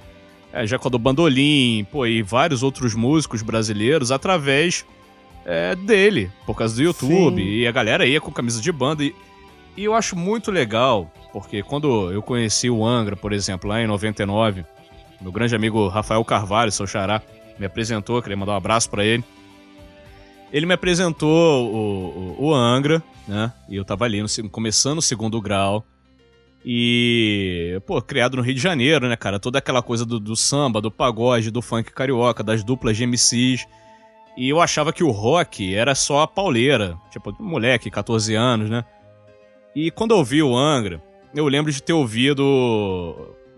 é, 0.52 0.66
Jacó 0.66 0.88
do 0.88 0.98
Bandolim, 0.98 1.86
pô, 1.90 2.06
e 2.06 2.22
vários 2.22 2.62
outros 2.62 2.94
músicos 2.94 3.42
brasileiros 3.42 4.12
através 4.12 4.84
é, 5.44 5.74
dele, 5.74 6.30
por 6.46 6.54
causa 6.54 6.76
do 6.76 6.82
YouTube. 6.82 7.42
Sim. 7.42 7.48
E 7.48 7.66
a 7.66 7.72
galera 7.72 8.06
ia 8.06 8.20
com 8.20 8.30
camisa 8.30 8.60
de 8.60 8.70
banda. 8.70 9.02
E, 9.02 9.14
e 9.76 9.84
eu 9.84 9.94
acho 9.94 10.14
muito 10.14 10.50
legal, 10.50 11.10
porque 11.32 11.62
quando 11.62 12.12
eu 12.12 12.22
conheci 12.22 12.68
o 12.68 12.84
Angra, 12.84 13.16
por 13.16 13.32
exemplo, 13.32 13.68
lá 13.68 13.80
em 13.80 13.86
99, 13.86 14.64
meu 15.20 15.32
grande 15.32 15.54
amigo 15.54 15.88
Rafael 15.88 16.24
Carvalho, 16.24 16.70
seu 16.70 16.86
xará, 16.86 17.22
me 17.58 17.66
apresentou, 17.66 18.20
queria 18.20 18.36
mandar 18.36 18.52
um 18.52 18.56
abraço 18.56 18.90
pra 18.90 19.04
ele. 19.04 19.24
Ele 20.52 20.66
me 20.66 20.74
apresentou 20.74 21.72
o, 21.72 22.36
o, 22.38 22.46
o 22.48 22.54
Angra, 22.54 23.02
né? 23.26 23.50
E 23.68 23.76
eu 23.76 23.84
tava 23.84 24.04
ali 24.04 24.20
no, 24.20 24.50
começando 24.50 24.98
o 24.98 25.02
segundo 25.02 25.40
grau. 25.40 25.86
E, 26.64 27.80
pô, 27.86 28.00
criado 28.00 28.36
no 28.36 28.42
Rio 28.42 28.54
de 28.54 28.60
Janeiro, 28.60 29.08
né, 29.08 29.16
cara? 29.16 29.40
Toda 29.40 29.58
aquela 29.58 29.82
coisa 29.82 30.04
do, 30.04 30.20
do 30.20 30.36
samba, 30.36 30.80
do 30.80 30.90
pagode, 30.90 31.50
do 31.50 31.60
funk 31.60 31.92
carioca, 31.92 32.42
das 32.42 32.62
duplas 32.62 32.96
de 32.96 33.06
MCs. 33.06 33.66
E 34.36 34.48
eu 34.48 34.60
achava 34.60 34.92
que 34.92 35.02
o 35.02 35.10
rock 35.10 35.74
era 35.74 35.94
só 35.94 36.22
a 36.22 36.28
pauleira. 36.28 36.96
Tipo, 37.10 37.34
moleque, 37.40 37.90
14 37.90 38.34
anos, 38.34 38.70
né? 38.70 38.84
E 39.74 39.90
quando 39.90 40.12
eu 40.12 40.18
ouvi 40.18 40.42
o 40.42 40.56
Angra, 40.56 41.02
eu 41.34 41.46
lembro 41.48 41.72
de 41.72 41.82
ter 41.82 41.92
ouvido. 41.92 42.42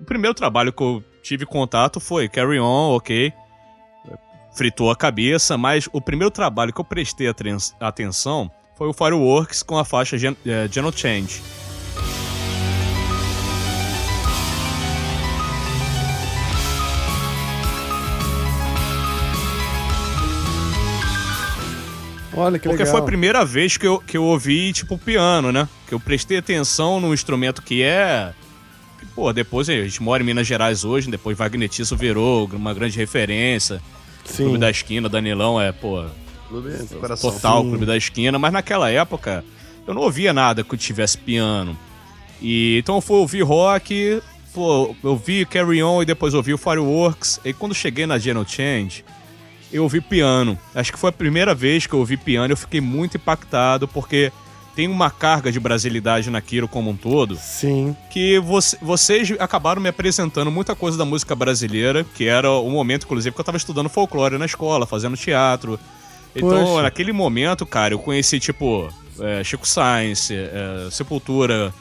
O 0.01 0.05
primeiro 0.05 0.35
trabalho 0.35 0.73
que 0.73 0.83
eu 0.83 1.05
tive 1.23 1.45
contato 1.45 2.01
foi 2.01 2.29
Carry 2.29 2.59
On, 2.59 2.97
ok. 2.97 3.33
Fritou 4.57 4.91
a 4.91 4.97
cabeça, 4.97 5.59
mas 5.59 5.89
o 5.93 6.01
primeiro 6.01 6.31
trabalho 6.31 6.73
que 6.73 6.81
eu 6.81 6.85
prestei 6.85 7.27
atenção 7.81 8.51
foi 8.77 8.89
o 8.89 8.93
Fireworks 8.93 9.63
com 9.63 9.77
a 9.77 9.85
faixa 9.85 10.17
Gen 10.17 10.37
eh, 10.47 10.69
General 10.71 10.93
Change. 10.93 11.43
Olha 22.37 22.59
que 22.59 22.69
Porque 22.69 22.83
legal. 22.83 22.93
foi 22.97 23.01
a 23.01 23.05
primeira 23.05 23.45
vez 23.45 23.77
que 23.77 23.87
eu, 23.87 23.99
que 24.01 24.17
eu 24.17 24.25
ouvi, 24.25 24.73
tipo, 24.73 24.99
piano, 24.99 25.53
né? 25.53 25.69
Que 25.87 25.95
eu 25.95 26.01
prestei 26.01 26.39
atenção 26.39 27.01
num 27.01 27.15
instrumento 27.15 27.63
que 27.63 27.83
é. 27.83 28.33
que, 28.99 29.07
Pô, 29.07 29.33
depois 29.33 29.69
a 29.69 29.73
gente 29.73 30.03
mora 30.03 30.23
em 30.23 30.27
Minas 30.27 30.47
Gerais 30.47 30.85
hoje, 30.85 31.11
depois 31.11 31.37
Wagner 31.39 31.69
Tiso 31.69 31.97
virou 31.97 32.49
uma 32.53 32.75
grande 32.75 32.97
referência. 32.99 33.81
Sim. 34.25 34.45
Clube 34.45 34.59
da 34.59 34.71
Esquina, 34.71 35.09
Danilão 35.09 35.61
é, 35.61 35.71
pô, 35.71 36.05
Clube 36.49 36.71
do 36.71 36.97
coração. 36.97 37.31
total 37.31 37.63
Sim. 37.63 37.69
Clube 37.71 37.87
da 37.87 37.97
Esquina, 37.97 38.39
mas 38.39 38.53
naquela 38.53 38.91
época 38.91 39.45
eu 39.87 39.93
não 39.93 40.03
ouvia 40.03 40.33
nada 40.33 40.65
que 40.65 40.77
tivesse 40.77 41.19
piano. 41.19 41.77
E 42.41 42.79
então 42.79 42.97
eu 42.97 43.01
fui 43.01 43.17
ouvir 43.17 43.43
rock, 43.43 44.21
pô, 44.53 44.97
eu 45.05 45.17
vi 45.17 45.45
Carry 45.45 45.83
On 45.83 46.03
e 46.03 46.07
depois 46.07 46.33
ouvi 46.35 46.55
o 46.55 46.59
Fireworks. 46.59 47.39
E 47.45 47.53
quando 47.53 47.75
cheguei 47.75 48.07
na 48.07 48.19
General 48.19 48.47
Change, 48.49 49.05
eu 49.75 49.83
ouvi 49.83 50.01
piano. 50.01 50.59
Acho 50.75 50.93
que 50.93 50.99
foi 50.99 51.11
a 51.11 51.13
primeira 51.13 51.55
vez 51.55 51.87
que 51.87 51.93
eu 51.95 51.99
ouvi 51.99 52.17
piano 52.17 52.49
e 52.51 52.53
eu 52.53 52.57
fiquei 52.57 52.81
muito 52.81 53.17
impactado 53.17 53.87
porque 53.89 54.33
tem 54.77 54.89
uma 54.89 55.11
carga 55.11 55.53
de 55.53 55.61
brasilidade 55.61 56.31
naquilo 56.31 56.67
como 56.67 56.91
um 56.91 56.97
todo 56.97 57.37
Sim. 57.37 57.95
que 58.11 58.39
voce- 58.41 58.77
vocês 58.83 59.31
acabaram 59.39 59.81
me 59.81 59.89
apresentando 59.89 60.51
muita 60.51 60.75
coisa 60.75 60.99
da 60.99 61.05
música 61.05 61.35
brasileira, 61.35 62.05
que 62.17 62.27
era 62.27 62.51
o 62.51 62.69
momento, 62.71 63.05
inclusive, 63.05 63.33
que 63.35 63.41
eu 63.41 63.45
tava 63.45 63.57
estudando 63.59 63.89
folclore 63.89 64.37
na 64.39 64.47
escola, 64.47 64.85
fazendo 64.87 65.17
teatro. 65.17 65.79
Então, 66.35 66.65
Poxa. 66.67 66.83
naquele 66.83 67.13
momento, 67.13 67.65
cara, 67.65 67.95
eu 67.95 67.99
conheci, 68.01 68.41
tipo, 68.41 68.89
é, 69.21 69.45
Chico 69.45 69.67
Sainz, 69.67 70.29
é, 70.33 70.89
Sepultura, 70.91 71.73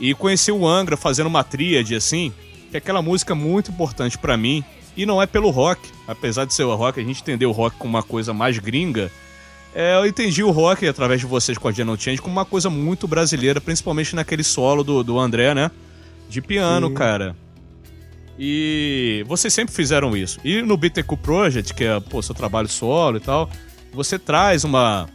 e 0.00 0.12
conheci 0.12 0.50
o 0.50 0.66
Angra 0.66 0.96
fazendo 0.96 1.28
uma 1.28 1.44
tríade, 1.44 1.94
assim, 1.94 2.32
que 2.70 2.76
é 2.76 2.78
aquela 2.78 3.00
música 3.02 3.36
muito 3.36 3.70
importante 3.70 4.18
pra 4.18 4.36
mim, 4.36 4.64
e 4.96 5.06
não 5.06 5.20
é 5.20 5.26
pelo 5.26 5.50
rock. 5.50 5.88
Apesar 6.06 6.44
de 6.44 6.54
ser 6.54 6.64
o 6.64 6.74
rock, 6.74 7.00
a 7.00 7.04
gente 7.04 7.22
entendeu 7.22 7.50
o 7.50 7.52
rock 7.52 7.76
como 7.76 7.96
uma 7.96 8.02
coisa 8.02 8.32
mais 8.32 8.58
gringa, 8.58 9.10
é, 9.74 9.96
eu 9.96 10.06
entendi 10.06 10.42
o 10.42 10.50
rock, 10.50 10.86
através 10.86 11.20
de 11.20 11.26
vocês 11.26 11.56
com 11.56 11.66
a 11.66 11.72
Gentle 11.72 11.98
Change, 11.98 12.20
como 12.20 12.32
uma 12.32 12.44
coisa 12.44 12.68
muito 12.68 13.08
brasileira, 13.08 13.60
principalmente 13.60 14.14
naquele 14.14 14.44
solo 14.44 14.84
do, 14.84 15.02
do 15.02 15.18
André, 15.18 15.54
né? 15.54 15.70
De 16.28 16.42
piano, 16.42 16.88
Sim. 16.88 16.94
cara. 16.94 17.36
E 18.38 19.24
vocês 19.26 19.52
sempre 19.52 19.74
fizeram 19.74 20.16
isso. 20.16 20.38
E 20.44 20.60
no 20.62 20.76
Bittencourt 20.76 21.20
Project, 21.20 21.74
que 21.74 21.84
é, 21.84 21.98
pô, 22.00 22.20
seu 22.20 22.34
trabalho 22.34 22.68
solo 22.68 23.16
e 23.16 23.20
tal, 23.20 23.48
você 23.92 24.18
traz 24.18 24.64
uma, 24.64 25.08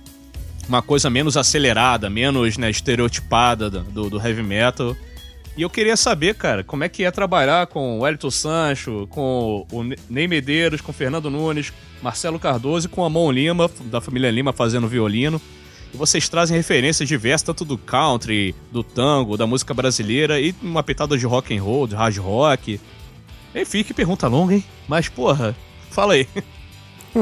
uma 0.68 0.82
coisa 0.82 1.10
menos 1.10 1.38
acelerada, 1.38 2.10
menos 2.10 2.58
né, 2.58 2.70
estereotipada 2.70 3.70
do, 3.70 4.10
do 4.10 4.18
heavy 4.18 4.44
metal. 4.44 4.96
E 5.58 5.64
eu 5.64 5.70
queria 5.72 5.98
saber, 5.98 6.36
cara, 6.36 6.64
como 6.64 6.84
é 6.84 6.90
que 6.90 7.04
é 7.04 7.10
trabalhar 7.10 7.66
com 7.68 8.00
o 8.00 8.08
Elton 8.08 8.30
Sancho, 8.30 9.08
com 9.10 9.66
o 9.72 9.84
Ne- 9.84 9.98
Ney 10.08 10.28
Medeiros, 10.28 10.82
com 10.82 10.92
o 10.92 10.94
Fernando 10.94 11.32
Nunes, 11.32 11.74
Marcelo 12.02 12.38
Cardoso 12.40 12.86
e 12.86 12.90
com 12.90 13.04
a 13.04 13.10
Mão 13.10 13.32
Lima, 13.32 13.68
da 13.86 14.00
família 14.00 14.30
Lima, 14.30 14.54
fazendo 14.54 14.88
violino. 14.88 15.42
E 15.92 15.98
vocês 15.98 16.30
trazem 16.30 16.56
referências 16.56 17.10
diversas, 17.10 17.42
tanto 17.48 17.66
do 17.66 17.76
country, 17.78 18.54
do 18.72 18.84
tango, 18.84 19.36
da 19.36 19.48
música 19.48 19.74
brasileira 19.74 20.40
e 20.40 20.54
uma 20.62 20.84
pitada 20.84 21.18
de 21.18 21.26
rock 21.26 21.58
and 21.58 21.64
roll, 21.64 21.88
de 21.88 21.96
hard 21.96 22.18
rock. 22.18 22.80
Enfim, 23.56 23.84
que 23.84 23.96
pergunta 23.96 24.28
longa, 24.28 24.54
hein? 24.54 24.64
Mas, 24.88 25.10
porra, 25.10 25.56
fala 25.90 26.14
aí. 26.14 26.28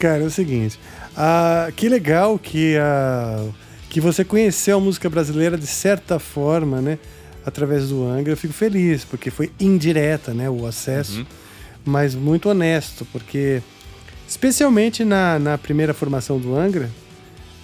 Cara, 0.00 0.22
é 0.24 0.26
o 0.26 0.30
seguinte. 0.30 0.80
ah, 1.16 1.68
que 1.76 1.88
legal 1.88 2.38
que, 2.38 2.76
ah, 2.76 3.46
que 3.92 4.00
você 4.00 4.24
conheceu 4.24 4.78
a 4.78 4.80
música 4.80 5.10
brasileira 5.10 5.58
de 5.58 5.66
certa 5.66 6.18
forma, 6.18 6.80
né? 6.80 6.98
Através 7.44 7.90
do 7.90 8.06
Angra. 8.06 8.32
Eu 8.32 8.36
fico 8.38 8.54
feliz, 8.54 9.04
porque 9.04 9.30
foi 9.30 9.52
indireta, 9.60 10.32
né? 10.32 10.48
O 10.48 10.64
acesso. 10.64 11.18
Uhum. 11.18 11.26
Mas 11.84 12.14
muito 12.14 12.48
honesto, 12.48 13.06
porque 13.12 13.60
especialmente 14.26 15.04
na, 15.04 15.38
na 15.38 15.58
primeira 15.58 15.92
formação 15.92 16.38
do 16.38 16.56
Angra, 16.56 16.88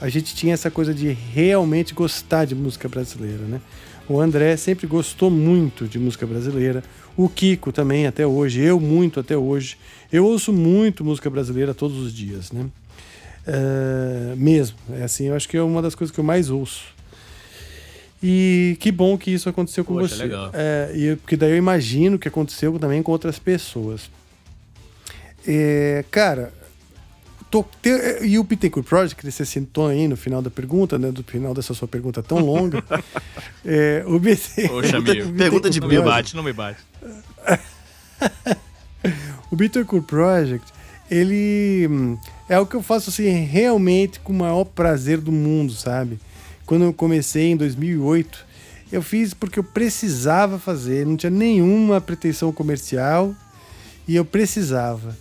a 0.03 0.11
gente 0.11 0.35
tinha 0.35 0.53
essa 0.53 0.71
coisa 0.71 0.93
de 0.93 1.17
realmente 1.33 1.95
gostar 1.95 2.45
de 2.45 2.55
música 2.55 2.91
brasileira, 2.91 3.45
né? 3.45 3.59
O 4.07 4.21
André 4.21 4.55
sempre 4.59 4.87
gostou 4.87 5.31
muito 5.31 5.89
de 5.89 5.99
música 5.99 6.27
brasileira. 6.27 6.85
O 7.17 7.27
Kiko 7.27 7.73
também, 7.73 8.07
até 8.07 8.27
hoje. 8.27 8.61
Eu 8.61 8.79
muito 8.79 9.19
até 9.19 9.35
hoje. 9.35 9.79
Eu 10.13 10.27
ouço 10.27 10.53
muito 10.53 11.03
música 11.03 11.31
brasileira 11.31 11.73
todos 11.73 11.97
os 11.97 12.13
dias, 12.13 12.53
né? 12.53 12.67
É, 13.51 14.35
mesmo. 14.37 14.77
É 14.93 15.05
assim, 15.05 15.25
eu 15.29 15.35
acho 15.35 15.49
que 15.49 15.57
é 15.57 15.63
uma 15.63 15.81
das 15.81 15.95
coisas 15.95 16.15
que 16.15 16.21
eu 16.21 16.25
mais 16.25 16.51
ouço. 16.51 16.85
E 18.23 18.77
que 18.81 18.93
bom 18.93 19.17
que 19.17 19.31
isso 19.31 19.49
aconteceu 19.49 19.85
com 19.85 19.95
Poxa, 19.95 20.17
você. 20.17 20.23
legal. 20.25 20.51
É, 20.53 20.91
e, 20.95 21.17
porque 21.17 21.37
daí 21.37 21.53
eu 21.53 21.57
imagino 21.57 22.19
que 22.19 22.29
aconteceu 22.29 22.79
também 22.79 23.03
com 23.03 23.11
outras 23.13 23.39
pessoas. 23.39 24.11
É, 25.47 26.05
cara, 26.11 26.53
tô- 27.51 27.65
te- 27.81 28.19
e 28.27 28.39
o 28.39 28.45
Bittencourt 28.45 28.85
Project, 28.87 29.15
que 29.25 29.31
você 29.31 29.47
citou 29.47 29.87
aí 29.87 30.07
no 30.09 30.17
final 30.17 30.43
da 30.43 30.51
pergunta, 30.51 30.99
né? 30.99 31.11
Do 31.11 31.23
final 31.23 31.55
dessa 31.55 31.73
sua 31.73 31.89
pergunta 31.89 32.23
tão 32.23 32.39
longa. 32.39 32.85
é, 33.65 34.03
o 34.07 34.19
BT, 34.19 34.69
Poxa, 34.69 34.99
amigo. 34.99 35.33
Pergunta 35.33 35.71
de 35.71 35.81
Não 35.81 35.89
me 35.89 36.01
bate, 36.03 36.37
não 36.37 36.43
me 36.43 36.53
bate. 36.53 36.81
O 39.51 39.57
Bittencourt 39.57 40.05
Project, 40.05 40.67
ele 41.11 41.89
é 42.49 42.59
o 42.59 42.67
que 42.67 42.75
eu 42.75 42.83
faço 42.83 43.11
assim 43.11 43.29
realmente 43.45 44.21
com 44.21 44.33
o 44.33 44.37
maior 44.37 44.65
prazer 44.65 45.19
do 45.19 45.33
mundo, 45.33 45.73
sabe? 45.73 46.19
Quando 46.67 46.85
eu 46.85 46.93
comecei 46.93 47.51
em 47.51 47.57
2008, 47.57 48.47
eu 48.93 49.03
fiz 49.03 49.35
porque 49.35 49.59
eu 49.59 49.65
precisava 49.65 50.59
fazer, 50.59 51.07
não 51.07 51.17
tinha 51.17 51.31
nenhuma 51.31 52.01
pretensão 52.01 52.53
comercial 52.53 53.35
e 54.07 54.17
eu 54.17 54.25
precisava. 54.25 55.17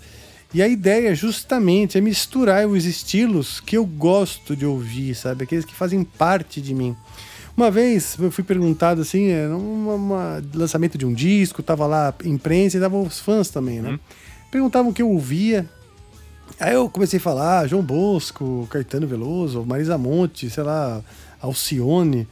E 0.53 0.61
a 0.61 0.67
ideia 0.67 1.13
justamente 1.13 1.97
é 1.97 2.01
misturar 2.01 2.65
os 2.67 2.85
estilos 2.85 3.59
que 3.59 3.77
eu 3.77 3.85
gosto 3.85 4.55
de 4.55 4.65
ouvir, 4.65 5.13
sabe? 5.13 5.43
Aqueles 5.43 5.65
que 5.65 5.75
fazem 5.75 6.03
parte 6.03 6.61
de 6.61 6.73
mim. 6.73 6.95
Uma 7.55 7.69
vez 7.69 8.15
eu 8.19 8.31
fui 8.31 8.43
perguntado 8.43 9.01
assim, 9.01 9.29
era 9.29 9.55
um 9.55 9.87
lançamento 10.53 10.97
de 10.97 11.05
um 11.05 11.13
disco, 11.13 11.63
tava 11.63 11.85
lá 11.85 12.09
a 12.09 12.27
imprensa 12.27 12.77
e 12.77 12.79
tava 12.79 12.97
os 12.97 13.19
fãs 13.19 13.49
também, 13.49 13.81
né? 13.81 13.99
Perguntavam 14.49 14.91
o 14.91 14.93
que 14.93 15.01
eu 15.01 15.09
ouvia. 15.09 15.67
Aí 16.59 16.73
eu 16.73 16.89
comecei 16.89 17.19
a 17.19 17.21
falar 17.21 17.59
ah, 17.59 17.67
João 17.67 17.83
Bosco, 17.83 18.67
Caetano 18.71 19.05
Veloso, 19.07 19.63
Marisa 19.65 19.97
Monte, 19.97 20.49
sei 20.49 20.63
lá, 20.63 21.01
Alcione. 21.41 22.27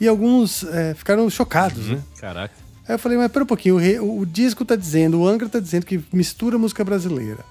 E 0.00 0.06
alguns 0.08 0.62
eh, 0.64 0.94
ficaram 0.94 1.28
chocados, 1.28 1.88
né? 1.88 2.02
Caraca. 2.20 2.54
Aí 2.88 2.94
eu 2.94 2.98
falei, 2.98 3.18
mas 3.18 3.30
pera 3.30 3.42
um 3.44 3.46
pouquinho, 3.46 3.74
o, 3.74 3.78
re- 3.78 4.00
o 4.00 4.24
disco 4.24 4.64
tá 4.64 4.74
dizendo, 4.76 5.20
o 5.20 5.26
Angra 5.28 5.48
tá 5.48 5.60
dizendo 5.60 5.84
que 5.84 6.00
mistura 6.12 6.56
música 6.56 6.82
brasileira. 6.84 7.44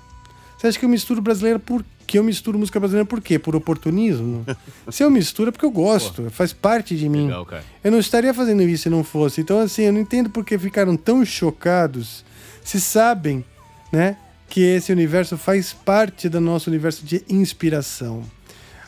Você 0.58 0.66
acha 0.68 0.80
que 0.80 0.86
eu 0.86 0.90
misturo 0.90 1.22
brasileira 1.22 1.60
por 1.60 1.86
que 2.08 2.18
eu 2.18 2.24
misturo 2.24 2.58
música 2.58 2.80
brasileira 2.80 3.06
por 3.06 3.22
quê? 3.22 3.38
Por 3.38 3.56
oportunismo? 3.56 4.44
Se 4.90 5.04
eu 5.04 5.12
misturo 5.12 5.50
é 5.50 5.52
porque 5.52 5.66
eu 5.66 5.70
gosto, 5.72 6.32
faz 6.32 6.52
parte 6.54 6.96
de 6.98 7.08
mim. 7.10 7.26
Legal, 7.28 7.46
cara. 7.46 7.64
Eu 7.84 7.92
não 7.92 8.00
estaria 8.00 8.34
fazendo 8.34 8.64
isso 8.64 8.84
se 8.84 8.90
não 8.90 9.04
fosse. 9.04 9.42
Então, 9.42 9.60
assim, 9.60 9.84
eu 9.84 9.94
não 9.94 10.00
entendo 10.00 10.30
por 10.30 10.44
que 10.46 10.58
ficaram 10.58 10.96
tão 10.98 11.24
chocados 11.26 12.24
se 12.64 12.80
sabem, 12.82 13.46
né, 13.92 14.18
que 14.50 14.62
esse 14.62 14.92
universo 14.92 15.38
faz 15.38 15.74
parte 15.74 16.30
do 16.30 16.40
nosso 16.40 16.70
universo 16.70 17.06
de 17.06 17.24
inspiração. 17.30 18.24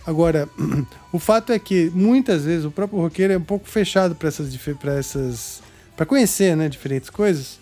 Agora, 0.05 0.47
o 1.11 1.19
fato 1.19 1.51
é 1.51 1.59
que 1.59 1.91
muitas 1.93 2.45
vezes 2.45 2.65
o 2.65 2.71
próprio 2.71 2.99
roqueiro 2.99 3.33
é 3.33 3.37
um 3.37 3.43
pouco 3.43 3.67
fechado 3.67 4.15
para 4.15 4.27
essas 4.27 4.55
para 4.79 4.93
essas 4.95 5.61
para 5.95 6.05
conhecer, 6.05 6.55
né, 6.55 6.69
diferentes 6.69 7.09
coisas. 7.09 7.59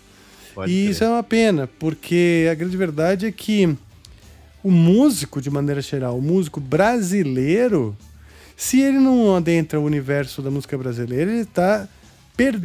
Pode 0.54 0.70
e 0.70 0.90
isso 0.90 1.02
é 1.02 1.08
uma 1.08 1.22
pena, 1.22 1.68
porque 1.78 2.48
a 2.50 2.54
grande 2.54 2.76
verdade 2.76 3.26
é 3.26 3.32
que 3.32 3.76
o 4.62 4.70
músico, 4.70 5.40
de 5.40 5.50
maneira 5.50 5.80
geral, 5.80 6.16
o 6.18 6.22
músico 6.22 6.60
brasileiro, 6.60 7.96
se 8.56 8.80
ele 8.80 8.98
não 8.98 9.34
adentra 9.34 9.78
o 9.78 9.84
universo 9.84 10.40
da 10.40 10.50
música 10.50 10.76
brasileira, 10.78 11.30
ele 11.30 11.40
está 11.42 11.88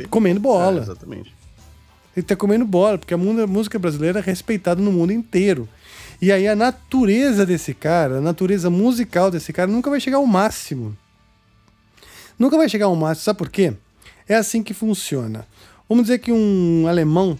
comendo 0.09 0.39
bola. 0.39 0.79
É, 0.79 0.83
exatamente. 0.83 1.33
Ele 2.15 2.25
tá 2.25 2.35
comendo 2.35 2.65
bola, 2.65 2.97
porque 2.97 3.13
a 3.13 3.17
música 3.17 3.79
brasileira 3.79 4.19
é 4.19 4.21
respeitada 4.21 4.81
no 4.81 4.91
mundo 4.91 5.11
inteiro. 5.11 5.67
E 6.21 6.31
aí 6.31 6.47
a 6.47 6.55
natureza 6.55 7.45
desse 7.45 7.73
cara, 7.73 8.19
a 8.19 8.21
natureza 8.21 8.69
musical 8.69 9.31
desse 9.31 9.51
cara 9.51 9.69
nunca 9.69 9.89
vai 9.89 9.99
chegar 9.99 10.17
ao 10.17 10.25
máximo. 10.25 10.95
Nunca 12.37 12.55
vai 12.55 12.69
chegar 12.69 12.85
ao 12.85 12.95
máximo, 12.95 13.25
sabe 13.25 13.37
por 13.39 13.49
quê? 13.49 13.73
É 14.27 14.35
assim 14.35 14.63
que 14.63 14.73
funciona. 14.73 15.47
Vamos 15.89 16.05
dizer 16.05 16.19
que 16.19 16.31
um 16.31 16.85
alemão 16.87 17.37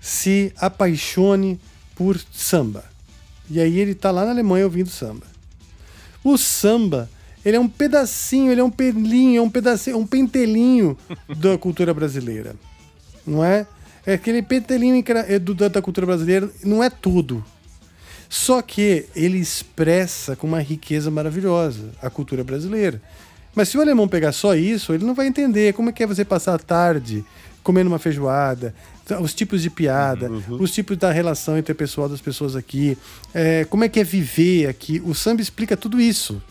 se 0.00 0.52
apaixone 0.56 1.60
por 1.94 2.18
samba. 2.32 2.84
E 3.50 3.60
aí 3.60 3.78
ele 3.78 3.94
tá 3.94 4.10
lá 4.10 4.24
na 4.24 4.30
Alemanha 4.30 4.64
ouvindo 4.64 4.88
samba. 4.88 5.26
O 6.22 6.38
samba, 6.38 7.10
ele 7.44 7.56
é 7.56 7.60
um 7.60 7.68
pedacinho, 7.68 8.50
ele 8.50 8.60
é 8.60 8.64
um 8.64 8.70
pelinho, 8.70 9.38
é 9.38 9.42
um 9.42 9.50
pedacinho, 9.50 9.98
um 9.98 10.06
pentelinho 10.06 10.96
da 11.36 11.58
cultura 11.58 11.92
brasileira. 11.92 12.56
Não 13.26 13.44
é? 13.44 13.66
É 14.06 14.14
aquele 14.14 14.42
pentelinho 14.42 15.02
é 15.26 15.38
da 15.68 15.80
cultura 15.80 16.06
brasileira, 16.06 16.50
não 16.62 16.82
é 16.82 16.90
tudo. 16.90 17.44
Só 18.28 18.60
que 18.60 19.06
ele 19.14 19.38
expressa 19.38 20.34
com 20.36 20.46
uma 20.46 20.60
riqueza 20.60 21.10
maravilhosa 21.10 21.90
a 22.02 22.10
cultura 22.10 22.42
brasileira. 22.42 23.00
Mas 23.54 23.68
se 23.68 23.78
o 23.78 23.80
alemão 23.80 24.08
pegar 24.08 24.32
só 24.32 24.54
isso, 24.54 24.92
ele 24.92 25.04
não 25.04 25.14
vai 25.14 25.26
entender 25.26 25.72
como 25.72 25.90
é 25.90 25.92
que 25.92 26.02
é 26.02 26.06
você 26.06 26.24
passar 26.24 26.54
a 26.54 26.58
tarde 26.58 27.24
comendo 27.62 27.88
uma 27.88 27.98
feijoada, 27.98 28.74
os 29.20 29.32
tipos 29.32 29.62
de 29.62 29.70
piada, 29.70 30.30
uhum. 30.30 30.60
os 30.60 30.70
tipos 30.70 30.96
da 30.96 31.10
relação 31.10 31.56
interpessoal 31.56 32.08
das 32.08 32.20
pessoas 32.20 32.54
aqui, 32.56 32.96
é, 33.32 33.64
como 33.64 33.84
é 33.84 33.88
que 33.88 34.00
é 34.00 34.04
viver 34.04 34.68
aqui. 34.68 35.00
O 35.04 35.14
samba 35.14 35.40
explica 35.40 35.76
tudo 35.76 36.00
isso, 36.00 36.42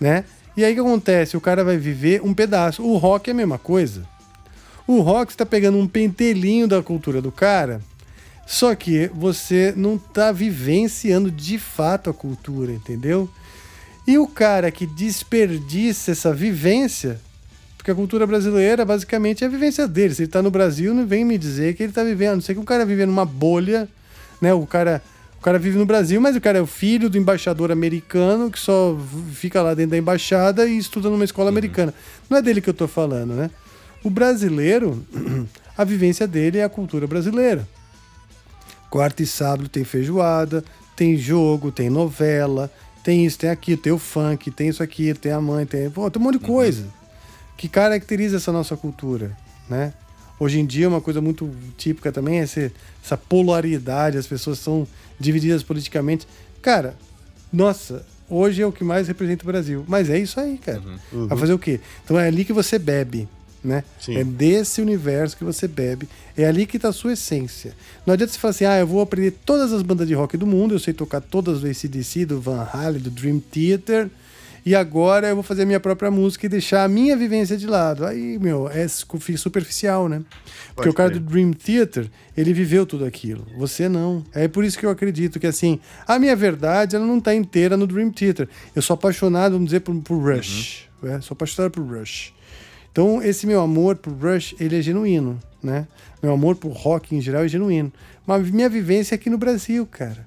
né? 0.00 0.24
E 0.56 0.64
aí 0.64 0.72
o 0.72 0.74
que 0.74 0.80
acontece? 0.80 1.36
O 1.36 1.40
cara 1.40 1.64
vai 1.64 1.76
viver 1.76 2.20
um 2.22 2.32
pedaço. 2.32 2.82
O 2.82 2.96
rock 2.96 3.28
é 3.28 3.32
a 3.32 3.36
mesma 3.36 3.58
coisa. 3.58 4.06
O 4.86 5.00
rock 5.00 5.32
está 5.32 5.46
pegando 5.46 5.78
um 5.78 5.88
pentelinho 5.88 6.68
da 6.68 6.82
cultura 6.82 7.22
do 7.22 7.32
cara, 7.32 7.80
só 8.46 8.74
que 8.74 9.10
você 9.14 9.72
não 9.76 9.96
está 9.96 10.30
vivenciando 10.30 11.30
de 11.30 11.58
fato 11.58 12.10
a 12.10 12.14
cultura, 12.14 12.72
entendeu? 12.72 13.28
E 14.06 14.18
o 14.18 14.26
cara 14.26 14.70
que 14.70 14.86
desperdiça 14.86 16.10
essa 16.12 16.32
vivência, 16.34 17.18
porque 17.78 17.90
a 17.90 17.94
cultura 17.94 18.26
brasileira 18.26 18.84
basicamente 18.84 19.42
é 19.42 19.46
a 19.46 19.50
vivência 19.50 19.88
dele. 19.88 20.14
Se 20.14 20.22
ele 20.22 20.28
está 20.28 20.42
no 20.42 20.50
Brasil, 20.50 20.92
não 20.92 21.06
vem 21.06 21.24
me 21.24 21.38
dizer 21.38 21.74
que 21.74 21.82
ele 21.82 21.90
está 21.90 22.04
vivendo. 22.04 22.34
Não 22.34 22.40
sei 22.42 22.54
que 22.54 22.60
o 22.60 22.64
cara 22.64 22.84
vive 22.84 23.06
numa 23.06 23.24
bolha, 23.24 23.88
né? 24.42 24.52
O 24.52 24.66
cara, 24.66 25.02
o 25.38 25.42
cara 25.42 25.58
vive 25.58 25.78
no 25.78 25.86
Brasil, 25.86 26.20
mas 26.20 26.36
o 26.36 26.40
cara 26.40 26.58
é 26.58 26.60
o 26.60 26.66
filho 26.66 27.08
do 27.08 27.16
embaixador 27.16 27.72
americano 27.72 28.50
que 28.50 28.58
só 28.58 28.98
fica 29.32 29.62
lá 29.62 29.72
dentro 29.72 29.92
da 29.92 29.98
embaixada 29.98 30.66
e 30.66 30.76
estuda 30.76 31.08
numa 31.08 31.24
escola 31.24 31.46
uhum. 31.46 31.54
americana. 31.54 31.94
Não 32.28 32.36
é 32.36 32.42
dele 32.42 32.60
que 32.60 32.68
eu 32.68 32.72
estou 32.72 32.88
falando, 32.88 33.32
né? 33.32 33.50
O 34.04 34.10
brasileiro, 34.10 35.04
a 35.76 35.82
vivência 35.82 36.28
dele 36.28 36.58
é 36.58 36.64
a 36.64 36.68
cultura 36.68 37.06
brasileira. 37.06 37.66
Quarta 38.90 39.22
e 39.22 39.26
sábado 39.26 39.68
tem 39.68 39.82
feijoada, 39.82 40.62
tem 40.94 41.16
jogo, 41.16 41.72
tem 41.72 41.90
novela, 41.90 42.70
tem 43.02 43.24
isso, 43.26 43.38
tem 43.38 43.50
aquilo, 43.50 43.80
tem 43.80 43.92
o 43.92 43.98
funk, 43.98 44.50
tem 44.50 44.68
isso 44.68 44.82
aqui, 44.82 45.12
tem 45.14 45.32
a 45.32 45.40
mãe, 45.40 45.66
tem, 45.66 45.90
pô, 45.90 46.08
tem 46.10 46.20
um 46.20 46.24
monte 46.24 46.38
de 46.38 46.44
uhum. 46.44 46.54
coisa 46.54 46.86
que 47.56 47.68
caracteriza 47.68 48.36
essa 48.36 48.52
nossa 48.52 48.76
cultura, 48.76 49.36
né? 49.68 49.94
Hoje 50.38 50.58
em 50.58 50.66
dia, 50.66 50.88
uma 50.88 51.00
coisa 51.00 51.20
muito 51.20 51.50
típica 51.76 52.10
também 52.10 52.40
é 52.40 52.42
essa, 52.42 52.72
essa 53.02 53.16
polaridade, 53.16 54.18
as 54.18 54.26
pessoas 54.26 54.58
são 54.58 54.86
divididas 55.18 55.62
politicamente. 55.62 56.26
Cara, 56.60 56.96
nossa, 57.52 58.04
hoje 58.28 58.60
é 58.60 58.66
o 58.66 58.72
que 58.72 58.82
mais 58.82 59.06
representa 59.06 59.44
o 59.44 59.46
Brasil. 59.46 59.84
Mas 59.86 60.10
é 60.10 60.18
isso 60.18 60.40
aí, 60.40 60.58
cara. 60.58 60.80
Uhum. 60.80 60.98
Uhum. 61.12 61.28
Vai 61.28 61.38
fazer 61.38 61.52
o 61.52 61.58
quê? 61.58 61.80
Então 62.04 62.18
é 62.18 62.26
ali 62.26 62.44
que 62.44 62.52
você 62.52 62.78
bebe 62.78 63.28
né? 63.64 63.82
É 64.08 64.22
desse 64.22 64.82
universo 64.82 65.36
que 65.36 65.42
você 65.42 65.66
bebe. 65.66 66.08
É 66.36 66.44
ali 66.44 66.66
que 66.66 66.76
está 66.76 66.90
a 66.90 66.92
sua 66.92 67.14
essência. 67.14 67.74
Não 68.06 68.12
adianta 68.12 68.32
você 68.32 68.38
falar 68.38 68.50
assim, 68.50 68.64
ah, 68.66 68.78
eu 68.78 68.86
vou 68.86 69.00
aprender 69.00 69.30
todas 69.44 69.72
as 69.72 69.82
bandas 69.82 70.06
de 70.06 70.14
rock 70.14 70.36
do 70.36 70.46
mundo, 70.46 70.74
eu 70.74 70.78
sei 70.78 70.92
tocar 70.92 71.20
todas 71.20 71.60
do 71.60 71.66
ACDC, 71.66 72.26
do 72.26 72.40
Van 72.40 72.68
Halen, 72.72 73.00
do 73.00 73.10
Dream 73.10 73.40
Theater, 73.40 74.10
e 74.66 74.74
agora 74.74 75.28
eu 75.28 75.34
vou 75.34 75.42
fazer 75.42 75.62
a 75.62 75.66
minha 75.66 75.80
própria 75.80 76.10
música 76.10 76.46
e 76.46 76.48
deixar 76.48 76.84
a 76.84 76.88
minha 76.88 77.14
vivência 77.14 77.54
de 77.54 77.66
lado. 77.66 78.06
Aí, 78.06 78.38
meu, 78.38 78.66
é 78.68 78.88
superficial, 78.88 80.08
né? 80.08 80.22
Porque 80.74 80.74
Pode 80.74 80.88
o 80.88 80.94
cara 80.94 81.10
do 81.10 81.20
Dream 81.20 81.52
Theater, 81.52 82.10
ele 82.34 82.54
viveu 82.54 82.86
tudo 82.86 83.04
aquilo. 83.04 83.46
Você 83.58 83.90
não. 83.90 84.24
É 84.32 84.48
por 84.48 84.64
isso 84.64 84.78
que 84.78 84.86
eu 84.86 84.90
acredito 84.90 85.38
que, 85.38 85.46
assim, 85.46 85.78
a 86.06 86.18
minha 86.18 86.34
verdade, 86.34 86.96
ela 86.96 87.06
não 87.06 87.18
está 87.18 87.34
inteira 87.34 87.76
no 87.76 87.86
Dream 87.86 88.10
Theater. 88.10 88.48
Eu 88.74 88.80
sou 88.80 88.94
apaixonado, 88.94 89.52
vamos 89.52 89.66
dizer, 89.66 89.80
por, 89.80 89.94
por 89.96 90.16
Rush. 90.16 90.88
Uhum. 91.02 91.10
É, 91.10 91.20
sou 91.20 91.34
apaixonado 91.34 91.70
por 91.70 91.82
Rush. 91.82 92.32
Então, 92.94 93.20
esse 93.20 93.44
meu 93.44 93.60
amor 93.60 93.96
por 93.96 94.12
Rush, 94.12 94.54
ele 94.60 94.78
é 94.78 94.80
genuíno, 94.80 95.36
né? 95.60 95.88
Meu 96.22 96.32
amor 96.32 96.54
por 96.54 96.70
rock 96.70 97.12
em 97.12 97.20
geral 97.20 97.42
é 97.42 97.48
genuíno. 97.48 97.92
Mas 98.24 98.48
minha 98.48 98.68
vivência 98.68 99.14
é 99.14 99.16
aqui 99.16 99.28
no 99.28 99.36
Brasil, 99.36 99.84
cara. 99.84 100.24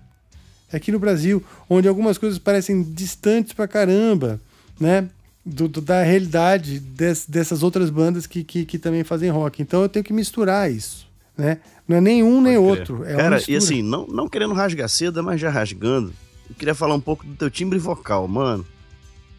É 0.70 0.76
aqui 0.76 0.92
no 0.92 1.00
Brasil, 1.00 1.42
onde 1.70 1.88
algumas 1.88 2.18
coisas 2.18 2.38
parecem 2.38 2.84
distantes 2.84 3.54
pra 3.54 3.70
caramba, 3.70 4.42
né? 4.78 5.08
Do, 5.46 5.70
do, 5.70 5.80
da 5.80 6.04
realidade 6.04 6.82
des, 6.82 7.26
dessas 7.26 7.64
outras 7.64 7.90
bandas 7.90 8.28
que, 8.28 8.44
que, 8.44 8.66
que, 8.66 8.78
também 8.78 9.06
fazem 9.06 9.30
rock. 9.30 9.62
Então 9.62 9.82
eu 9.82 9.88
tenho 9.88 10.04
que 10.04 10.12
misturar 10.12 10.70
isso, 10.70 11.08
né? 11.38 11.60
Não 11.88 11.96
é 11.96 12.02
nem 12.02 12.22
um 12.22 12.42
nem 12.42 12.58
outro. 12.58 13.06
É 13.06 13.16
Cara, 13.16 13.42
e 13.48 13.56
assim, 13.56 13.82
não, 13.82 14.06
não 14.08 14.28
querendo 14.28 14.54
rasgar 14.54 14.90
seda, 14.90 15.24
mas 15.24 15.40
já 15.40 15.50
rasgando, 15.50 16.14
eu 16.50 16.56
queria 16.56 16.76
falar 16.76 16.96
um 16.96 17.00
pouco 17.00 17.26
do 17.26 17.34
teu 17.34 17.50
timbre 17.50 17.80
vocal, 17.80 18.28
mano. 18.28 18.68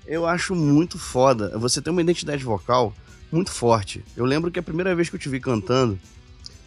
Eu 0.06 0.26
acho 0.26 0.54
muito 0.54 0.98
foda. 0.98 1.58
Você 1.58 1.82
tem 1.82 1.92
uma 1.92 2.00
identidade 2.00 2.42
vocal 2.42 2.94
muito 3.30 3.50
forte. 3.50 4.04
Eu 4.16 4.24
lembro 4.24 4.50
que 4.50 4.58
a 4.58 4.62
primeira 4.62 4.94
vez 4.94 5.08
que 5.08 5.16
eu 5.16 5.20
te 5.20 5.28
vi 5.28 5.40
cantando 5.40 5.98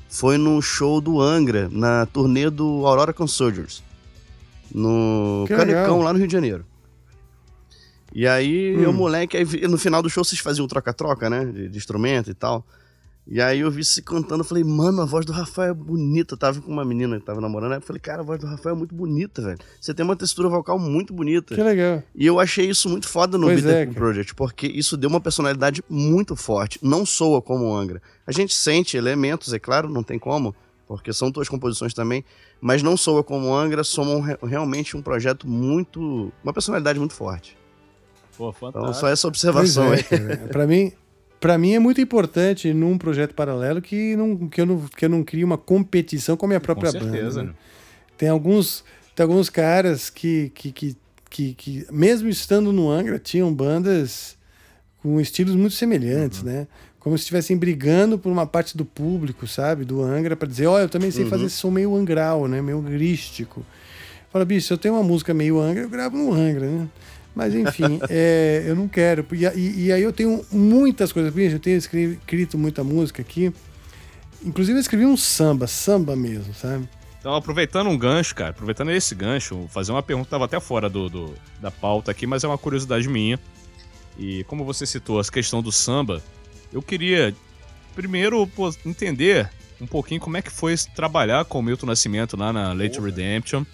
foi 0.09 0.38
no 0.38 0.62
show 0.62 0.99
do 0.99 1.22
Angra, 1.22 1.70
na 1.72 2.05
turnê 2.05 2.49
do 2.49 2.86
Aurora 2.86 3.14
Consoldiers, 3.14 3.82
no 4.74 5.45
que 5.47 5.55
Canecão, 5.55 5.82
legal. 5.82 6.01
lá 6.01 6.14
no 6.14 6.20
Rio 6.20 6.28
de 6.28 6.34
Janeiro. 6.34 6.66
E 8.14 8.28
aí, 8.28 8.76
hum. 8.76 8.82
eu, 8.82 8.93
moleque, 8.93 9.38
aí, 9.38 9.45
no 9.68 9.78
final 9.78 10.01
do 10.01 10.09
show 10.09 10.24
vocês 10.24 10.41
faziam 10.41 10.68
troca-troca, 10.68 11.30
né? 11.30 11.45
De, 11.45 11.70
de 11.70 11.78
instrumento 11.78 12.30
e 12.30 12.34
tal. 12.34 12.66
E 13.28 13.40
aí 13.40 13.60
eu 13.60 13.70
vi 13.70 13.86
se 13.86 14.02
cantando, 14.02 14.42
eu 14.42 14.46
falei, 14.46 14.64
mano, 14.64 15.02
a 15.02 15.06
voz 15.06 15.26
do 15.26 15.32
Rafael 15.32 15.72
é 15.72 15.74
bonita. 15.74 16.34
Eu 16.34 16.38
tava 16.38 16.62
com 16.62 16.72
uma 16.72 16.84
menina 16.84 17.20
que 17.20 17.26
tava 17.26 17.40
namorando, 17.40 17.74
eu 17.74 17.82
falei, 17.82 18.00
cara, 18.00 18.22
a 18.22 18.26
voz 18.26 18.40
do 18.40 18.48
Rafael 18.48 18.76
é 18.76 18.78
muito 18.78 18.96
bonita, 18.96 19.42
velho. 19.42 19.60
Você 19.80 19.94
tem 19.94 20.04
uma 20.04 20.16
textura 20.16 20.50
vocal 20.50 20.80
muito 20.80 21.14
bonita. 21.14 21.56
Que 21.56 21.62
legal. 21.62 22.04
E 22.16 22.26
eu 22.26 22.40
achei 22.40 22.70
isso 22.70 22.90
muito 22.90 23.08
foda 23.08 23.38
no 23.38 23.48
pois 23.48 23.64
Beat 23.64 23.90
é, 23.90 23.94
Project, 23.94 24.36
porque 24.36 24.68
isso 24.68 24.98
deu 24.98 25.10
uma 25.10 25.22
personalidade 25.22 25.84
muito 25.90 26.36
forte. 26.36 26.80
Não 26.82 27.06
soa 27.06 27.42
como 27.42 27.66
o 27.66 27.76
Angra. 27.76 28.02
A 28.26 28.32
gente 28.32 28.54
sente 28.54 28.98
elementos, 28.98 29.54
é 29.54 29.60
claro, 29.60 29.88
não 29.88 30.04
tem 30.04 30.18
como, 30.18 30.56
porque 30.88 31.14
são 31.14 31.32
tuas 31.32 31.48
composições 31.48 31.94
também, 31.94 32.26
mas 32.60 32.84
não 32.84 32.98
soa 32.98 33.24
como 33.24 33.48
o 33.48 33.56
Angra, 33.56 33.84
somam 33.84 34.20
realmente 34.44 34.98
um 34.98 35.02
projeto 35.02 35.48
muito. 35.48 36.34
uma 36.44 36.52
personalidade 36.52 37.00
muito 37.00 37.14
forte. 37.14 37.56
Pô, 38.38 38.52
fantástico. 38.52 38.80
Então, 38.80 38.94
só 38.94 39.08
essa 39.08 39.28
observação 39.28 39.94
é, 39.94 39.98
aí. 39.98 40.48
Pra 40.50 40.66
mim, 40.66 40.92
para 41.42 41.58
mim 41.58 41.74
é 41.74 41.80
muito 41.80 42.00
importante 42.00 42.74
num 42.74 42.98
projeto 42.98 43.34
paralelo 43.34 43.82
que, 43.82 44.16
não, 44.16 44.48
que, 44.48 44.62
eu 44.62 44.66
não, 44.66 44.86
que 44.96 45.04
eu 45.04 45.10
não 45.10 45.24
crie 45.24 45.44
uma 45.44 45.58
competição 45.58 46.38
com 46.38 46.46
a 46.46 46.48
minha 46.48 46.60
própria 46.62 46.94
com 46.94 47.00
certeza, 47.00 47.42
banda. 47.42 47.52
Né? 47.52 47.58
Tem 48.18 48.30
alguns 48.30 48.86
tem 49.16 49.24
alguns 49.24 49.50
caras 49.50 50.10
que, 50.10 50.52
que, 50.56 50.72
que, 50.72 50.98
que, 51.30 51.54
que, 51.54 51.88
mesmo 51.92 52.30
estando 52.30 52.72
no 52.72 52.89
Angra, 52.89 53.20
tinham 53.20 53.54
bandas 53.54 54.38
com 55.02 55.20
estilos 55.20 55.56
muito 55.56 55.76
semelhantes, 55.76 56.39
uhum. 56.39 56.46
né? 56.46 56.68
Como 57.00 57.18
se 57.18 57.24
estivessem 57.24 57.58
brigando 57.58 58.18
por 58.18 58.32
uma 58.32 58.46
parte 58.46 58.78
do 58.78 58.86
público, 58.86 59.48
sabe? 59.48 59.84
Do 59.84 60.02
Angra, 60.02 60.36
para 60.36 60.48
dizer, 60.48 60.68
olha, 60.68 60.84
eu 60.84 60.89
também 60.89 61.10
sei 61.10 61.24
uhum. 61.24 61.30
fazer 61.30 61.46
esse 61.46 61.56
som 61.56 61.72
meio 61.72 61.96
angral, 61.96 62.48
né? 62.48 62.62
Meio 62.62 62.78
angrístico. 62.78 63.66
Fala, 64.32 64.46
bicho, 64.46 64.68
se 64.68 64.74
eu 64.74 64.78
tenho 64.78 64.94
uma 64.94 65.04
música 65.04 65.34
meio 65.34 65.60
Angra, 65.60 65.84
eu 65.84 65.89
gravo 65.89 66.16
no 66.16 66.32
Angra, 66.32 66.68
né? 66.68 66.88
Mas 67.36 67.56
enfim, 67.56 68.00
é, 68.10 68.64
eu 68.68 68.76
não 68.76 68.88
quero. 68.88 69.26
E, 69.32 69.46
e, 69.46 69.86
e, 69.86 69.92
aí 69.92 70.02
eu 70.02 70.12
tenho 70.12 70.46
muitas 70.52 71.12
coisas. 71.12 71.34
Eu 71.36 71.60
tenho 71.60 71.78
escrito 71.78 72.58
muita 72.58 72.84
música 72.84 73.22
aqui. 73.22 73.54
Inclusive 74.44 74.78
eu 74.78 74.82
escrevi 74.82 75.06
um 75.06 75.18
samba, 75.18 75.68
samba 75.68 76.16
mesmo, 76.16 76.54
sabe? 76.54 76.88
Então, 77.20 77.36
aproveitando 77.36 77.88
um 77.88 77.98
gancho, 77.98 78.34
cara, 78.34 78.50
aproveitando 78.50 78.90
esse 78.90 79.14
gancho, 79.14 79.68
fazer 79.70 79.92
uma 79.92 80.02
pergunta, 80.02 80.28
tava 80.28 80.46
até 80.46 80.60
fora 80.60 80.90
do, 80.90 81.08
do, 81.08 81.36
da 81.62 81.70
pauta 81.70 82.10
aqui, 82.10 82.26
mas 82.26 82.44
é 82.44 82.48
uma 82.48 82.58
curiosidade 82.58 83.08
minha. 83.08 83.40
E 84.18 84.44
como 84.46 84.66
você 84.66 84.88
citou 84.88 85.20
a 85.20 85.24
questão 85.24 85.62
do 85.62 85.72
samba, 85.72 86.22
eu 86.74 86.82
queria 86.82 87.34
primeiro 87.94 88.46
pô, 88.48 88.74
entender 88.84 89.48
um 89.80 89.86
pouquinho 89.86 90.20
como 90.20 90.38
é 90.38 90.42
que 90.42 90.52
foi 90.52 90.76
trabalhar 90.96 91.46
com 91.46 91.60
o 91.60 91.62
Milton 91.62 91.86
Nascimento 91.86 92.36
lá 92.36 92.52
na 92.52 92.74
Late 92.74 92.96
Porra. 92.96 93.06
Redemption 93.08 93.66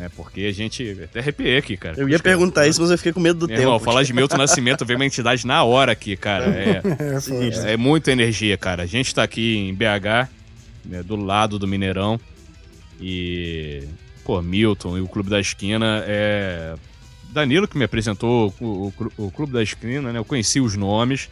né? 0.00 0.10
Porque 0.16 0.40
a 0.46 0.52
gente. 0.52 0.98
Até 1.04 1.20
arrepiei 1.20 1.58
aqui, 1.58 1.76
cara. 1.76 2.00
Eu 2.00 2.08
ia 2.08 2.16
Acho 2.16 2.22
perguntar 2.22 2.62
que... 2.62 2.70
isso, 2.70 2.80
mas 2.80 2.90
eu 2.90 2.96
fiquei 2.96 3.12
com 3.12 3.20
medo 3.20 3.40
do 3.40 3.46
Meu 3.46 3.56
tempo. 3.56 3.68
Irmão, 3.68 3.78
falar 3.78 4.02
de 4.02 4.14
Milton 4.14 4.38
Nascimento 4.38 4.84
veio 4.86 4.98
uma 4.98 5.04
entidade 5.04 5.46
na 5.46 5.62
hora 5.62 5.92
aqui, 5.92 6.16
cara. 6.16 6.46
É, 6.46 6.82
é, 7.68 7.72
é, 7.72 7.76
muita 7.76 8.10
energia, 8.10 8.56
cara. 8.56 8.84
A 8.84 8.86
gente 8.86 9.14
tá 9.14 9.22
aqui 9.22 9.56
em 9.58 9.74
BH, 9.74 10.30
né, 10.86 11.02
do 11.02 11.16
lado 11.16 11.58
do 11.58 11.68
Mineirão. 11.68 12.18
E. 12.98 13.84
Pô, 14.24 14.40
Milton 14.40 14.96
e 14.96 15.00
o 15.00 15.08
Clube 15.08 15.28
da 15.28 15.38
Esquina 15.38 16.02
é. 16.06 16.74
Danilo 17.30 17.68
que 17.68 17.78
me 17.78 17.84
apresentou 17.84 18.52
o, 18.58 18.92
o, 18.98 19.26
o 19.26 19.30
Clube 19.30 19.52
da 19.52 19.62
Esquina, 19.62 20.12
né? 20.12 20.18
Eu 20.18 20.24
conheci 20.24 20.60
os 20.60 20.76
nomes. 20.76 21.28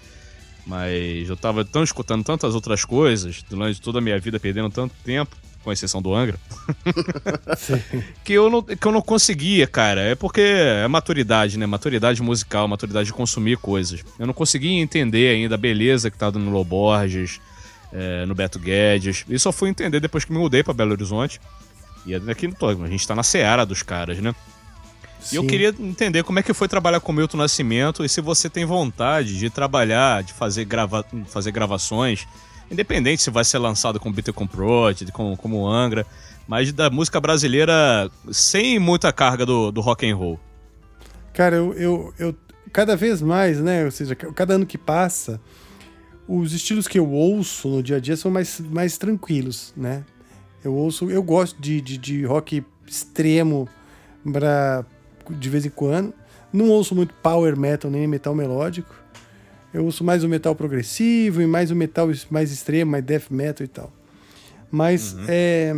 Mas 0.67 1.27
eu 1.31 1.37
tava 1.37 1.65
tão 1.65 1.83
escutando 1.83 2.23
tantas 2.23 2.55
outras 2.55 2.85
coisas 2.85 3.43
durante 3.49 3.81
toda 3.81 4.01
a 4.01 4.03
minha 4.03 4.19
vida, 4.19 4.39
perdendo 4.39 4.69
tanto 4.69 4.95
tempo 5.03 5.35
com 5.69 5.73
exceção 5.73 6.01
do 6.01 6.15
Angra, 6.15 6.39
que, 8.25 8.33
eu 8.33 8.49
não, 8.49 8.63
que 8.63 8.87
eu 8.87 8.91
não 8.91 9.03
conseguia, 9.03 9.67
cara. 9.67 10.01
É 10.01 10.15
porque 10.15 10.41
é 10.41 10.89
maturidade, 10.89 11.59
né? 11.59 11.67
Maturidade 11.67 12.23
musical, 12.23 12.67
maturidade 12.67 13.09
de 13.09 13.13
consumir 13.13 13.59
coisas. 13.59 14.03
Eu 14.19 14.27
não 14.27 14.33
conseguia 14.33 14.81
entender 14.81 15.35
ainda 15.35 15.57
a 15.57 15.59
beleza 15.59 16.11
que 16.11 16.17
tá 16.17 16.31
no 16.31 16.51
Low 16.51 16.65
Borges, 16.65 17.39
é, 17.93 18.25
no 18.25 18.35
Beto 18.35 18.59
Guedes. 18.59 19.27
E 19.29 19.39
só 19.39 19.53
fui 19.53 19.69
entender 19.69 20.01
depois 20.01 20.25
que 20.25 20.33
me 20.33 20.39
mudei 20.39 20.63
para 20.63 20.73
Belo 20.73 20.93
Horizonte. 20.93 21.39
E 22.07 22.15
aqui 22.15 22.47
a 22.47 22.89
gente 22.89 23.07
tá 23.07 23.15
na 23.15 23.23
seara 23.23 23.67
dos 23.67 23.83
caras, 23.83 24.19
né? 24.21 24.35
Sim. 25.21 25.37
E 25.37 25.39
eu 25.39 25.47
queria 25.47 25.75
entender 25.79 26.23
como 26.23 26.39
é 26.39 26.43
que 26.43 26.55
foi 26.55 26.67
trabalhar 26.67 27.01
com 27.01 27.13
o 27.13 27.15
Milton 27.15 27.37
Nascimento 27.37 28.03
e 28.03 28.09
se 28.09 28.23
você 28.23 28.49
tem 28.49 28.65
vontade 28.65 29.39
de 29.39 29.51
trabalhar, 29.51 30.23
de 30.23 30.33
fazer, 30.33 30.65
grava 30.65 31.05
fazer 31.27 31.51
gravações, 31.51 32.27
independente 32.71 33.23
se 33.23 33.31
vai 33.31 33.45
ser 33.45 33.59
lançado 33.59 33.99
com 33.99 34.13
Bitter 34.13 34.35
com 34.35 34.47
Project, 34.47 35.13
como, 35.13 35.67
Angra, 35.67 36.07
mas 36.47 36.73
da 36.73 36.91
música 36.91 37.21
brasileira 37.21 38.11
sem 38.31 38.79
muita 38.79 39.13
carga 39.13 39.45
do, 39.45 39.71
do 39.71 39.81
rock 39.81 40.09
and 40.09 40.17
roll. 40.17 40.41
Cara, 41.33 41.57
eu, 41.57 41.73
eu, 41.75 42.15
eu 42.19 42.35
cada 42.73 42.97
vez 42.97 43.23
mais, 43.23 43.61
né? 43.61 43.85
Ou 43.85 43.91
seja, 43.91 44.15
cada 44.15 44.55
ano 44.55 44.67
que 44.67 44.79
passa, 44.79 45.41
os 46.27 46.53
estilos 46.53 46.87
que 46.87 46.99
eu 46.99 47.11
ouço 47.11 47.69
no 47.69 47.83
dia 47.83 47.97
a 47.97 48.01
dia 48.01 48.17
são 48.17 48.31
mais, 48.31 48.61
mais 48.61 48.99
tranquilos, 48.99 49.73
né? 49.77 50.05
Eu 50.63 50.75
ouço, 50.75 51.11
eu 51.11 51.23
gosto 51.23 51.61
de, 51.61 51.81
de, 51.81 51.97
de 51.97 52.25
rock 52.25 52.65
extremo 52.87 53.69
para 54.33 54.85
de 55.31 55.49
vez 55.49 55.65
em 55.65 55.71
quando. 55.71 56.13
Não 56.53 56.69
ouço 56.71 56.95
muito 56.95 57.15
power 57.15 57.57
metal 57.59 57.91
nem 57.91 58.07
metal 58.07 58.35
melódico. 58.35 58.95
Eu 59.73 59.85
ouço 59.85 60.03
mais 60.03 60.25
o 60.25 60.29
metal 60.29 60.55
progressivo 60.55 61.43
e 61.43 61.47
mais 61.47 61.71
o 61.71 61.77
metal 61.77 62.09
mais 62.31 62.51
extremo, 62.51 62.93
mais 62.93 63.05
death 63.05 63.31
metal 63.31 63.65
e 63.65 63.69
tal. 63.69 63.93
Mas 64.71 65.15
uhum. 65.15 65.25
é, 65.29 65.75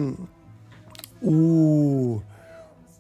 o 1.23 2.23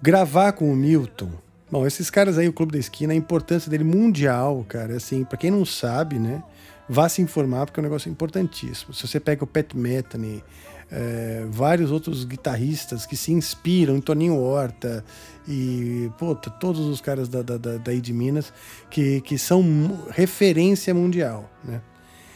gravar 0.02 0.52
com 0.52 0.72
o 0.72 0.76
Milton. 0.76 1.30
Bom, 1.70 1.86
esses 1.86 2.10
caras 2.10 2.36
aí, 2.36 2.48
o 2.48 2.52
Clube 2.52 2.72
da 2.72 2.78
Esquina, 2.78 3.12
a 3.12 3.16
importância 3.16 3.70
dele 3.70 3.84
mundial, 3.84 4.64
cara, 4.68 4.96
assim, 4.96 5.24
para 5.24 5.38
quem 5.38 5.50
não 5.50 5.64
sabe, 5.64 6.18
né, 6.18 6.42
vá 6.88 7.08
se 7.08 7.22
informar 7.22 7.66
porque 7.66 7.78
é 7.78 7.82
um 7.82 7.84
negócio 7.84 8.10
importantíssimo. 8.10 8.92
Se 8.92 9.06
você 9.06 9.20
pega 9.20 9.44
o 9.44 9.46
Pat 9.46 9.72
Metheny, 9.74 10.42
é, 10.90 11.46
vários 11.48 11.90
outros 11.90 12.24
guitarristas 12.24 13.06
que 13.06 13.16
se 13.16 13.32
inspiram 13.32 13.96
em 13.96 14.00
Toninho 14.00 14.36
Horta 14.36 15.04
e 15.46 16.10
puta, 16.18 16.50
todos 16.50 16.80
os 16.80 17.00
caras 17.00 17.28
da, 17.28 17.42
da, 17.42 17.56
da, 17.56 17.76
daí 17.76 18.00
de 18.00 18.12
Minas 18.12 18.52
que, 18.90 19.20
que 19.20 19.38
são 19.38 19.62
referência 20.10 20.92
mundial, 20.94 21.50
né? 21.64 21.80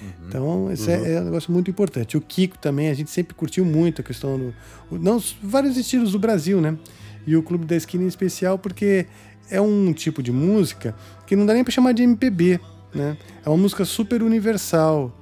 Uhum, 0.01 0.29
então, 0.29 0.73
esse 0.73 0.91
é, 0.91 0.99
uhum. 0.99 1.05
é, 1.05 1.13
é, 1.13 1.21
um 1.21 1.25
negócio 1.25 1.53
muito 1.53 1.71
importante. 1.71 2.17
O 2.17 2.21
Kiko 2.21 2.59
também, 2.59 2.91
a 2.91 2.95
gente 2.95 3.11
sempre 3.11 3.35
curtiu 3.35 3.65
muito 3.65 4.01
a 4.01 4.05
questão 4.05 4.39
do. 4.39 4.55
Não, 4.91 5.23
vários 5.43 5.77
estilos 5.77 6.13
do 6.13 6.19
Brasil, 6.19 6.61
né? 6.61 6.77
E 7.27 7.37
o 7.37 7.43
Clube 7.43 7.65
da 7.65 7.75
Esquina 7.75 8.05
em 8.05 8.07
especial, 8.07 8.59
porque 8.59 9.07
é 9.51 9.61
um 9.61 9.93
tipo 9.93 10.23
de 10.23 10.33
música 10.33 10.95
que 11.27 11.35
não 11.35 11.47
dá 11.47 11.55
nem 11.55 11.65
para 11.65 11.73
chamar 11.73 11.93
de 11.93 12.03
MPB, 12.03 12.61
né? 12.95 13.17
É 13.45 13.49
uma 13.49 13.57
música 13.57 13.85
super 13.85 14.23
universal. 14.23 15.13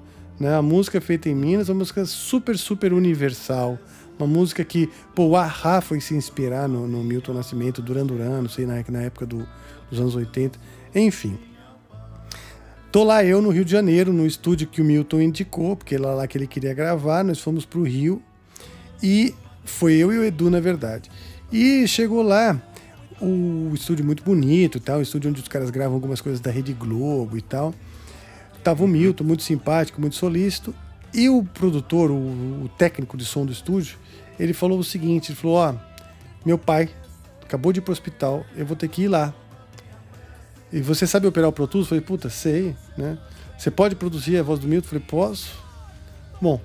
Né? 0.42 0.56
A 0.56 0.60
música 0.60 1.00
feita 1.00 1.28
em 1.28 1.36
Minas 1.36 1.68
é 1.68 1.72
uma 1.72 1.78
música 1.78 2.04
super, 2.04 2.58
super 2.58 2.92
universal. 2.92 3.78
Uma 4.18 4.26
música 4.26 4.64
que, 4.64 4.90
pô, 5.14 5.26
o 5.26 5.36
Ahá 5.36 5.80
foi 5.80 6.00
se 6.00 6.16
inspirar 6.16 6.68
no, 6.68 6.88
no 6.88 7.04
Milton 7.04 7.32
Nascimento, 7.32 7.80
Duran 7.80 8.04
Duran, 8.04 8.42
não 8.42 8.48
sei, 8.48 8.66
na, 8.66 8.82
na 8.88 9.02
época 9.02 9.24
do, 9.24 9.46
dos 9.88 10.00
anos 10.00 10.16
80. 10.16 10.58
Enfim. 10.96 11.38
Tô 12.90 13.04
lá 13.04 13.24
eu 13.24 13.40
no 13.40 13.50
Rio 13.50 13.64
de 13.64 13.70
Janeiro, 13.70 14.12
no 14.12 14.26
estúdio 14.26 14.66
que 14.66 14.82
o 14.82 14.84
Milton 14.84 15.20
indicou, 15.20 15.76
porque 15.76 15.96
lá, 15.96 16.12
lá 16.12 16.26
que 16.26 16.36
ele 16.36 16.48
queria 16.48 16.74
gravar, 16.74 17.22
nós 17.22 17.38
fomos 17.38 17.64
pro 17.64 17.84
Rio. 17.84 18.20
E 19.00 19.32
foi 19.64 19.94
eu 19.94 20.12
e 20.12 20.18
o 20.18 20.24
Edu, 20.24 20.50
na 20.50 20.58
verdade. 20.58 21.08
E 21.52 21.86
chegou 21.86 22.20
lá, 22.20 22.60
o 23.20 23.70
estúdio 23.72 24.04
muito 24.04 24.24
bonito 24.24 24.80
tal, 24.80 24.98
o 24.98 25.02
estúdio 25.02 25.30
onde 25.30 25.40
os 25.40 25.46
caras 25.46 25.70
gravam 25.70 25.94
algumas 25.94 26.20
coisas 26.20 26.40
da 26.40 26.50
Rede 26.50 26.72
Globo 26.72 27.38
e 27.38 27.42
tal. 27.42 27.72
Tava 28.62 28.84
o 28.84 28.88
Milton, 28.88 29.24
muito 29.24 29.42
simpático, 29.42 30.00
muito 30.00 30.16
solícito. 30.16 30.74
E 31.12 31.28
o 31.28 31.42
produtor, 31.42 32.10
o, 32.10 32.14
o 32.14 32.70
técnico 32.78 33.16
de 33.16 33.24
som 33.24 33.44
do 33.44 33.52
estúdio, 33.52 33.98
ele 34.38 34.52
falou 34.52 34.78
o 34.78 34.84
seguinte: 34.84 35.32
ele 35.32 35.38
falou, 35.38 35.56
ó, 35.56 35.74
meu 36.44 36.56
pai 36.56 36.88
acabou 37.42 37.72
de 37.72 37.80
ir 37.80 37.82
pro 37.82 37.92
hospital, 37.92 38.44
eu 38.56 38.64
vou 38.64 38.76
ter 38.76 38.88
que 38.88 39.02
ir 39.02 39.08
lá. 39.08 39.34
E 40.72 40.80
você 40.80 41.06
sabe 41.06 41.26
operar 41.26 41.50
o 41.50 41.52
Pro 41.52 41.66
Tools? 41.66 41.86
Eu 41.86 41.88
falei, 41.90 42.02
puta, 42.02 42.30
sei, 42.30 42.74
né? 42.96 43.18
Você 43.58 43.70
pode 43.70 43.94
produzir 43.94 44.38
a 44.38 44.42
voz 44.42 44.58
do 44.58 44.66
Milton? 44.66 44.86
Eu 44.86 44.88
falei, 44.88 45.04
posso. 45.06 45.54
Bom, 46.40 46.58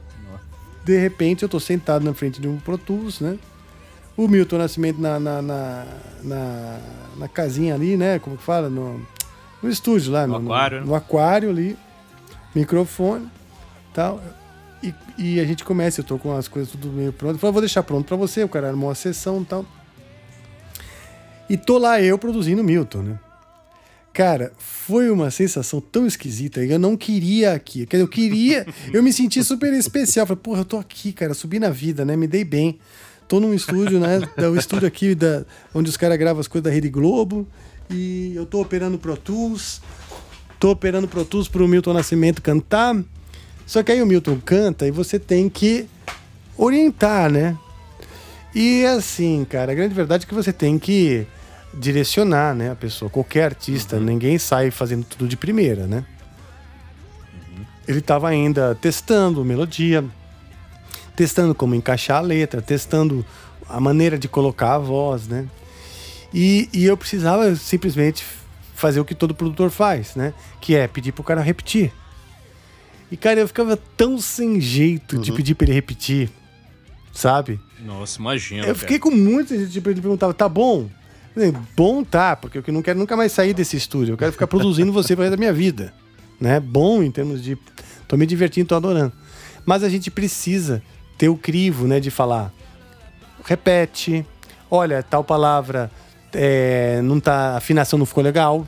de 0.86 0.98
repente 0.98 1.44
eu 1.44 1.50
tô 1.50 1.60
sentado 1.60 2.06
na 2.06 2.14
frente 2.14 2.40
de 2.40 2.48
um 2.48 2.58
Pro 2.58 2.78
Tools, 2.78 3.20
né? 3.20 3.38
O 4.16 4.28
Milton 4.28 4.60
Nascimento 4.60 5.00
na, 5.00 5.20
na, 5.20 5.42
na, 5.42 5.86
na, 6.24 6.80
na 7.18 7.28
casinha 7.28 7.76
ali, 7.76 7.98
né? 7.98 8.18
Como 8.18 8.38
que 8.38 8.44
fala? 8.44 8.70
No, 8.70 9.02
no 9.62 9.70
estúdio 9.70 10.14
lá. 10.14 10.26
No, 10.26 10.40
no 10.40 10.46
aquário. 10.46 10.80
No, 10.80 10.88
no 10.88 10.96
aquário 10.96 11.50
ali 11.50 11.78
microfone 12.58 13.30
tal. 13.94 14.22
E, 14.84 14.94
e, 15.18 15.40
a 15.40 15.46
gente 15.46 15.64
começa, 15.64 16.02
eu 16.02 16.06
tô 16.06 16.20
com 16.20 16.36
as 16.36 16.48
coisas 16.48 16.72
tudo 16.72 16.90
meio 16.90 17.12
pronto. 17.12 17.36
Eu 17.36 17.40
falei, 17.40 17.54
vou 17.54 17.62
deixar 17.62 17.82
pronto 17.84 18.06
para 18.06 18.16
você, 18.16 18.44
o 18.44 18.50
cara 18.50 18.68
armou 18.68 18.90
uma 18.90 18.96
sessão 18.96 19.42
e 19.42 19.46
tal. 19.46 19.66
E 21.50 21.58
tô 21.58 21.78
lá 21.78 22.02
eu 22.02 22.18
produzindo 22.18 22.64
Milton, 22.64 23.02
né? 23.02 23.20
Cara, 24.14 24.52
foi 24.58 25.10
uma 25.12 25.30
sensação 25.30 25.80
tão 25.80 26.06
esquisita. 26.06 26.64
Eu 26.64 26.80
não 26.80 26.98
queria 26.98 27.54
aqui. 27.54 27.88
Eu 27.92 28.08
queria. 28.08 28.66
Eu 28.92 29.04
me 29.04 29.14
senti 29.14 29.44
super 29.44 29.72
especial. 29.74 30.26
Falei, 30.26 30.42
porra, 30.42 30.62
eu 30.62 30.66
tô 30.66 30.78
aqui, 30.78 31.14
cara. 31.14 31.36
Subi 31.36 31.60
na 31.60 31.70
vida, 31.70 32.04
né? 32.04 32.16
Me 32.16 32.26
dei 32.26 32.44
bem. 32.44 32.80
Tô 33.28 33.40
num 33.40 33.54
estúdio, 33.54 34.00
né? 34.00 34.20
O 34.52 34.56
estúdio 34.56 34.88
aqui 34.88 35.14
da, 35.14 35.46
onde 35.72 35.88
os 35.88 35.98
caras 35.98 36.18
gravam 36.18 36.40
as 36.40 36.48
coisas 36.48 36.64
da 36.64 36.72
Rede 36.72 36.90
Globo. 36.90 37.48
E 37.92 38.34
eu 38.36 38.46
tô 38.46 38.60
operando 38.60 38.98
Pro 38.98 39.16
Tools. 39.16 39.82
Tô 40.60 40.72
operando 40.72 41.08
Pro 41.08 41.24
Tools 41.24 41.48
pro 41.48 41.68
Milton 41.68 41.94
Nascimento 41.94 42.42
cantar. 42.42 42.96
Só 43.66 43.84
que 43.84 43.92
aí 43.92 44.02
o 44.02 44.06
Milton 44.06 44.40
canta 44.44 44.88
e 44.88 44.92
você 44.92 45.20
tem 45.20 45.50
que 45.50 45.88
orientar, 46.58 47.30
né? 47.30 47.58
E 48.56 48.86
assim, 48.86 49.46
cara, 49.46 49.72
a 49.72 49.76
grande 49.76 49.94
verdade 49.94 50.26
é 50.26 50.28
que 50.28 50.34
você 50.34 50.52
tem 50.52 50.80
que 50.80 51.28
direcionar, 51.74 52.56
né, 52.56 52.72
a 52.72 52.76
pessoa. 52.76 53.10
Qualquer 53.10 53.44
artista, 53.44 53.98
uhum. 53.98 54.04
ninguém 54.04 54.38
sai 54.40 54.72
fazendo 54.72 55.06
tudo 55.06 55.28
de 55.28 55.38
primeira, 55.38 55.86
né? 55.86 56.06
Uhum. 57.34 57.66
Ele 57.88 58.00
estava 58.00 58.30
ainda 58.30 58.74
testando 58.74 59.46
melodia, 59.46 60.04
testando 61.16 61.54
como 61.54 61.76
encaixar 61.76 62.18
a 62.18 62.22
letra, 62.22 62.62
testando 62.62 63.24
a 63.70 63.80
maneira 63.80 64.18
de 64.18 64.28
colocar 64.28 64.76
a 64.76 64.80
voz, 64.80 65.28
né? 65.28 65.46
E, 66.34 66.70
e 66.74 66.86
eu 66.86 66.98
precisava 66.98 67.56
simplesmente 67.56 68.26
fazer 68.78 69.00
o 69.00 69.06
que 69.06 69.16
todo 69.16 69.34
produtor 69.34 69.72
faz, 69.72 70.16
né? 70.16 70.36
Que 70.62 70.76
é 70.76 70.88
pedir 70.88 71.12
pro 71.12 71.24
cara 71.24 71.42
repetir. 71.42 71.92
E, 73.12 73.18
cara, 73.18 73.40
eu 73.40 73.48
ficava 73.48 73.76
tão 73.76 74.20
sem 74.20 74.62
jeito 74.62 75.16
uhum. 75.16 75.22
de 75.22 75.32
pedir 75.32 75.56
pra 75.56 75.66
ele 75.66 75.74
repetir, 75.74 76.30
sabe? 77.12 77.60
Nossa, 77.84 78.20
imagina. 78.20 78.68
Eu 78.68 78.76
fiquei 78.76 79.00
com 79.00 79.10
muita 79.10 79.58
gente, 79.58 79.72
tipo, 79.72 79.90
ele 79.90 80.00
perguntava, 80.00 80.32
tá 80.32 80.48
bom? 80.48 80.88
Falei, 81.34 81.54
bom 81.76 82.04
tá, 82.04 82.36
porque 82.36 82.60
eu 82.60 82.74
não 82.74 82.84
quero 82.84 83.00
nunca 83.00 83.18
mais 83.18 83.32
sair 83.32 83.52
desse 83.52 83.76
estúdio. 83.76 84.14
Eu 84.14 84.18
quero 84.18 84.32
ficar 84.32 84.46
produzindo 84.46 84.92
você 84.94 85.16
pro 85.16 85.24
resto 85.24 85.36
da 85.36 85.38
minha 85.38 85.54
vida. 85.54 85.94
Né? 86.40 86.60
Bom 86.60 87.02
em 87.02 87.10
termos 87.10 87.44
de. 87.44 87.58
tô 88.08 88.16
me 88.16 88.24
divertindo, 88.28 88.68
tô 88.68 88.76
adorando. 88.76 89.12
Mas 89.66 89.84
a 89.84 89.90
gente 89.90 90.12
precisa 90.12 90.84
ter 91.18 91.30
o 91.30 91.36
crivo, 91.36 91.88
né? 91.88 92.00
De 92.00 92.12
falar. 92.12 92.54
Repete. 93.44 94.24
Olha, 94.70 95.02
tal 95.02 95.24
palavra 95.24 95.90
é, 96.34 97.02
não 97.04 97.20
tá, 97.20 97.54
a 97.54 97.58
afinação 97.58 97.98
não 97.98 98.06
ficou 98.06 98.24
legal. 98.24 98.68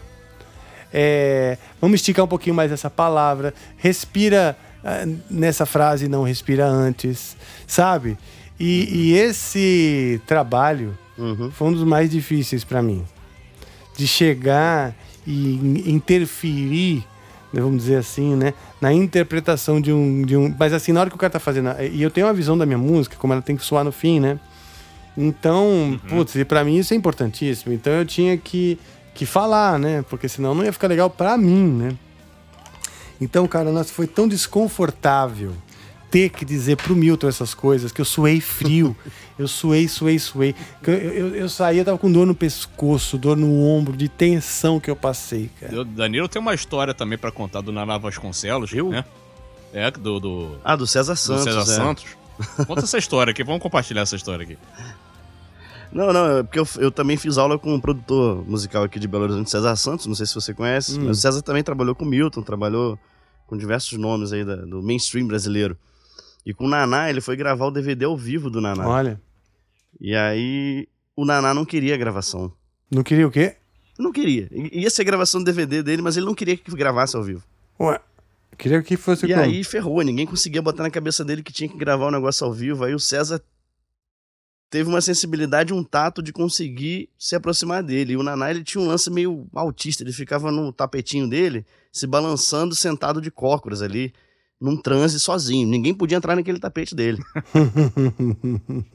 É, 0.92 1.58
vamos 1.80 2.00
esticar 2.00 2.26
um 2.26 2.28
pouquinho 2.28 2.56
mais 2.56 2.72
essa 2.72 2.90
palavra. 2.90 3.54
Respira 3.78 4.58
ah, 4.84 5.06
nessa 5.30 5.66
frase, 5.66 6.08
não 6.08 6.24
respira 6.24 6.66
antes, 6.66 7.36
sabe? 7.68 8.18
E, 8.60 8.90
e 8.92 9.14
esse 9.14 10.22
trabalho 10.26 10.98
uhum. 11.18 11.52
foi 11.52 11.68
um 11.68 11.74
dos 11.74 11.84
mais 11.84 12.10
difíceis 12.10 12.64
para 12.64 12.82
mim. 12.82 13.06
De 13.96 14.08
chegar 14.08 14.96
e 15.28 15.84
interferir, 15.86 17.06
né, 17.52 17.62
vamos 17.62 17.84
dizer 17.84 17.98
assim, 17.98 18.36
né? 18.36 18.54
Na 18.80 18.94
interpretação 18.94 19.82
de 19.82 19.92
um, 19.92 20.22
de 20.24 20.38
um. 20.38 20.54
Mas 20.58 20.72
assim, 20.72 20.94
na 20.94 21.02
hora 21.02 21.10
que 21.10 21.16
o 21.16 21.20
cara 21.20 21.32
tá 21.32 21.40
fazendo. 21.40 21.70
E 21.92 22.02
eu 22.02 22.10
tenho 22.10 22.28
uma 22.28 22.34
visão 22.34 22.58
da 22.58 22.66
minha 22.66 22.78
música, 22.78 23.18
como 23.18 23.34
ela 23.34 23.42
tem 23.42 23.58
que 23.58 23.64
soar 23.64 23.84
no 23.84 23.92
fim, 23.92 24.20
né? 24.20 24.40
Então, 25.22 25.66
uhum. 25.66 25.98
putz, 26.08 26.34
e 26.36 26.46
pra 26.46 26.64
mim 26.64 26.78
isso 26.78 26.94
é 26.94 26.98
importantíssimo. 26.98 27.74
Então 27.74 27.92
eu 27.92 28.06
tinha 28.06 28.38
que, 28.38 28.80
que 29.14 29.26
falar, 29.26 29.78
né? 29.78 30.02
Porque 30.10 30.30
senão 30.30 30.56
não 30.56 30.64
ia 30.64 30.72
ficar 30.72 30.88
legal 30.88 31.10
pra 31.10 31.38
mim, 31.38 31.68
né? 31.68 31.98
Então, 33.20 33.46
cara, 33.46 33.70
nossa, 33.70 33.92
foi 33.92 34.08
tão 34.08 34.30
desconfortável 34.30 35.52
ter 36.10 36.30
que 36.30 36.46
dizer 36.46 36.78
pro 36.78 36.96
Milton 36.96 37.28
essas 37.28 37.54
coisas, 37.54 37.92
que 37.92 38.00
eu 38.00 38.06
suei 38.06 38.40
frio. 38.40 38.96
eu 39.38 39.46
suei, 39.46 39.90
suei, 39.90 40.18
suei. 40.18 40.56
Eu, 40.88 40.94
eu, 40.94 41.36
eu 41.36 41.50
saí, 41.50 41.80
eu 41.80 41.86
tava 41.86 41.98
com 41.98 42.10
dor 42.10 42.26
no 42.26 42.34
pescoço, 42.34 43.18
dor 43.18 43.36
no 43.36 43.62
ombro, 43.62 43.98
de 43.98 44.08
tensão 44.08 44.80
que 44.80 44.90
eu 44.90 44.96
passei, 44.96 45.50
cara. 45.60 45.82
O 45.82 45.84
Danilo 45.84 46.30
tem 46.30 46.42
uma 46.42 46.54
história 46.54 46.94
também 46.94 47.18
para 47.18 47.30
contar 47.30 47.60
do 47.60 47.74
Naná 47.74 47.98
Vasconcelos, 47.98 48.72
eu? 48.74 48.90
né? 48.90 49.04
É, 49.74 49.92
do, 49.92 50.20
do... 50.20 50.60
Ah, 50.64 50.78
do 50.78 50.88
César 50.88 51.18
Santos. 51.18 51.44
Do 51.44 51.52
César 51.52 51.72
é. 51.74 51.76
Santos 51.76 52.20
Conta 52.66 52.84
essa 52.84 52.98
história 52.98 53.32
aqui, 53.32 53.44
vamos 53.44 53.62
compartilhar 53.62 54.02
essa 54.02 54.16
história 54.16 54.44
aqui. 54.44 54.58
Não, 55.92 56.14
não, 56.14 56.38
é 56.38 56.44
porque 56.44 56.60
eu, 56.60 56.68
eu 56.80 56.92
também 56.92 57.18
fiz 57.18 57.38
aula 57.38 57.58
com 57.58 57.74
um 57.74 57.80
produtor 57.80 58.48
musical 58.48 58.84
aqui 58.84 59.00
de 59.00 59.08
Belo 59.08 59.24
Horizonte, 59.24 59.50
César 59.50 59.76
Santos, 59.76 60.06
não 60.06 60.14
sei 60.16 60.26
se 60.26 60.36
você 60.36 60.54
conhece, 60.54 61.00
Hum. 61.00 61.06
mas 61.08 61.18
o 61.18 61.22
César 61.22 61.42
também 61.42 61.64
trabalhou 61.64 61.96
com 61.96 62.06
Milton, 62.06 62.42
trabalhou 62.44 62.98
com 63.48 63.58
diversos 63.58 63.98
nomes 63.98 64.32
aí 64.32 64.46
da- 64.46 64.58
do 64.58 64.84
mainstream 64.84 65.26
brasileiro. 65.28 65.76
E 66.46 66.54
com 66.54 66.66
o 66.66 66.70
Naná, 66.70 67.10
ele 67.10 67.22
foi 67.22 67.36
gravar 67.36 67.66
o 67.66 67.72
DVD 67.72 68.06
ao 68.06 68.16
vivo 68.16 68.50
do 68.50 68.62
Naná. 68.62 68.88
Olha. 68.88 69.20
E 70.00 70.16
aí 70.16 70.88
o 71.16 71.26
Naná 71.26 71.54
não 71.54 71.66
queria 71.66 71.96
a 71.96 71.98
gravação. 71.98 72.52
Não 72.92 73.04
queria 73.04 73.28
o 73.28 73.32
quê? 73.32 73.56
Não 73.98 74.12
queria. 74.12 74.48
Ia 74.52 74.90
ser 74.90 75.04
gravação 75.04 75.42
do 75.42 75.46
DVD 75.46 75.84
dele, 75.84 76.02
mas 76.02 76.16
ele 76.16 76.26
não 76.26 76.34
queria 76.36 76.56
que 76.56 76.72
gravasse 76.76 77.16
ao 77.16 77.24
vivo. 77.24 77.44
Ué. 77.80 78.00
Queria 78.58 78.82
que 78.82 78.96
fosse 78.96 79.26
E 79.26 79.30
como? 79.30 79.42
aí 79.42 79.64
ferrou, 79.64 80.02
ninguém 80.02 80.26
conseguia 80.26 80.62
botar 80.62 80.84
na 80.84 80.90
cabeça 80.90 81.24
dele 81.26 81.42
que 81.44 81.52
tinha 81.52 81.68
que 81.70 81.78
gravar 81.78 82.08
o 82.08 82.12
negócio 82.12 82.46
ao 82.46 82.54
vivo. 82.54 82.84
Aí 82.84 82.94
o 82.94 83.00
César 83.00 83.42
teve 84.70 84.90
uma 84.90 85.02
sensibilidade, 85.02 85.74
um 85.74 85.84
tato 85.84 86.22
de 86.22 86.32
conseguir 86.32 87.10
se 87.18 87.36
aproximar 87.36 87.82
dele. 87.82 88.14
E 88.14 88.18
o 88.18 88.24
Naná, 88.24 88.52
ele 88.52 88.64
tinha 88.64 88.84
um 88.84 88.88
lance 88.88 89.10
meio 89.10 89.48
autista, 89.54 90.04
ele 90.04 90.14
ficava 90.14 90.52
no 90.52 90.72
tapetinho 90.72 91.28
dele, 91.28 91.66
se 91.92 92.06
balançando, 92.06 92.76
sentado 92.76 93.20
de 93.20 93.32
cócoras 93.32 93.82
ali, 93.82 94.14
num 94.62 94.78
transe 94.78 95.20
sozinho. 95.20 95.68
Ninguém 95.68 95.94
podia 95.94 96.18
entrar 96.18 96.36
naquele 96.36 96.60
tapete 96.60 96.94
dele. 96.94 97.20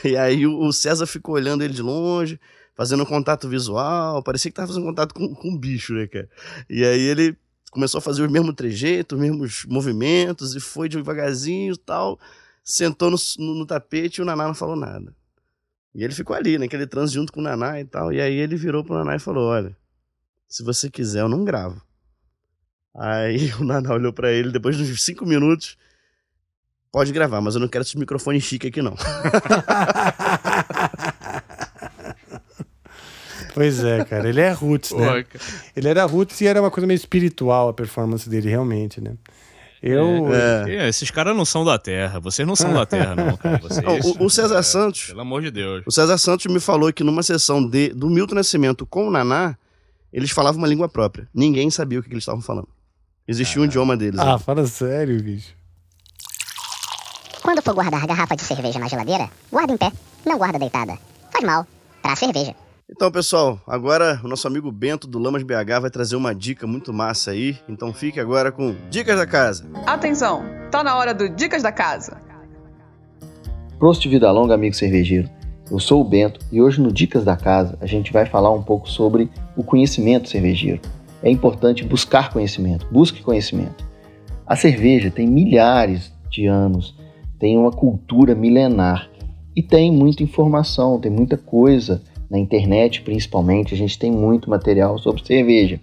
e 0.04 0.16
aí 0.16 0.46
o 0.46 0.72
César 0.72 1.06
ficou 1.06 1.34
olhando 1.34 1.64
ele 1.64 1.74
de 1.74 1.82
longe, 1.82 2.38
fazendo 2.76 3.02
um 3.02 3.06
contato 3.06 3.48
visual, 3.48 4.22
parecia 4.22 4.50
que 4.50 4.56
tava 4.56 4.68
fazendo 4.68 4.84
contato 4.84 5.14
com, 5.14 5.34
com 5.34 5.48
um 5.48 5.58
bicho, 5.58 5.94
né, 5.94 6.06
cara? 6.06 6.28
E 6.68 6.84
aí 6.84 7.00
ele 7.00 7.36
começou 7.70 7.98
a 7.98 8.02
fazer 8.02 8.24
o 8.24 8.30
mesmo 8.30 8.52
trejeito, 8.52 9.16
os 9.16 9.20
mesmos 9.20 9.64
movimentos, 9.68 10.54
e 10.54 10.60
foi 10.60 10.88
devagarzinho 10.88 11.74
e 11.74 11.78
tal, 11.78 12.18
sentou 12.64 13.10
no, 13.10 13.16
no- 13.38 13.54
no 13.54 13.66
tapete 13.66 14.18
e 14.18 14.22
o 14.22 14.24
Naná 14.24 14.46
não 14.46 14.54
falou 14.54 14.74
nada. 14.74 15.14
E 15.94 16.02
ele 16.02 16.12
ficou 16.14 16.34
ali, 16.34 16.58
naquele 16.58 16.86
transe 16.86 17.12
junto 17.14 17.32
com 17.32 17.38
o 17.40 17.42
Naná 17.42 17.78
e 17.80 17.84
tal, 17.84 18.12
e 18.12 18.20
aí 18.20 18.34
ele 18.34 18.56
virou 18.56 18.82
pro 18.82 18.94
Naná 18.96 19.14
e 19.14 19.20
falou, 19.20 19.48
olha, 19.50 19.76
se 20.48 20.62
você 20.64 20.90
quiser 20.90 21.20
eu 21.20 21.28
não 21.28 21.44
gravo. 21.44 21.80
Aí 22.96 23.52
o 23.60 23.64
Naná 23.64 23.92
olhou 23.94 24.12
pra 24.12 24.32
ele, 24.32 24.50
depois 24.50 24.76
de 24.76 24.82
uns 24.82 25.02
cinco 25.04 25.24
minutos, 25.26 25.76
pode 26.90 27.12
gravar, 27.12 27.40
mas 27.40 27.54
eu 27.54 27.60
não 27.60 27.68
quero 27.68 27.82
esse 27.82 27.98
microfone 27.98 28.40
chique 28.40 28.66
aqui 28.68 28.80
não. 28.82 28.96
Pois 33.52 33.84
é, 33.84 34.04
cara. 34.04 34.28
Ele 34.28 34.40
é 34.40 34.50
roots, 34.50 34.90
né? 34.92 35.06
Ele 35.76 35.88
era 35.88 36.04
roots 36.04 36.40
e 36.40 36.46
era 36.46 36.60
uma 36.60 36.70
coisa 36.70 36.86
meio 36.86 36.96
espiritual 36.96 37.68
a 37.68 37.72
performance 37.72 38.28
dele, 38.28 38.48
realmente, 38.48 39.00
né? 39.00 39.14
Eu. 39.86 40.32
É. 40.34 40.76
É, 40.86 40.88
esses 40.88 41.10
caras 41.10 41.36
não 41.36 41.44
são 41.44 41.64
da 41.64 41.78
Terra. 41.78 42.18
Vocês 42.18 42.46
não 42.48 42.56
são 42.56 42.72
da 42.72 42.86
Terra, 42.86 43.14
não, 43.14 43.36
cara. 43.36 43.58
Vocês, 43.62 44.04
o- 44.06 44.24
o 44.24 44.30
César 44.30 44.58
é, 44.58 44.62
Santos- 44.62 45.08
Pelo 45.08 45.20
amor 45.20 45.42
de 45.42 45.50
Deus. 45.50 45.82
O 45.86 45.90
César 45.90 46.16
Santos 46.16 46.46
me 46.52 46.58
falou 46.58 46.90
que 46.92 47.04
numa 47.04 47.22
sessão 47.22 47.62
de, 47.68 47.90
do 47.90 48.08
Milton 48.08 48.34
Nascimento 48.36 48.86
com 48.86 49.06
o 49.08 49.10
Naná, 49.10 49.56
eles 50.12 50.30
falavam 50.30 50.58
uma 50.58 50.66
língua 50.68 50.88
própria. 50.88 51.28
Ninguém 51.34 51.70
sabia 51.70 51.98
o 51.98 52.02
que, 52.02 52.08
que 52.08 52.14
eles 52.14 52.22
estavam 52.22 52.40
falando. 52.40 52.68
Existia 53.28 53.60
um 53.60 53.64
idioma 53.66 53.94
deles. 53.96 54.18
Ah, 54.20 54.32
né? 54.34 54.38
fala 54.38 54.66
sério, 54.66 55.22
bicho. 55.22 55.54
Quando 57.42 57.60
for 57.62 57.74
guardar 57.74 58.02
a 58.02 58.06
garrafa 58.06 58.36
de 58.36 58.42
cerveja 58.42 58.78
na 58.78 58.88
geladeira, 58.88 59.28
guarda 59.52 59.72
em 59.72 59.76
pé, 59.76 59.92
não 60.24 60.38
guarda 60.38 60.58
deitada. 60.58 60.98
Faz 61.30 61.44
mal 61.44 61.66
para 62.02 62.12
a 62.12 62.16
cerveja. 62.16 62.54
Então, 62.90 63.10
pessoal, 63.10 63.58
agora 63.66 64.20
o 64.22 64.28
nosso 64.28 64.46
amigo 64.46 64.70
Bento 64.70 65.08
do 65.08 65.18
Lamas 65.18 65.42
BH 65.42 65.80
vai 65.80 65.90
trazer 65.90 66.16
uma 66.16 66.34
dica 66.34 66.66
muito 66.66 66.92
massa 66.92 67.30
aí. 67.30 67.56
Então 67.66 67.94
fique 67.94 68.20
agora 68.20 68.52
com 68.52 68.76
Dicas 68.90 69.16
da 69.16 69.26
Casa. 69.26 69.66
Atenção, 69.86 70.44
tá 70.70 70.84
na 70.84 70.94
hora 70.94 71.14
do 71.14 71.30
Dicas 71.30 71.62
da 71.62 71.72
Casa. 71.72 72.18
Prost 73.78 74.06
Vida 74.06 74.30
Longa, 74.30 74.52
amigo 74.52 74.76
cervejeiro. 74.76 75.30
Eu 75.70 75.80
sou 75.80 76.02
o 76.02 76.04
Bento 76.04 76.40
e 76.52 76.60
hoje 76.60 76.78
no 76.78 76.92
Dicas 76.92 77.24
da 77.24 77.38
Casa 77.38 77.78
a 77.80 77.86
gente 77.86 78.12
vai 78.12 78.26
falar 78.26 78.50
um 78.50 78.62
pouco 78.62 78.86
sobre 78.86 79.30
o 79.56 79.64
conhecimento 79.64 80.28
cervejeiro. 80.28 80.82
É 81.22 81.30
importante 81.30 81.84
buscar 81.84 82.30
conhecimento, 82.34 82.86
busque 82.92 83.22
conhecimento. 83.22 83.82
A 84.46 84.56
cerveja 84.56 85.10
tem 85.10 85.26
milhares 85.26 86.12
de 86.30 86.46
anos, 86.46 86.94
tem 87.38 87.56
uma 87.56 87.70
cultura 87.70 88.34
milenar 88.34 89.08
e 89.56 89.62
tem 89.62 89.90
muita 89.90 90.22
informação, 90.22 91.00
tem 91.00 91.10
muita 91.10 91.38
coisa 91.38 92.02
na 92.30 92.38
internet, 92.38 93.02
principalmente, 93.02 93.74
a 93.74 93.76
gente 93.76 93.98
tem 93.98 94.10
muito 94.10 94.50
material 94.50 94.98
sobre 94.98 95.24
cerveja. 95.24 95.80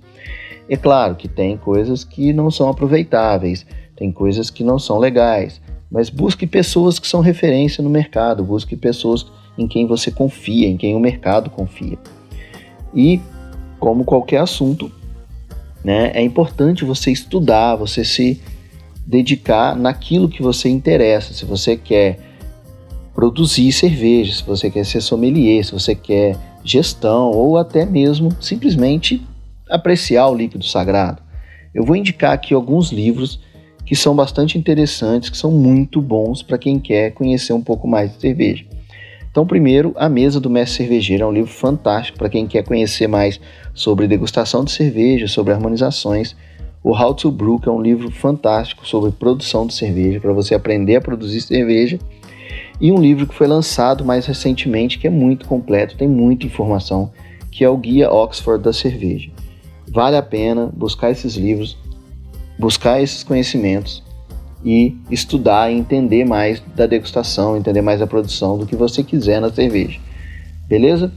É 0.69 0.75
claro 0.75 1.15
que 1.15 1.27
tem 1.27 1.57
coisas 1.57 2.03
que 2.03 2.33
não 2.33 2.49
são 2.49 2.69
aproveitáveis, 2.69 3.65
tem 3.95 4.11
coisas 4.11 4.49
que 4.49 4.63
não 4.63 4.79
são 4.79 4.97
legais, 4.97 5.61
mas 5.91 6.09
busque 6.09 6.47
pessoas 6.47 6.97
que 6.97 7.07
são 7.07 7.21
referência 7.21 7.83
no 7.83 7.89
mercado, 7.89 8.43
busque 8.43 8.75
pessoas 8.75 9.25
em 9.57 9.67
quem 9.67 9.85
você 9.85 10.09
confia, 10.09 10.67
em 10.67 10.77
quem 10.77 10.95
o 10.95 10.99
mercado 10.99 11.49
confia. 11.49 11.97
E, 12.95 13.19
como 13.79 14.05
qualquer 14.05 14.37
assunto, 14.37 14.91
né, 15.83 16.11
é 16.13 16.21
importante 16.21 16.85
você 16.85 17.11
estudar, 17.11 17.75
você 17.75 18.05
se 18.05 18.41
dedicar 19.05 19.75
naquilo 19.75 20.29
que 20.29 20.41
você 20.41 20.69
interessa. 20.69 21.33
Se 21.33 21.43
você 21.43 21.75
quer 21.75 22.30
produzir 23.13 23.71
cerveja, 23.71 24.33
se 24.33 24.43
você 24.43 24.69
quer 24.69 24.85
ser 24.85 25.01
sommelier, 25.01 25.63
se 25.63 25.71
você 25.71 25.95
quer 25.95 26.37
gestão 26.63 27.31
ou 27.31 27.57
até 27.57 27.85
mesmo 27.85 28.29
simplesmente 28.39 29.25
apreciar 29.69 30.27
o 30.27 30.35
líquido 30.35 30.65
sagrado. 30.65 31.21
Eu 31.73 31.83
vou 31.83 31.95
indicar 31.95 32.33
aqui 32.33 32.53
alguns 32.53 32.91
livros 32.91 33.39
que 33.85 33.95
são 33.95 34.15
bastante 34.15 34.57
interessantes, 34.57 35.29
que 35.29 35.37
são 35.37 35.51
muito 35.51 36.01
bons 36.01 36.41
para 36.41 36.57
quem 36.57 36.79
quer 36.79 37.11
conhecer 37.11 37.53
um 37.53 37.61
pouco 37.61 37.87
mais 37.87 38.13
de 38.13 38.21
cerveja. 38.21 38.65
Então, 39.31 39.47
primeiro, 39.47 39.93
A 39.95 40.09
Mesa 40.09 40.41
do 40.41 40.49
Mestre 40.49 40.79
Cervejeiro 40.79 41.23
é 41.23 41.27
um 41.27 41.31
livro 41.31 41.51
fantástico 41.51 42.17
para 42.17 42.29
quem 42.29 42.45
quer 42.45 42.63
conhecer 42.63 43.07
mais 43.07 43.39
sobre 43.73 44.07
degustação 44.07 44.63
de 44.63 44.71
cerveja, 44.71 45.27
sobre 45.27 45.53
harmonizações. 45.53 46.35
O 46.83 46.93
How 46.93 47.13
to 47.13 47.31
Brew, 47.31 47.59
que 47.59 47.69
é 47.69 47.71
um 47.71 47.81
livro 47.81 48.11
fantástico 48.11 48.85
sobre 48.85 49.11
produção 49.11 49.65
de 49.65 49.73
cerveja, 49.73 50.19
para 50.19 50.33
você 50.33 50.53
aprender 50.53 50.97
a 50.97 51.01
produzir 51.01 51.39
cerveja. 51.39 51.97
E 52.81 52.91
um 52.91 52.99
livro 52.99 53.27
que 53.27 53.35
foi 53.35 53.45
lançado 53.45 54.03
mais 54.03 54.25
recentemente, 54.25 54.97
que 54.97 55.05
é 55.05 55.09
muito 55.09 55.47
completo, 55.47 55.95
tem 55.95 56.07
muita 56.07 56.47
informação, 56.47 57.11
que 57.51 57.63
é 57.63 57.69
o 57.69 57.77
Guia 57.77 58.11
Oxford 58.11 58.63
da 58.63 58.73
Cerveja. 58.73 59.29
Vale 59.87 60.17
a 60.17 60.23
pena 60.23 60.71
buscar 60.75 61.11
esses 61.11 61.35
livros, 61.35 61.77
buscar 62.57 62.99
esses 62.99 63.23
conhecimentos 63.23 64.01
e 64.65 64.97
estudar 65.11 65.71
e 65.71 65.77
entender 65.77 66.25
mais 66.25 66.59
da 66.75 66.87
degustação, 66.87 67.55
entender 67.55 67.81
mais 67.81 67.99
da 67.99 68.07
produção 68.07 68.57
do 68.57 68.65
que 68.65 68.75
você 68.75 69.03
quiser 69.03 69.39
na 69.39 69.51
cerveja. 69.51 69.99
Beleza? 70.67 71.13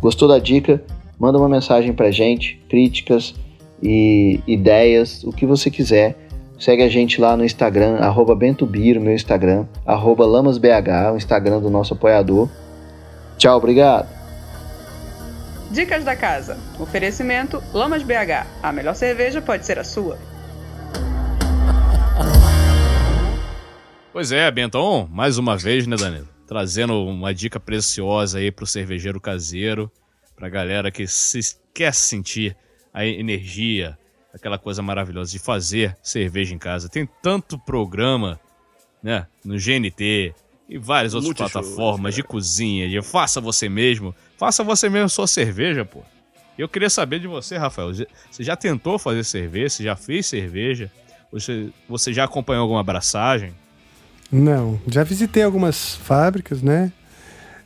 Gostou 0.00 0.28
da 0.28 0.38
dica? 0.38 0.84
Manda 1.18 1.36
uma 1.36 1.48
mensagem 1.48 1.92
pra 1.92 2.12
gente, 2.12 2.60
críticas 2.68 3.34
e 3.82 4.38
ideias, 4.46 5.24
o 5.24 5.32
que 5.32 5.46
você 5.46 5.68
quiser. 5.68 6.21
Segue 6.62 6.84
a 6.84 6.88
gente 6.88 7.20
lá 7.20 7.36
no 7.36 7.44
Instagram, 7.44 7.96
arroba 7.96 8.36
BentoBir, 8.36 9.00
meu 9.00 9.12
Instagram, 9.12 9.66
arroba 9.84 10.24
LamasBH, 10.24 11.12
o 11.12 11.16
Instagram 11.16 11.58
do 11.58 11.68
nosso 11.68 11.92
apoiador. 11.92 12.48
Tchau, 13.36 13.58
obrigado! 13.58 14.08
Dicas 15.72 16.04
da 16.04 16.14
Casa. 16.14 16.56
Oferecimento 16.78 17.60
Lamas 17.74 18.04
BH. 18.04 18.46
A 18.62 18.70
melhor 18.70 18.94
cerveja 18.94 19.42
pode 19.42 19.66
ser 19.66 19.76
a 19.76 19.82
sua. 19.82 20.16
Pois 24.12 24.30
é, 24.30 24.48
Bentão, 24.48 25.08
mais 25.10 25.38
uma 25.38 25.56
vez, 25.56 25.88
né, 25.88 25.96
Danilo? 25.96 26.28
Trazendo 26.46 26.94
uma 27.04 27.34
dica 27.34 27.58
preciosa 27.58 28.38
aí 28.38 28.52
pro 28.52 28.68
cervejeiro 28.68 29.20
caseiro, 29.20 29.90
pra 30.36 30.48
galera 30.48 30.92
que 30.92 31.08
se 31.08 31.40
quer 31.74 31.92
sentir 31.92 32.56
a 32.94 33.04
energia, 33.04 33.98
aquela 34.32 34.58
coisa 34.58 34.82
maravilhosa 34.82 35.30
de 35.30 35.38
fazer 35.38 35.96
cerveja 36.02 36.54
em 36.54 36.58
casa. 36.58 36.88
Tem 36.88 37.08
tanto 37.22 37.58
programa, 37.58 38.40
né, 39.02 39.26
no 39.44 39.56
GNT 39.56 40.34
e 40.68 40.78
várias 40.78 41.14
outras 41.14 41.34
plataformas 41.34 42.14
é. 42.14 42.16
de 42.16 42.22
cozinha, 42.22 42.88
de 42.88 43.02
faça 43.02 43.40
você 43.40 43.68
mesmo. 43.68 44.14
Faça 44.38 44.64
você 44.64 44.88
mesmo 44.88 45.08
sua 45.08 45.26
cerveja, 45.26 45.84
pô. 45.84 46.00
Eu 46.56 46.68
queria 46.68 46.90
saber 46.90 47.18
de 47.18 47.26
você, 47.26 47.56
Rafael. 47.56 47.92
Você 47.92 48.42
já 48.42 48.56
tentou 48.56 48.98
fazer 48.98 49.24
cerveja? 49.24 49.70
Você 49.70 49.84
já 49.84 49.96
fez 49.96 50.26
cerveja? 50.26 50.90
Você, 51.30 51.70
você 51.88 52.12
já 52.12 52.24
acompanhou 52.24 52.62
alguma 52.62 52.80
abraçagem? 52.80 53.54
Não, 54.30 54.80
já 54.86 55.02
visitei 55.02 55.42
algumas 55.42 55.94
fábricas, 55.94 56.62
né? 56.62 56.92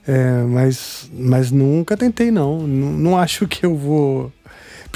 É, 0.06 0.42
mas, 0.42 1.10
mas 1.12 1.50
nunca 1.50 1.96
tentei, 1.96 2.30
não. 2.30 2.66
Não, 2.66 2.92
não 2.92 3.18
acho 3.18 3.46
que 3.48 3.66
eu 3.66 3.76
vou. 3.76 4.32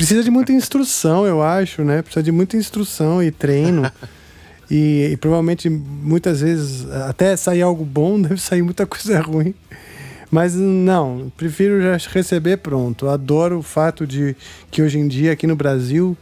Precisa 0.00 0.24
de 0.24 0.30
muita 0.30 0.50
instrução, 0.50 1.26
eu 1.26 1.42
acho, 1.42 1.84
né? 1.84 2.00
Precisa 2.00 2.22
de 2.22 2.32
muita 2.32 2.56
instrução 2.56 3.22
e 3.22 3.30
treino. 3.30 3.82
e, 4.70 5.10
e 5.12 5.16
provavelmente, 5.18 5.68
muitas 5.68 6.40
vezes, 6.40 6.90
até 6.90 7.36
sair 7.36 7.60
algo 7.60 7.84
bom, 7.84 8.16
deve 8.22 8.38
sair 8.40 8.62
muita 8.62 8.86
coisa 8.86 9.20
ruim. 9.20 9.54
Mas 10.30 10.54
não, 10.54 11.30
prefiro 11.36 11.82
já 11.82 11.98
receber 12.14 12.56
pronto. 12.56 13.10
Adoro 13.10 13.58
o 13.58 13.62
fato 13.62 14.06
de 14.06 14.34
que 14.70 14.80
hoje 14.80 14.98
em 14.98 15.06
dia, 15.06 15.32
aqui 15.32 15.46
no 15.46 15.54
Brasil, 15.54 16.16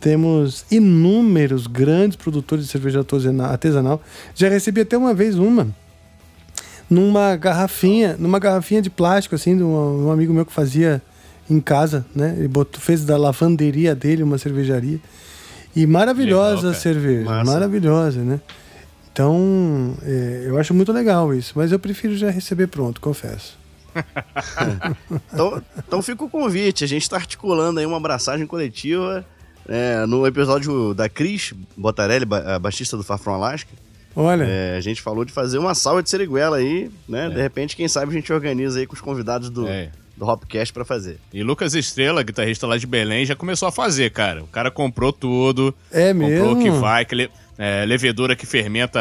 Temos 0.00 0.64
inúmeros 0.68 1.68
grandes 1.68 2.16
produtores 2.16 2.64
de 2.64 2.70
cerveja 2.72 2.98
artesana- 2.98 3.46
artesanal. 3.46 4.02
Já 4.34 4.48
recebi 4.48 4.80
até 4.80 4.98
uma 4.98 5.14
vez 5.14 5.38
uma 5.38 5.68
numa 6.88 7.36
garrafinha, 7.36 8.16
numa 8.18 8.40
garrafinha 8.40 8.82
de 8.82 8.90
plástico, 8.90 9.36
assim, 9.36 9.56
de 9.56 9.62
um, 9.62 10.06
um 10.06 10.10
amigo 10.10 10.34
meu 10.34 10.44
que 10.44 10.52
fazia 10.52 11.00
em 11.50 11.60
casa, 11.60 12.04
né? 12.14 12.34
Ele 12.38 12.48
botou, 12.48 12.80
fez 12.80 13.04
da 13.04 13.16
lavanderia 13.16 13.94
dele 13.94 14.22
uma 14.22 14.38
cervejaria. 14.38 14.98
E 15.74 15.86
maravilhosa 15.86 16.56
Legal, 16.56 16.70
a 16.72 16.74
cerveja, 16.74 17.24
Massa. 17.24 17.52
maravilhosa, 17.52 18.20
né? 18.20 18.40
Então, 19.12 19.94
é, 20.02 20.44
eu 20.46 20.58
acho 20.58 20.72
muito 20.72 20.92
legal 20.92 21.34
isso, 21.34 21.52
mas 21.56 21.72
eu 21.72 21.78
prefiro 21.78 22.16
já 22.16 22.30
receber 22.30 22.66
pronto, 22.68 23.00
confesso. 23.00 23.58
Então, 25.32 25.62
então 25.78 26.02
fica 26.02 26.24
o 26.24 26.28
convite. 26.30 26.84
A 26.84 26.86
gente 26.86 27.02
está 27.02 27.16
articulando 27.16 27.80
aí 27.80 27.86
uma 27.86 27.96
abraçagem 27.96 28.46
coletiva 28.46 29.24
é, 29.68 30.04
no 30.06 30.26
episódio 30.26 30.94
da 30.94 31.08
Cris 31.08 31.52
Botarelli, 31.76 32.24
ba- 32.24 32.56
a 32.56 32.58
baixista 32.58 32.96
do 32.96 33.02
Far 33.02 33.18
From 33.18 33.34
Alaska. 33.34 33.70
Olha, 34.14 34.44
É, 34.44 34.76
a 34.76 34.80
gente 34.80 35.00
falou 35.00 35.24
de 35.24 35.32
fazer 35.32 35.58
uma 35.58 35.74
salva 35.74 36.02
de 36.02 36.10
seriguela 36.10 36.56
aí, 36.56 36.90
né? 37.08 37.28
De 37.30 37.40
repente, 37.40 37.76
quem 37.76 37.86
sabe 37.86 38.10
a 38.10 38.14
gente 38.14 38.32
organiza 38.32 38.78
aí 38.80 38.86
com 38.86 38.94
os 38.94 39.00
convidados 39.00 39.50
do, 39.50 39.66
É. 39.68 39.90
do 40.20 40.26
Hopcast 40.28 40.72
pra 40.72 40.84
fazer. 40.84 41.18
E 41.32 41.42
Lucas 41.42 41.74
Estrela, 41.74 42.22
guitarrista 42.22 42.66
lá 42.66 42.76
de 42.76 42.86
Belém, 42.86 43.24
já 43.24 43.34
começou 43.34 43.66
a 43.66 43.72
fazer, 43.72 44.10
cara. 44.10 44.42
O 44.44 44.46
cara 44.46 44.70
comprou 44.70 45.12
tudo. 45.12 45.74
é 45.90 46.12
Comprou 46.12 46.52
o 46.52 46.56
que 46.58 46.64
mesmo? 46.64 46.78
vai, 46.80 47.04
que 47.06 47.14
le- 47.14 47.30
é, 47.58 47.84
levedura 47.86 48.36
que 48.36 48.44
fermenta 48.46 49.00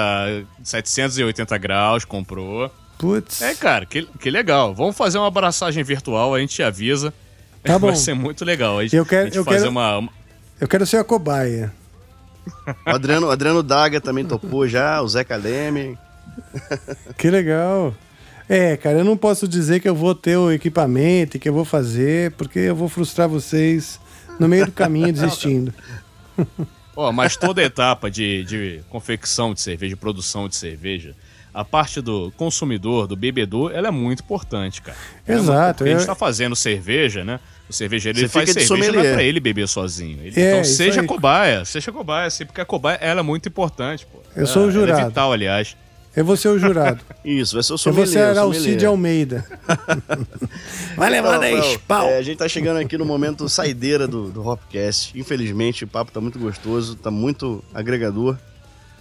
780 0.63 1.57
graus, 1.57 2.05
comprou. 2.05 2.71
Putz, 2.97 3.41
É, 3.41 3.53
cara, 3.53 3.85
que, 3.85 4.03
que 4.19 4.29
legal. 4.31 4.73
Vamos 4.73 4.95
fazer 4.95 5.17
uma 5.17 5.27
abraçagem 5.27 5.83
virtual, 5.83 6.33
a 6.33 6.39
gente 6.39 6.63
avisa. 6.63 7.13
Tá 7.63 7.77
bom. 7.79 7.87
Vai 7.87 7.95
ser 7.97 8.13
muito 8.13 8.43
legal. 8.45 8.79
A 8.79 8.83
gente, 8.83 8.95
Eu 8.95 9.05
quero- 9.05 9.23
a 9.23 9.25
gente 9.25 9.37
eu 9.37 9.43
fazer 9.43 9.57
quero- 9.59 9.69
uma, 9.71 9.97
uma- 9.97 10.11
eu 10.59 10.67
quero 10.67 10.85
ser 10.85 10.97
a 10.97 11.03
cobaia. 11.03 11.71
O 12.85 12.89
Adriano, 12.89 13.27
o 13.27 13.31
Adriano 13.31 13.61
Daga 13.61 13.99
também 14.01 14.25
topou 14.25 14.67
já, 14.67 15.01
o 15.01 15.07
Zeca 15.07 15.35
Leme. 15.35 15.97
Que 17.17 17.29
legal. 17.29 17.93
É, 18.49 18.75
cara, 18.77 18.97
eu 18.99 19.05
não 19.05 19.15
posso 19.15 19.47
dizer 19.47 19.79
que 19.79 19.87
eu 19.87 19.93
vou 19.95 20.15
ter 20.15 20.35
o 20.35 20.51
equipamento 20.51 21.37
e 21.37 21.39
que 21.39 21.47
eu 21.47 21.53
vou 21.53 21.63
fazer, 21.63 22.31
porque 22.31 22.57
eu 22.57 22.75
vou 22.75 22.89
frustrar 22.89 23.29
vocês 23.29 23.99
no 24.39 24.47
meio 24.47 24.65
do 24.65 24.71
caminho 24.71 25.13
desistindo. 25.13 25.71
Ó, 26.95 27.11
mas 27.11 27.37
toda 27.37 27.61
etapa 27.61 28.09
de, 28.09 28.43
de 28.43 28.81
confecção 28.89 29.53
de 29.53 29.61
cerveja, 29.61 29.89
de 29.89 29.95
produção 29.95 30.49
de 30.49 30.55
cerveja, 30.55 31.15
a 31.53 31.63
parte 31.63 32.01
do 32.01 32.31
consumidor, 32.37 33.05
do 33.07 33.15
bebedor, 33.15 33.71
ela 33.73 33.87
é 33.89 33.91
muito 33.91 34.21
importante, 34.21 34.81
cara. 34.81 34.97
É 35.27 35.33
Exato, 35.33 35.77
Porque 35.79 35.89
a 35.89 35.93
gente 35.93 36.01
eu- 36.01 36.07
tá 36.07 36.15
fazendo 36.15 36.55
cerveja, 36.55 37.23
né? 37.23 37.39
O 37.69 37.73
cervejeiro 37.73 38.17
ele 38.17 38.27
faz 38.27 38.49
cerveja, 38.49 38.91
não 38.91 38.99
é 39.01 39.13
pra 39.13 39.23
ele 39.23 39.39
beber 39.39 39.67
sozinho. 39.67 40.19
Ele- 40.23 40.39
É, 40.41 40.51
então 40.53 40.63
seja 40.63 41.01
aí. 41.01 41.07
cobaia, 41.07 41.63
seja 41.65 41.91
cobaia, 41.91 42.25
assim, 42.27 42.45
porque 42.45 42.61
a 42.61 42.65
cobaia 42.65 42.97
ela 42.99 43.19
é 43.19 43.23
muito 43.23 43.47
importante, 43.47 44.07
pô. 44.11 44.19
Eu 44.35 44.47
sou 44.47 44.63
o 44.63 44.65
Ela- 44.65 44.73
ela 44.73 44.79
jurado. 44.87 45.01
É 45.01 45.05
vital, 45.05 45.31
aliás. 45.31 45.77
Eu 46.15 46.25
vou 46.25 46.35
ser 46.35 46.49
o 46.49 46.57
jurado. 46.59 46.99
Isso, 47.23 47.53
vai 47.55 47.63
ser 47.63 47.71
o 47.71 47.75
Eu 47.75 47.77
sommelier. 47.77 48.33
vou 48.35 48.53
ser 48.53 48.59
o 48.59 48.63
sommelier. 48.63 48.89
Almeida. 48.89 49.45
Vai 50.97 51.09
levar 51.09 51.29
Então, 51.37 51.39
10 51.41 51.55
Rafael, 51.57 51.79
pau. 51.87 52.07
é, 52.09 52.17
a 52.17 52.21
gente 52.21 52.37
tá 52.37 52.47
chegando 52.47 52.77
aqui 52.77 52.97
no 52.97 53.05
momento 53.05 53.47
saideira 53.47 54.07
do, 54.07 54.29
do 54.29 54.45
Hopcast. 54.45 55.17
Infelizmente, 55.17 55.83
o 55.83 55.87
papo 55.87 56.11
tá 56.11 56.19
muito 56.19 56.37
gostoso, 56.39 56.95
tá 56.95 57.09
muito 57.11 57.63
agregador. 57.73 58.37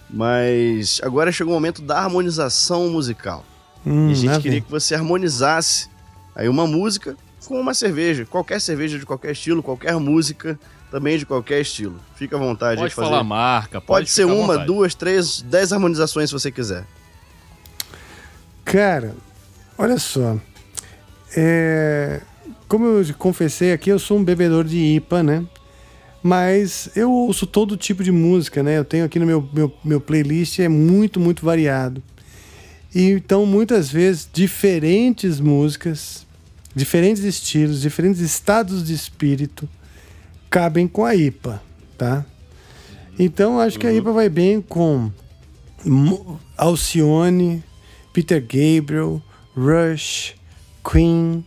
Mas 0.09 0.99
agora 1.03 1.31
chegou 1.31 1.51
o 1.53 1.55
momento 1.55 1.81
da 1.81 1.97
harmonização 1.99 2.89
musical. 2.89 3.45
Hum, 3.85 4.09
e 4.09 4.11
a 4.11 4.15
gente 4.15 4.35
queria 4.37 4.51
vem. 4.53 4.61
que 4.61 4.71
você 4.71 4.95
harmonizasse 4.95 5.87
aí 6.35 6.49
uma 6.49 6.65
música 6.65 7.15
com 7.47 7.59
uma 7.59 7.73
cerveja. 7.73 8.25
Qualquer 8.25 8.59
cerveja 8.61 8.97
de 8.97 9.05
qualquer 9.05 9.31
estilo, 9.31 9.61
qualquer 9.61 9.95
música 9.97 10.59
também 10.91 11.17
de 11.17 11.25
qualquer 11.25 11.61
estilo. 11.61 11.99
Fica 12.15 12.35
à 12.35 12.39
vontade 12.39 12.77
Pode 12.77 12.89
de 12.89 12.95
fazer. 12.95 13.07
falar 13.09 13.23
marca, 13.23 13.79
pode, 13.79 13.87
Pode 14.05 14.09
ser 14.11 14.25
uma, 14.25 14.57
duas, 14.57 14.95
três, 14.95 15.41
dez 15.41 15.71
harmonizações 15.71 16.29
se 16.29 16.33
você 16.33 16.51
quiser. 16.51 16.85
Cara, 18.69 19.15
olha 19.79 19.97
só. 19.97 20.37
É, 21.35 22.21
Como 22.67 22.85
eu 22.85 23.13
confessei 23.15 23.73
aqui, 23.73 23.89
eu 23.89 23.97
sou 23.97 24.19
um 24.19 24.23
bebedor 24.23 24.63
de 24.63 24.77
IPA, 24.77 25.23
né? 25.23 25.45
Mas 26.21 26.87
eu 26.95 27.11
ouço 27.11 27.47
todo 27.47 27.75
tipo 27.75 28.03
de 28.03 28.11
música, 28.11 28.61
né? 28.61 28.77
Eu 28.77 28.85
tenho 28.85 29.05
aqui 29.05 29.17
no 29.17 29.25
meu, 29.25 29.49
meu, 29.51 29.73
meu 29.83 29.99
playlist, 29.99 30.59
é 30.59 30.67
muito, 30.67 31.19
muito 31.19 31.43
variado. 31.43 32.03
E 32.93 33.09
então, 33.09 33.43
muitas 33.43 33.89
vezes, 33.89 34.29
diferentes 34.31 35.39
músicas, 35.39 36.27
diferentes 36.75 37.23
estilos, 37.23 37.81
diferentes 37.81 38.21
estados 38.21 38.85
de 38.85 38.93
espírito 38.93 39.67
cabem 40.47 40.87
com 40.87 41.03
a 41.03 41.15
IPA, 41.15 41.59
tá? 41.97 42.23
Então, 43.17 43.59
acho 43.59 43.79
que 43.79 43.87
a 43.87 43.93
IPA 43.93 44.11
vai 44.11 44.29
bem 44.29 44.61
com 44.61 45.11
Alcione, 46.55 47.63
Peter 48.19 48.41
Gabriel, 48.41 49.21
Rush, 49.55 50.35
Queen, 50.83 51.45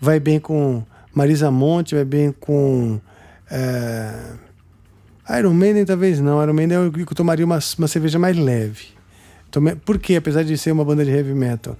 vai 0.00 0.20
bem 0.20 0.38
com 0.38 0.84
Marisa 1.12 1.50
Monte, 1.50 1.96
vai 1.96 2.04
bem 2.04 2.30
com 2.38 3.00
eh, 3.50 4.32
Iron 5.38 5.52
Maiden 5.54 5.84
talvez 5.84 6.20
não, 6.20 6.40
Iron 6.40 6.52
Maiden 6.52 6.76
eu, 6.76 6.92
eu 6.96 7.06
tomaria 7.06 7.44
uma, 7.44 7.58
uma 7.78 7.88
cerveja 7.88 8.16
mais 8.18 8.36
leve. 8.36 8.86
Tome- 9.50 9.74
Por 9.74 9.98
quê? 9.98 10.14
Apesar 10.16 10.44
de 10.44 10.56
ser 10.56 10.70
uma 10.70 10.84
banda 10.84 11.04
de 11.04 11.10
heavy 11.10 11.34
metal. 11.34 11.76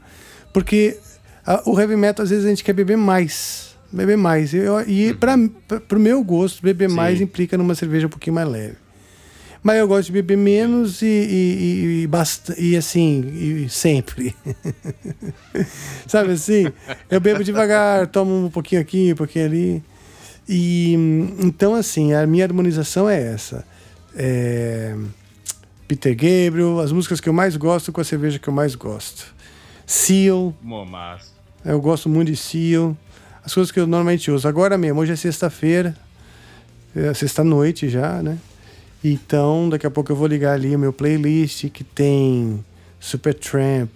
Porque 0.53 0.99
a- 1.47 1.63
o 1.65 1.79
heavy 1.79 1.95
metal 1.95 2.25
às 2.25 2.31
vezes 2.31 2.45
a 2.45 2.49
gente 2.49 2.65
quer 2.65 2.73
beber 2.73 2.97
mais, 2.97 3.77
beber 3.93 4.17
mais. 4.17 4.53
Eu- 4.53 4.81
e 4.81 5.15
para 5.15 5.37
o 5.37 6.01
meu 6.01 6.25
gosto, 6.25 6.61
beber 6.61 6.89
mais 6.89 7.21
implica 7.21 7.57
numa 7.57 7.75
cerveja 7.77 8.09
um 8.09 8.11
pouquinho 8.11 8.35
mais 8.35 8.49
leve. 8.49 8.77
Mas 9.63 9.77
eu 9.79 9.89
gosto 9.89 10.07
de 10.07 10.13
beber 10.13 10.37
menos 10.37 11.03
e, 11.03 11.07
e, 11.07 11.09
e, 11.11 12.03
e, 12.03 12.07
bast- 12.07 12.55
e 12.59 12.77
assim, 12.77 13.21
e 13.65 13.69
sempre. 13.69 14.35
Sabe 16.07 16.33
assim? 16.33 16.73
Eu 17.11 17.21
bebo 17.21 17.43
devagar, 17.45 18.07
tomo 18.07 18.47
um 18.47 18.51
pouquinho 18.51 18.81
aqui, 18.81 19.13
um 19.13 19.17
pouquinho 19.17 19.45
ali. 19.45 19.83
E 20.49 20.95
então, 21.41 21.75
assim, 21.75 22.15
a 22.15 22.27
minha 22.27 22.45
harmonização 22.45 23.09
é 23.09 23.21
essa. 23.21 23.65
É, 24.17 24.95
Peter 25.87 26.15
Gabriel, 26.15 26.81
as 26.81 26.93
músicas 26.93 27.21
que 27.21 27.29
eu 27.29 27.33
mais 27.33 27.57
gosto 27.57 27.93
com 27.93 28.01
a 28.01 28.05
cerveja 28.05 28.39
que 28.39 28.49
eu 28.49 28.53
mais 28.55 28.75
gosto. 28.75 29.35
Seal, 29.87 30.55
massa. 30.63 31.31
eu 31.65 31.81
gosto 31.81 32.09
muito 32.09 32.31
de 32.31 32.37
Seal. 32.37 32.97
As 33.45 33.55
coisas 33.55 33.71
que 33.73 33.81
eu 33.81 33.87
normalmente 33.87 34.31
uso. 34.31 34.47
Agora 34.47 34.77
mesmo, 34.79 35.01
hoje 35.01 35.13
é 35.13 35.17
sexta-feira, 35.17 35.97
é 36.95 37.13
sexta-noite 37.15 37.89
já, 37.89 38.23
né? 38.23 38.39
Então, 39.03 39.69
daqui 39.69 39.87
a 39.87 39.91
pouco 39.91 40.11
eu 40.11 40.17
vou 40.17 40.27
ligar 40.27 40.55
ali 40.55 40.75
o 40.75 40.79
meu 40.79 40.93
playlist 40.93 41.69
que 41.71 41.85
tem 41.85 42.65
Supertramp, 42.99 43.91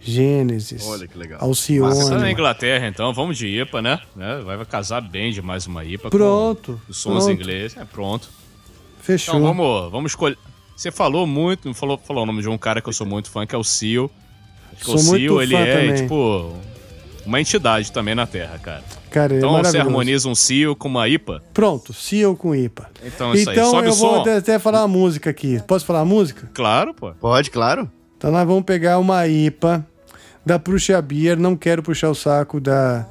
Gênesis, 0.00 0.84
Olha 0.86 1.06
que 1.06 1.16
legal. 1.16 1.38
Alcione. 1.40 1.94
Você 1.94 2.10
tá 2.10 2.18
na 2.18 2.30
Inglaterra, 2.30 2.88
então, 2.88 3.12
vamos 3.12 3.38
de 3.38 3.46
IPA, 3.46 3.82
né? 3.82 4.00
né? 4.16 4.40
Vai 4.44 4.64
casar 4.64 5.00
bem 5.00 5.30
de 5.30 5.40
mais 5.40 5.66
uma 5.66 5.84
IPA. 5.84 6.10
Pronto, 6.10 6.80
Com 6.86 6.90
os 6.90 6.96
sons 6.96 7.24
pronto. 7.24 7.40
ingleses. 7.40 7.76
É, 7.76 7.84
pronto. 7.84 8.28
Fechou. 9.00 9.36
Então 9.36 9.46
vamos, 9.46 9.92
vamos 9.92 10.12
escolher. 10.12 10.36
Você 10.76 10.90
falou 10.90 11.26
muito, 11.26 11.72
falou, 11.74 11.98
falou 11.98 12.24
o 12.24 12.26
nome 12.26 12.42
de 12.42 12.48
um 12.48 12.58
cara 12.58 12.80
que 12.80 12.88
eu 12.88 12.92
sou 12.92 13.06
muito 13.06 13.30
fã, 13.30 13.46
que 13.46 13.54
é 13.54 13.58
o 13.58 13.62
Seal. 13.62 14.10
Acho 14.72 14.78
que 14.80 14.84
Sou 14.86 14.94
o 14.94 14.98
Seal, 14.98 15.42
ele 15.42 15.54
é, 15.54 15.76
também. 15.76 16.02
tipo, 16.02 16.56
uma 17.24 17.40
entidade 17.40 17.92
também 17.92 18.14
na 18.14 18.26
Terra, 18.26 18.58
cara. 18.58 18.82
Cara, 19.12 19.34
é 19.34 19.38
Então 19.38 19.50
você 19.50 19.56
maravilhoso. 19.56 19.88
harmoniza 19.88 20.28
um 20.28 20.34
Seal 20.34 20.74
com 20.74 20.88
uma 20.88 21.08
IPA. 21.08 21.42
Pronto, 21.52 21.92
Seal 21.92 22.34
com 22.36 22.54
IPA. 22.54 22.90
Então 23.04 23.34
isso 23.34 23.50
aí. 23.50 23.56
Então 23.56 23.70
Sobe 23.70 23.88
eu 23.88 23.94
vou 23.94 24.20
até, 24.20 24.36
até 24.36 24.58
falar 24.58 24.80
a 24.82 24.88
música 24.88 25.30
aqui. 25.30 25.60
Posso 25.66 25.84
falar 25.84 26.00
a 26.00 26.04
música? 26.04 26.50
Claro, 26.54 26.94
pô. 26.94 27.12
Pode, 27.14 27.50
claro. 27.50 27.90
Então 28.16 28.30
nós 28.30 28.46
vamos 28.46 28.64
pegar 28.64 28.98
uma 28.98 29.26
IPA 29.26 29.86
da 30.46 30.58
Pruxa 30.58 31.00
Beer. 31.02 31.38
Não 31.38 31.56
quero 31.56 31.82
puxar 31.82 32.08
o 32.10 32.14
saco 32.14 32.60
da, 32.60 33.06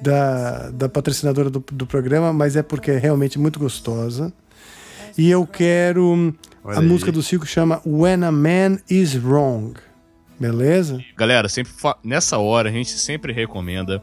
da, 0.00 0.70
da 0.70 0.88
patrocinadora 0.88 1.50
do, 1.50 1.62
do 1.72 1.86
programa, 1.86 2.32
mas 2.32 2.56
é 2.56 2.62
porque 2.62 2.90
é 2.92 2.98
realmente 2.98 3.38
muito 3.38 3.58
gostosa. 3.58 4.32
E 5.18 5.30
eu 5.30 5.46
quero 5.46 6.04
hum, 6.14 6.32
Olha 6.64 6.78
a 6.78 6.80
aí. 6.80 6.86
música 6.86 7.12
do 7.12 7.22
Cico 7.22 7.44
chama 7.44 7.80
When 7.84 8.24
a 8.24 8.32
Man 8.32 8.78
Is 8.88 9.14
Wrong. 9.22 9.74
Beleza? 10.40 10.98
Galera, 11.16 11.48
sempre 11.48 11.72
nessa 12.02 12.38
hora 12.38 12.68
a 12.68 12.72
gente 12.72 12.90
sempre 12.90 13.32
recomenda 13.32 14.02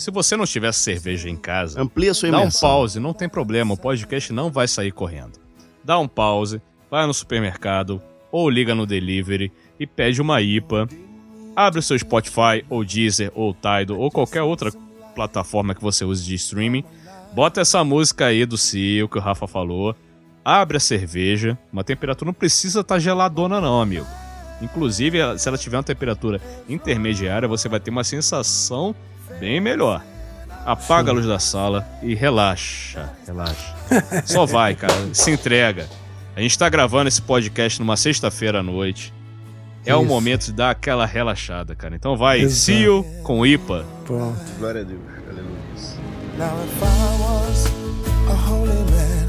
se 0.00 0.10
você 0.10 0.36
não 0.36 0.44
tiver 0.46 0.72
cerveja 0.72 1.28
em 1.28 1.36
casa, 1.36 1.80
Amplia 1.80 2.14
sua 2.14 2.30
Dá 2.30 2.38
um 2.38 2.42
imersão. 2.42 2.68
pause, 2.68 2.98
não 3.00 3.12
tem 3.12 3.28
problema, 3.28 3.74
o 3.74 3.76
podcast 3.76 4.32
não 4.32 4.50
vai 4.50 4.66
sair 4.66 4.92
correndo. 4.92 5.38
Dá 5.84 5.98
um 5.98 6.08
pause, 6.08 6.60
vai 6.90 7.06
no 7.06 7.14
supermercado 7.14 8.02
ou 8.32 8.48
liga 8.48 8.74
no 8.74 8.86
delivery 8.86 9.52
e 9.78 9.86
pede 9.86 10.20
uma 10.20 10.40
IPA. 10.40 10.88
Abre 11.54 11.80
o 11.80 11.82
seu 11.82 11.98
Spotify 11.98 12.64
ou 12.68 12.84
Deezer 12.84 13.30
ou 13.34 13.54
Tidal 13.54 13.98
ou 13.98 14.10
qualquer 14.10 14.42
outra 14.42 14.72
plataforma 15.14 15.74
que 15.74 15.82
você 15.82 16.04
use 16.04 16.24
de 16.24 16.34
streaming. 16.34 16.84
Bota 17.32 17.60
essa 17.60 17.82
música 17.84 18.26
aí 18.26 18.44
do 18.44 18.56
Cio 18.56 19.08
que 19.08 19.18
o 19.18 19.20
Rafa 19.20 19.46
falou. 19.46 19.94
Abre 20.44 20.76
a 20.76 20.80
cerveja. 20.80 21.58
Uma 21.72 21.84
temperatura 21.84 22.26
não 22.26 22.34
precisa 22.34 22.80
estar 22.80 22.98
geladona 22.98 23.60
não, 23.60 23.80
amigo. 23.80 24.06
Inclusive, 24.62 25.18
se 25.38 25.48
ela 25.48 25.58
tiver 25.58 25.76
uma 25.76 25.82
temperatura 25.82 26.40
intermediária, 26.68 27.48
você 27.48 27.68
vai 27.68 27.80
ter 27.80 27.90
uma 27.90 28.04
sensação 28.04 28.94
bem 29.38 29.60
melhor. 29.60 30.02
apaga 30.64 31.10
a 31.10 31.14
luz 31.14 31.26
da 31.26 31.38
sala 31.38 31.86
e 32.02 32.14
relaxa, 32.14 33.10
relaxa. 33.26 33.74
Só 34.26 34.44
vai, 34.46 34.74
cara, 34.74 34.94
se 35.14 35.30
entrega. 35.30 35.88
A 36.36 36.40
gente 36.40 36.58
tá 36.58 36.68
gravando 36.68 37.08
esse 37.08 37.20
podcast 37.22 37.78
numa 37.80 37.96
sexta-feira 37.96 38.60
à 38.60 38.62
noite. 38.62 39.12
É 39.84 39.94
o 39.96 40.00
Isso. 40.00 40.08
momento 40.08 40.44
de 40.46 40.52
dar 40.52 40.70
aquela 40.70 41.06
relaxada, 41.06 41.74
cara. 41.74 41.94
Então 41.96 42.16
vai, 42.16 42.40
Exato. 42.40 42.54
Cio 42.78 43.04
com 43.22 43.44
IPA. 43.44 43.84
Pronto. 44.04 44.38
Glória 44.58 44.82
a 44.82 44.84
Deus. 44.84 45.00
Aleluia. 45.26 45.60
Now 46.38 46.56
if 46.64 46.82
I 46.82 46.86
was 47.22 47.66
a 48.28 48.34
holy 48.34 48.84
man 48.90 49.26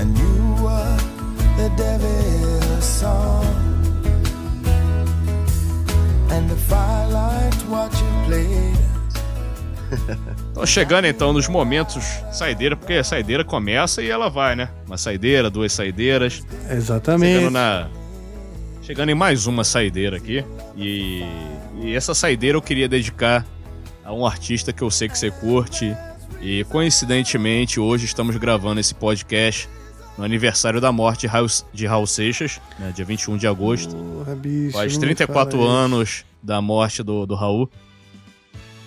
and 0.00 0.18
you 0.18 0.62
were 0.62 0.96
the 1.56 1.70
devil's 1.76 2.84
son, 2.84 3.46
and 6.30 6.50
if 6.52 6.72
I 6.72 7.06
liked 7.06 7.62
what 7.68 7.92
you 7.94 8.24
played. 8.26 8.76
Então 10.50 10.64
chegando 10.66 11.06
então 11.06 11.32
nos 11.32 11.48
momentos 11.48 12.02
saideira, 12.32 12.76
porque 12.76 12.94
a 12.94 13.04
saideira 13.04 13.44
começa 13.44 14.02
e 14.02 14.08
ela 14.10 14.28
vai, 14.28 14.56
né? 14.56 14.70
Uma 14.86 14.96
saideira, 14.96 15.50
duas 15.50 15.72
saideiras. 15.72 16.42
Exatamente. 16.70 17.34
Chegando 17.34 17.52
na. 17.52 17.88
Chegando 18.82 19.10
em 19.10 19.14
mais 19.14 19.46
uma 19.46 19.64
saideira 19.64 20.16
aqui. 20.16 20.44
E, 20.76 21.22
e 21.82 21.94
essa 21.94 22.14
saideira 22.14 22.56
eu 22.56 22.62
queria 22.62 22.88
dedicar 22.88 23.44
a 24.04 24.12
um 24.12 24.24
artista 24.24 24.72
que 24.72 24.82
eu 24.82 24.90
sei 24.90 25.08
que 25.08 25.18
você 25.18 25.30
curte. 25.30 25.94
E 26.40 26.64
coincidentemente, 26.64 27.80
hoje 27.80 28.04
estamos 28.04 28.36
gravando 28.36 28.78
esse 28.78 28.94
podcast 28.94 29.68
no 30.16 30.24
aniversário 30.24 30.80
da 30.80 30.92
morte 30.92 31.28
de 31.72 31.86
Raul, 31.86 32.06
Seixas, 32.06 32.60
né, 32.78 32.92
dia 32.94 33.04
21 33.04 33.36
de 33.36 33.46
agosto. 33.46 33.94
Porra, 33.94 34.34
bicho, 34.34 34.72
Faz 34.72 34.94
não 34.94 35.00
34 35.00 35.58
fala 35.58 35.70
isso. 35.70 35.76
anos 35.76 36.24
da 36.42 36.62
morte 36.62 37.02
do, 37.02 37.26
do 37.26 37.34
Raul. 37.34 37.68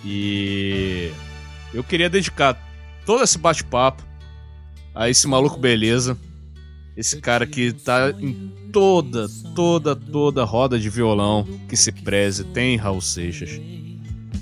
E 0.04 1.12
eu 1.72 1.84
queria 1.84 2.08
dedicar 2.08 2.58
todo 3.04 3.22
esse 3.22 3.38
bate-papo 3.38 4.02
a 4.94 5.08
esse 5.08 5.26
maluco 5.26 5.58
beleza. 5.58 6.16
Esse 6.96 7.20
cara 7.20 7.46
que 7.46 7.72
tá 7.72 8.10
em 8.18 8.52
toda, 8.72 9.26
toda, 9.54 9.94
toda 9.96 10.44
roda 10.44 10.78
de 10.78 10.90
violão 10.90 11.46
que 11.68 11.76
se 11.76 11.92
preze 11.92 12.44
tem 12.44 12.76
Raul 12.76 13.00
Seixas. 13.00 13.60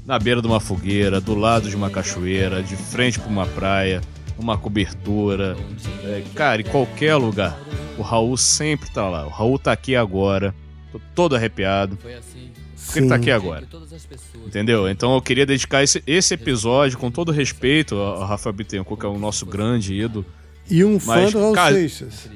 Na 0.05 0.19
beira 0.19 0.41
de 0.41 0.47
uma 0.47 0.59
fogueira, 0.59 1.21
do 1.21 1.35
lado 1.35 1.69
de 1.69 1.77
uma 1.77 1.91
cachoeira, 1.91 2.63
de 2.63 2.75
frente 2.75 3.19
pra 3.19 3.29
uma 3.29 3.47
praia, 3.47 4.01
uma 4.39 4.57
cobertura. 4.57 5.57
é, 6.05 6.23
cara, 6.35 6.63
em 6.63 6.65
qualquer 6.65 7.17
lugar. 7.17 7.59
O 7.99 8.03
Raul 8.03 8.37
sempre 8.37 8.91
tá 8.91 9.09
lá. 9.09 9.27
O 9.27 9.31
Raul 9.31 9.59
tá 9.59 9.73
aqui 9.73 9.95
agora. 9.95 10.55
Tô 10.91 11.01
todo 11.15 11.37
arrepiado. 11.37 11.99
Porque 12.89 13.01
ele 13.01 13.09
tá 13.09 13.15
aqui 13.17 13.31
agora. 13.31 13.67
Entendeu? 14.47 14.89
Então 14.89 15.15
eu 15.15 15.21
queria 15.23 15.45
dedicar 15.45 15.83
esse, 15.83 16.03
esse 16.07 16.35
episódio, 16.35 16.99
com 16.99 17.11
todo 17.11 17.31
respeito 17.31 17.95
ao 17.97 18.25
Rafael 18.27 18.53
Bittencourt, 18.55 19.01
que 19.01 19.07
é 19.07 19.09
o 19.09 19.19
nosso 19.19 19.45
grande 19.45 19.95
ídolo. 19.95 20.25
E 20.71 20.85
um 20.85 20.99
fã 20.99 21.23
Mas, 21.23 21.33
do 21.33 21.39
Raul 21.41 21.55
cara, 21.55 21.75
Seixas. 21.75 22.29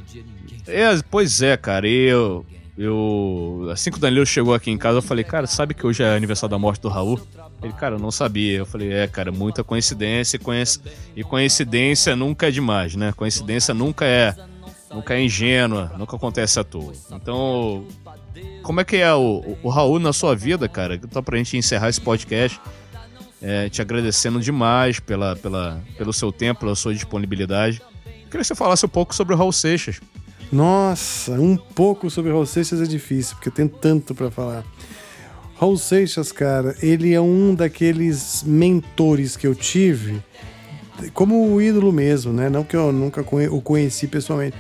É, 0.67 0.89
pois 1.11 1.43
é, 1.43 1.57
cara. 1.57 1.89
Eu, 1.89 2.45
eu. 2.79 3.69
Assim 3.73 3.91
que 3.91 3.99
o 3.99 4.01
Danilo 4.01 4.25
chegou 4.27 4.55
aqui 4.55 4.71
em 4.71 4.79
casa, 4.79 4.99
eu 4.99 5.03
falei, 5.03 5.25
cara, 5.25 5.47
sabe 5.47 5.75
que 5.75 5.87
hoje 5.87 6.03
é 6.03 6.15
aniversário 6.15 6.51
da 6.51 6.59
morte 6.59 6.81
do 6.81 6.89
Raul? 6.89 7.21
Ele, 7.63 7.73
cara, 7.73 7.95
eu 7.95 7.99
não 7.99 8.11
sabia. 8.11 8.59
Eu 8.59 8.67
falei, 8.67 8.93
é, 8.93 9.07
cara, 9.07 9.31
muita 9.33 9.63
coincidência 9.65 10.37
e, 10.37 10.39
coinc- 10.39 10.81
e 11.17 11.23
coincidência 11.25 12.15
nunca 12.17 12.49
é 12.49 12.51
demais, 12.51 12.95
né? 12.95 13.13
Coincidência 13.17 13.73
nunca 13.73 14.05
é. 14.05 14.35
Nunca 14.93 15.15
é 15.15 15.23
ingênua, 15.25 15.91
nunca 15.97 16.17
acontece 16.17 16.61
à 16.61 16.65
toa. 16.65 16.93
Então, 17.11 17.87
como 18.63 18.81
é 18.81 18.85
que 18.85 18.97
é 18.97 19.13
o, 19.13 19.57
o 19.63 19.69
Raul 19.69 19.99
na 19.99 20.13
sua 20.13 20.35
vida, 20.35 20.69
cara? 20.69 20.95
Então, 20.95 21.23
pra 21.23 21.37
gente 21.37 21.57
encerrar 21.57 21.89
esse 21.89 22.01
podcast, 22.01 22.61
é, 23.41 23.69
te 23.69 23.83
agradecendo 23.83 24.41
demais 24.41 25.01
pela, 25.01 25.35
pela, 25.37 25.83
pelo 25.99 26.13
seu 26.13 26.31
tempo, 26.31 26.61
pela 26.61 26.75
sua 26.75 26.95
disponibilidade. 26.95 27.83
Queria 28.27 28.41
que 28.41 28.45
você 28.45 28.55
falasse 28.55 28.87
um 28.87 28.89
pouco 28.89 29.15
sobre 29.15 29.35
o 29.35 29.37
Raul 29.37 29.53
Seixas. 29.53 30.01
Nossa, 30.51 31.33
um 31.33 31.57
pouco 31.57 32.09
sobre 32.11 32.31
Raul 32.31 32.47
Seixas 32.47 32.81
é 32.81 32.85
difícil, 32.85 33.37
porque 33.37 33.49
eu 33.49 33.53
tenho 33.53 33.69
tanto 33.69 34.15
pra 34.15 34.31
falar. 34.31 34.65
Raul 35.59 35.77
Seixas, 35.77 36.31
cara, 36.31 36.77
ele 36.83 37.13
é 37.13 37.21
um 37.21 37.55
daqueles 37.55 38.43
mentores 38.45 39.37
que 39.37 39.47
eu 39.47 39.55
tive, 39.55 40.23
como 41.15 41.53
o 41.53 41.61
ídolo 41.61 41.93
mesmo, 41.93 42.33
né? 42.33 42.49
Não 42.49 42.65
que 42.65 42.77
eu 42.77 42.93
nunca 42.93 43.25
o 43.51 43.61
conheci 43.61 44.07
pessoalmente, 44.07 44.57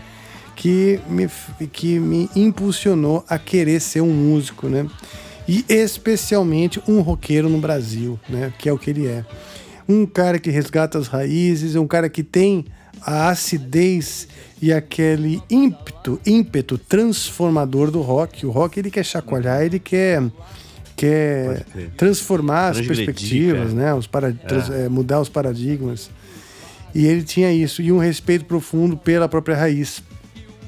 que 0.56 1.00
me, 1.08 1.28
que 1.72 1.98
me 1.98 2.28
impulsionou 2.36 3.24
a 3.28 3.38
querer 3.38 3.80
ser 3.80 4.00
um 4.00 4.12
músico, 4.12 4.68
né? 4.68 4.86
E 5.48 5.64
especialmente 5.68 6.80
um 6.86 7.00
roqueiro 7.00 7.48
no 7.48 7.58
Brasil, 7.58 8.18
né? 8.28 8.52
Que 8.58 8.68
é 8.68 8.72
o 8.72 8.78
que 8.78 8.90
ele 8.90 9.06
é. 9.06 9.24
Um 9.88 10.06
cara 10.06 10.38
que 10.38 10.50
resgata 10.50 10.98
as 10.98 11.08
raízes, 11.08 11.74
um 11.74 11.86
cara 11.86 12.08
que 12.08 12.22
tem 12.22 12.64
a 13.04 13.30
acidez 13.30 14.28
e 14.60 14.72
aquele 14.72 15.42
ímpeto, 15.50 16.20
ímpeto 16.24 16.78
transformador 16.78 17.90
do 17.90 18.00
rock. 18.00 18.46
O 18.46 18.50
rock 18.50 18.78
ele 18.78 18.90
quer 18.90 19.04
chacoalhar, 19.04 19.62
ele 19.62 19.78
quer 19.80 20.22
quer 20.94 21.64
transformar 21.96 22.68
as 22.68 22.80
perspectivas, 22.80 23.70
cara. 23.72 23.74
né? 23.74 23.94
Os 23.94 24.06
para, 24.06 24.32
trans- 24.32 24.70
é, 24.70 24.88
mudar 24.88 25.20
os 25.20 25.28
paradigmas. 25.28 26.10
E 26.94 27.06
ele 27.06 27.22
tinha 27.24 27.50
isso 27.52 27.82
e 27.82 27.90
um 27.90 27.98
respeito 27.98 28.44
profundo 28.44 28.96
pela 28.96 29.28
própria 29.28 29.56
raiz. 29.56 30.02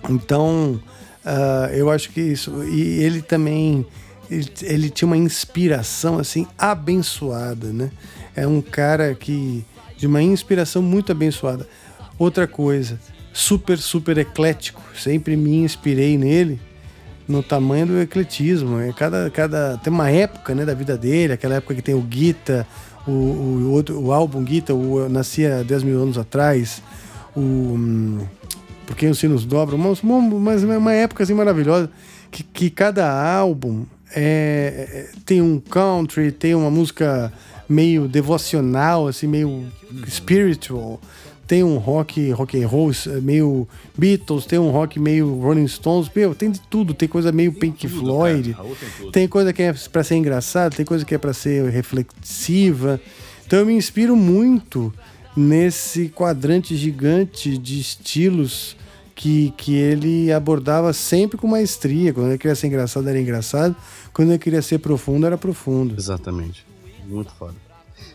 Então, 0.09 0.80
ah, 1.24 1.70
eu 1.72 1.90
acho 1.90 2.11
que 2.11 2.20
isso. 2.20 2.62
E 2.64 3.02
ele 3.02 3.22
também. 3.22 3.86
Ele, 4.30 4.50
ele 4.62 4.90
tinha 4.90 5.07
uma 5.07 5.16
inspiração 5.16 6.18
assim 6.18 6.46
abençoada, 6.59 7.72
né? 7.72 7.90
É 8.34 8.46
um 8.46 8.61
cara 8.61 9.14
que 9.14 9.64
de 9.96 10.07
uma 10.07 10.22
inspiração 10.22 10.82
muito 10.82 11.12
abençoada. 11.12 11.66
Outra 12.18 12.46
coisa, 12.46 12.98
super 13.32 13.78
super 13.78 14.18
eclético. 14.18 14.80
Sempre 14.96 15.36
me 15.36 15.57
inspirei 15.57 16.16
nele 16.16 16.61
no 17.28 17.42
tamanho 17.42 17.86
do 17.86 18.00
ecletismo. 18.00 18.80
É 18.80 18.92
cada, 18.92 19.30
cada 19.30 19.78
tem 19.78 19.92
uma 19.92 20.11
época, 20.11 20.55
né, 20.55 20.64
da 20.64 20.74
vida 20.74 20.96
dele, 20.96 21.32
aquela 21.32 21.57
época 21.57 21.74
que 21.74 21.82
tem 21.82 21.94
o 21.94 22.07
Gita, 22.09 22.66
o, 23.07 23.11
o, 23.11 23.72
outro, 23.72 24.00
o 24.00 24.12
álbum 24.12 24.46
Gita, 24.46 24.74
o 24.74 25.00
Eu 25.00 25.09
Nascia 25.09 25.62
10 25.64 25.82
mil 25.82 26.02
anos 26.02 26.18
atrás, 26.18 26.82
o 27.34 27.40
hum, 27.40 28.26
Por 28.87 28.97
quem 28.97 29.09
os 29.11 29.18
sinos 29.18 29.45
dobram, 29.45 29.78
mas, 29.78 30.01
mas 30.03 30.62
é 30.64 30.78
uma 30.78 30.93
época 30.93 31.22
assim 31.22 31.35
maravilhosa 31.35 31.91
que, 32.30 32.43
que 32.43 32.70
cada 32.70 33.11
álbum 33.39 33.85
é, 34.14 35.09
é- 35.14 35.18
tem 35.24 35.41
um 35.41 35.59
country, 35.59 36.30
tem 36.30 36.55
uma 36.55 36.70
música 36.70 37.32
meio 37.68 38.07
devocional, 38.07 39.07
assim, 39.09 39.26
meio 39.26 39.64
spiritual. 40.09 41.01
Tem 41.47 41.62
um 41.62 41.76
rock, 41.76 42.30
rock 42.30 42.62
and 42.62 42.66
roll, 42.66 42.91
meio 43.22 43.68
Beatles, 43.97 44.47
tem 44.47 44.59
um 44.59 44.70
rock 44.70 44.99
meio 44.99 45.35
Rolling 45.41 45.68
Stones, 45.68 46.11
meu, 46.14 46.35
tem 46.35 46.51
de 46.51 46.61
tudo, 46.70 46.95
tem 46.95 47.07
coisa 47.07 47.30
meio 47.32 47.53
Pink 47.53 47.87
Floyd. 47.87 48.53
Raul 48.53 48.74
tem 48.74 48.89
tudo. 48.99 49.12
Tem 49.12 49.28
coisa 49.28 49.53
que 49.53 49.62
é 49.62 49.74
pra 49.93 50.03
ser 50.03 50.14
engraçada, 50.16 50.74
tem 50.74 50.87
coisa 50.87 51.05
que 51.05 51.14
é 51.14 51.18
pra 51.18 51.35
ser 51.35 51.68
reflexiva. 51.70 52.99
Então 53.47 53.59
eu 53.59 53.66
me 53.66 53.74
inspiro 53.74 54.16
muito 54.16 54.93
nesse 55.37 56.09
quadrante 56.09 56.76
gigante 56.76 57.57
de 57.59 57.80
estilos 57.80 58.76
que, 59.14 59.53
que 59.57 59.74
ele 59.74 60.32
abordava 60.32 60.93
sempre 60.93 61.39
com 61.39 61.47
maestria. 61.47 62.12
Quando 62.12 62.28
ele 62.30 62.39
queria 62.39 62.55
ser 62.55 62.66
engraçado, 62.68 63.09
era 63.09 63.20
engraçado. 63.20 63.74
Quando 64.12 64.30
ele 64.30 64.39
queria 64.39 64.62
ser 64.62 64.78
profundo, 64.78 65.26
era 65.26 65.37
profundo. 65.39 65.95
Exatamente. 65.99 66.64
Muito 67.07 67.32
foda. 67.32 67.55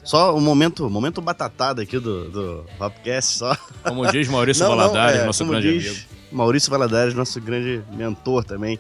Só 0.04 0.36
um 0.36 0.42
momento, 0.42 0.90
momento 0.90 1.22
batatada 1.22 1.82
aqui 1.84 2.00
do, 2.00 2.30
do 2.30 2.66
Rapcast, 2.80 3.38
só. 3.38 3.56
Como 3.84 4.10
diz 4.12 4.28
Maurício 4.30 4.64
Não, 4.64 4.72
não, 4.72 4.78
Valadares, 4.78 5.22
é, 5.22 5.26
nosso 5.26 5.46
grande 5.46 5.78
diz 5.78 5.88
amigo. 5.88 6.06
Maurício 6.32 6.72
Valadares, 6.72 7.14
nosso 7.14 7.40
grande 7.40 7.82
mentor 7.94 8.44
também. 8.44 8.80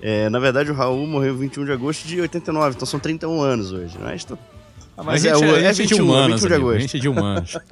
É, 0.00 0.28
na 0.28 0.38
verdade, 0.38 0.70
o 0.70 0.74
Raul 0.74 1.06
morreu 1.06 1.36
21 1.36 1.64
de 1.64 1.72
agosto 1.72 2.06
de 2.06 2.20
89, 2.20 2.76
então 2.76 2.86
são 2.86 3.00
31 3.00 3.40
anos 3.40 3.72
hoje. 3.72 3.96
Mas 4.00 4.24
tá- 4.24 4.38
Ah, 4.98 5.04
Mas 5.04 5.22
mas 5.22 5.26
a 5.26 5.28
é 5.28 5.34
gente 5.38 5.44
é, 5.44 5.62
é 5.62 5.68
a 5.68 5.72
gente 5.72 5.88
21, 5.90 5.96
de 5.96 6.02
humanos, 6.02 6.42
21 6.42 6.48
de 6.48 6.54
amigo, 6.54 6.68
a 6.68 6.72
agosto. 6.72 6.80
gente 6.82 6.96
é 6.96 7.00
de 7.00 7.08
humanos. 7.08 7.58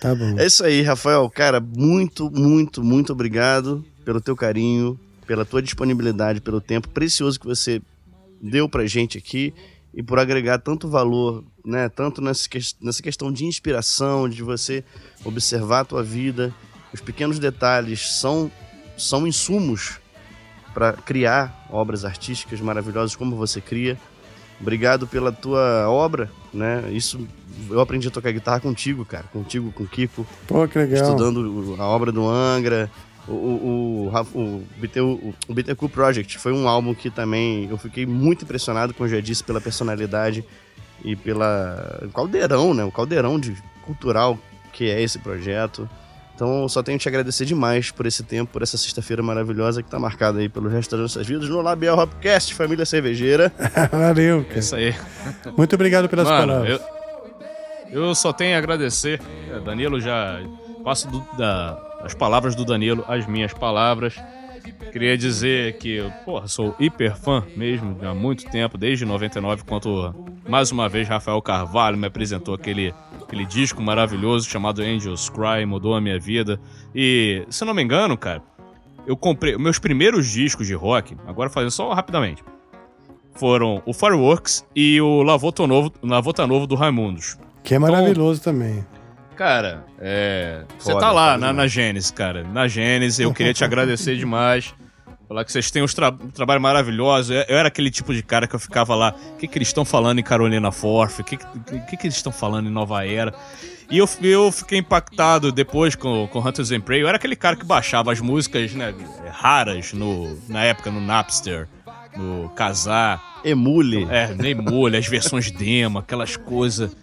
Tá 0.00 0.14
bom. 0.14 0.38
É 0.38 0.46
isso 0.46 0.64
aí, 0.64 0.80
Rafael. 0.80 1.28
Cara, 1.28 1.60
muito, 1.60 2.30
muito, 2.30 2.82
muito 2.82 3.12
obrigado 3.12 3.84
pelo 4.02 4.18
teu 4.18 4.34
carinho, 4.34 4.98
pela 5.26 5.44
tua 5.44 5.60
disponibilidade, 5.60 6.40
pelo 6.40 6.58
tempo 6.58 6.88
precioso 6.88 7.38
que 7.38 7.46
você 7.46 7.82
deu 8.40 8.66
pra 8.66 8.86
gente 8.86 9.18
aqui 9.18 9.52
e 9.92 10.02
por 10.02 10.18
agregar 10.18 10.58
tanto 10.58 10.88
valor, 10.88 11.44
né? 11.62 11.86
Tanto 11.90 12.22
nessa, 12.22 12.48
nessa 12.80 13.02
questão 13.02 13.30
de 13.30 13.44
inspiração, 13.44 14.26
de 14.26 14.42
você 14.42 14.82
observar 15.22 15.80
a 15.80 15.84
tua 15.84 16.02
vida. 16.02 16.54
Os 16.94 17.02
pequenos 17.02 17.38
detalhes 17.38 18.14
são, 18.14 18.50
são 18.96 19.26
insumos 19.26 19.98
para 20.72 20.94
criar 20.94 21.66
obras 21.70 22.06
artísticas 22.06 22.58
maravilhosas 22.58 23.14
como 23.14 23.36
você 23.36 23.60
cria. 23.60 23.98
Obrigado 24.60 25.06
pela 25.06 25.32
tua 25.32 25.88
obra, 25.88 26.30
né? 26.52 26.84
Isso 26.90 27.26
eu 27.68 27.80
aprendi 27.80 28.08
a 28.08 28.10
tocar 28.10 28.30
guitarra 28.30 28.60
contigo, 28.60 29.04
cara, 29.04 29.24
contigo, 29.32 29.72
com 29.72 29.84
o 29.84 29.86
Kiko, 29.86 30.26
Pô, 30.46 30.66
que 30.68 30.78
legal. 30.78 31.02
estudando 31.02 31.76
a 31.78 31.84
obra 31.84 32.12
do 32.12 32.28
Angra. 32.28 32.90
O, 33.28 33.32
o, 33.32 34.12
o, 34.34 34.40
o, 34.40 34.66
BT 34.78 35.00
o, 35.00 35.34
o 35.46 35.54
Bittencourt 35.54 35.92
Project 35.92 36.38
foi 36.38 36.52
um 36.52 36.66
álbum 36.66 36.94
que 36.94 37.10
também 37.10 37.68
eu 37.70 37.76
fiquei 37.76 38.04
muito 38.04 38.44
impressionado, 38.44 38.92
como 38.94 39.08
eu 39.08 39.16
já 39.16 39.20
disse, 39.20 39.44
pela 39.44 39.60
personalidade 39.60 40.44
e 41.04 41.14
pela 41.14 42.00
o 42.02 42.08
caldeirão, 42.08 42.74
né? 42.74 42.82
O 42.82 42.90
caldeirão 42.90 43.38
de 43.38 43.54
cultural 43.84 44.38
que 44.72 44.90
é 44.90 45.00
esse 45.00 45.18
projeto. 45.18 45.88
Então, 46.42 46.66
só 46.70 46.82
tenho 46.82 46.96
que 46.98 47.02
te 47.02 47.08
agradecer 47.10 47.44
demais 47.44 47.90
por 47.90 48.06
esse 48.06 48.22
tempo, 48.22 48.50
por 48.50 48.62
essa 48.62 48.78
sexta-feira 48.78 49.22
maravilhosa 49.22 49.82
que 49.82 49.90
tá 49.90 49.98
marcada 49.98 50.38
aí 50.38 50.48
pelo 50.48 50.70
resto 50.70 50.92
das 50.92 51.00
nossas 51.00 51.26
vidas 51.26 51.50
no 51.50 51.60
Labial 51.60 51.98
Hopcast, 51.98 52.54
família 52.54 52.86
cervejeira. 52.86 53.52
Valeu. 53.92 54.46
É 54.54 54.58
isso 54.58 54.74
aí. 54.74 54.94
Muito 55.54 55.74
obrigado 55.74 56.08
pelas 56.08 56.26
Mano, 56.26 56.46
palavras. 56.52 56.80
eu, 57.92 58.04
eu 58.06 58.14
só 58.14 58.32
tenho 58.32 58.54
a 58.54 58.58
agradecer. 58.58 59.20
É, 59.54 59.60
Danilo 59.60 60.00
já 60.00 60.40
passo 60.82 61.08
do- 61.08 61.22
da, 61.36 61.78
as 62.02 62.14
palavras 62.14 62.54
do 62.54 62.64
Danilo 62.64 63.04
às 63.06 63.26
minhas 63.26 63.52
palavras. 63.52 64.14
Queria 64.92 65.16
dizer 65.16 65.78
que, 65.78 65.96
eu, 65.96 66.10
porra, 66.24 66.48
sou 66.48 66.74
hiper 66.78 67.16
fã 67.16 67.44
mesmo 67.56 67.96
há 68.02 68.14
muito 68.14 68.44
tempo, 68.50 68.76
desde 68.76 69.04
99, 69.04 69.62
quando 69.64 70.14
mais 70.48 70.72
uma 70.72 70.88
vez 70.88 71.08
Rafael 71.08 71.40
Carvalho 71.40 71.96
me 71.96 72.06
apresentou 72.06 72.54
aquele, 72.54 72.92
aquele 73.22 73.44
disco 73.44 73.80
maravilhoso 73.80 74.48
chamado 74.48 74.82
Angels 74.82 75.28
Cry, 75.28 75.64
mudou 75.64 75.94
a 75.94 76.00
minha 76.00 76.18
vida. 76.18 76.60
E, 76.94 77.44
se 77.50 77.62
eu 77.62 77.66
não 77.66 77.74
me 77.74 77.82
engano, 77.82 78.16
cara, 78.16 78.42
eu 79.06 79.16
comprei 79.16 79.56
meus 79.56 79.78
primeiros 79.78 80.28
discos 80.28 80.66
de 80.66 80.74
rock, 80.74 81.16
agora 81.26 81.48
fazendo 81.50 81.70
só 81.70 81.92
rapidamente, 81.92 82.42
foram 83.34 83.82
o 83.86 83.92
Fireworks 83.92 84.66
e 84.74 85.00
o 85.00 85.22
Lavota 85.22 85.66
Novo, 85.66 85.92
Lavota 86.02 86.46
Novo 86.46 86.66
do 86.66 86.74
Raimundos. 86.74 87.38
Que 87.62 87.74
é 87.74 87.78
maravilhoso 87.78 88.42
também. 88.42 88.84
Cara, 89.40 89.86
é. 89.98 90.64
Você 90.78 90.92
tá 90.98 91.10
lá 91.10 91.38
na, 91.38 91.50
na 91.50 91.66
Gênesis, 91.66 92.10
cara. 92.10 92.44
Na 92.44 92.68
Gênesis, 92.68 93.20
eu 93.20 93.32
queria 93.32 93.54
te 93.54 93.64
agradecer 93.64 94.14
demais. 94.18 94.74
Falar 95.26 95.46
que 95.46 95.50
vocês 95.50 95.70
têm 95.70 95.82
uns 95.82 95.94
tra- 95.94 96.10
um 96.10 96.28
trabalho 96.28 96.60
maravilhoso. 96.60 97.32
Eu, 97.32 97.46
eu 97.48 97.56
era 97.56 97.68
aquele 97.68 97.90
tipo 97.90 98.12
de 98.12 98.22
cara 98.22 98.46
que 98.46 98.54
eu 98.54 98.58
ficava 98.58 98.94
lá. 98.94 99.14
O 99.32 99.36
que, 99.38 99.48
que 99.48 99.56
eles 99.56 99.68
estão 99.68 99.82
falando 99.82 100.18
em 100.18 100.22
Carolina 100.22 100.70
Forth? 100.70 101.20
O 101.20 101.24
que, 101.24 101.38
que, 101.38 101.80
que, 101.88 101.96
que 101.96 102.06
eles 102.06 102.16
estão 102.16 102.30
falando 102.30 102.66
em 102.68 102.70
Nova 102.70 103.06
Era? 103.06 103.32
E 103.90 103.96
eu, 103.96 104.06
eu 104.20 104.52
fiquei 104.52 104.76
impactado 104.78 105.50
depois 105.50 105.94
com, 105.94 106.28
com 106.28 106.46
Hunters 106.46 106.70
and 106.70 106.82
Prey. 106.82 107.00
Eu 107.00 107.08
era 107.08 107.16
aquele 107.16 107.34
cara 107.34 107.56
que 107.56 107.64
baixava 107.64 108.12
as 108.12 108.20
músicas 108.20 108.74
né, 108.74 108.92
raras 109.30 109.94
no, 109.94 110.38
na 110.50 110.64
época 110.64 110.90
no 110.90 111.00
Napster, 111.00 111.66
no 112.14 112.50
Kazaa. 112.50 113.18
Emule. 113.42 114.06
É, 114.10 114.34
nem 114.34 114.54
molho, 114.54 114.98
as 114.98 115.06
versões 115.06 115.50
demo, 115.50 115.98
aquelas 115.98 116.36
coisas. 116.36 116.94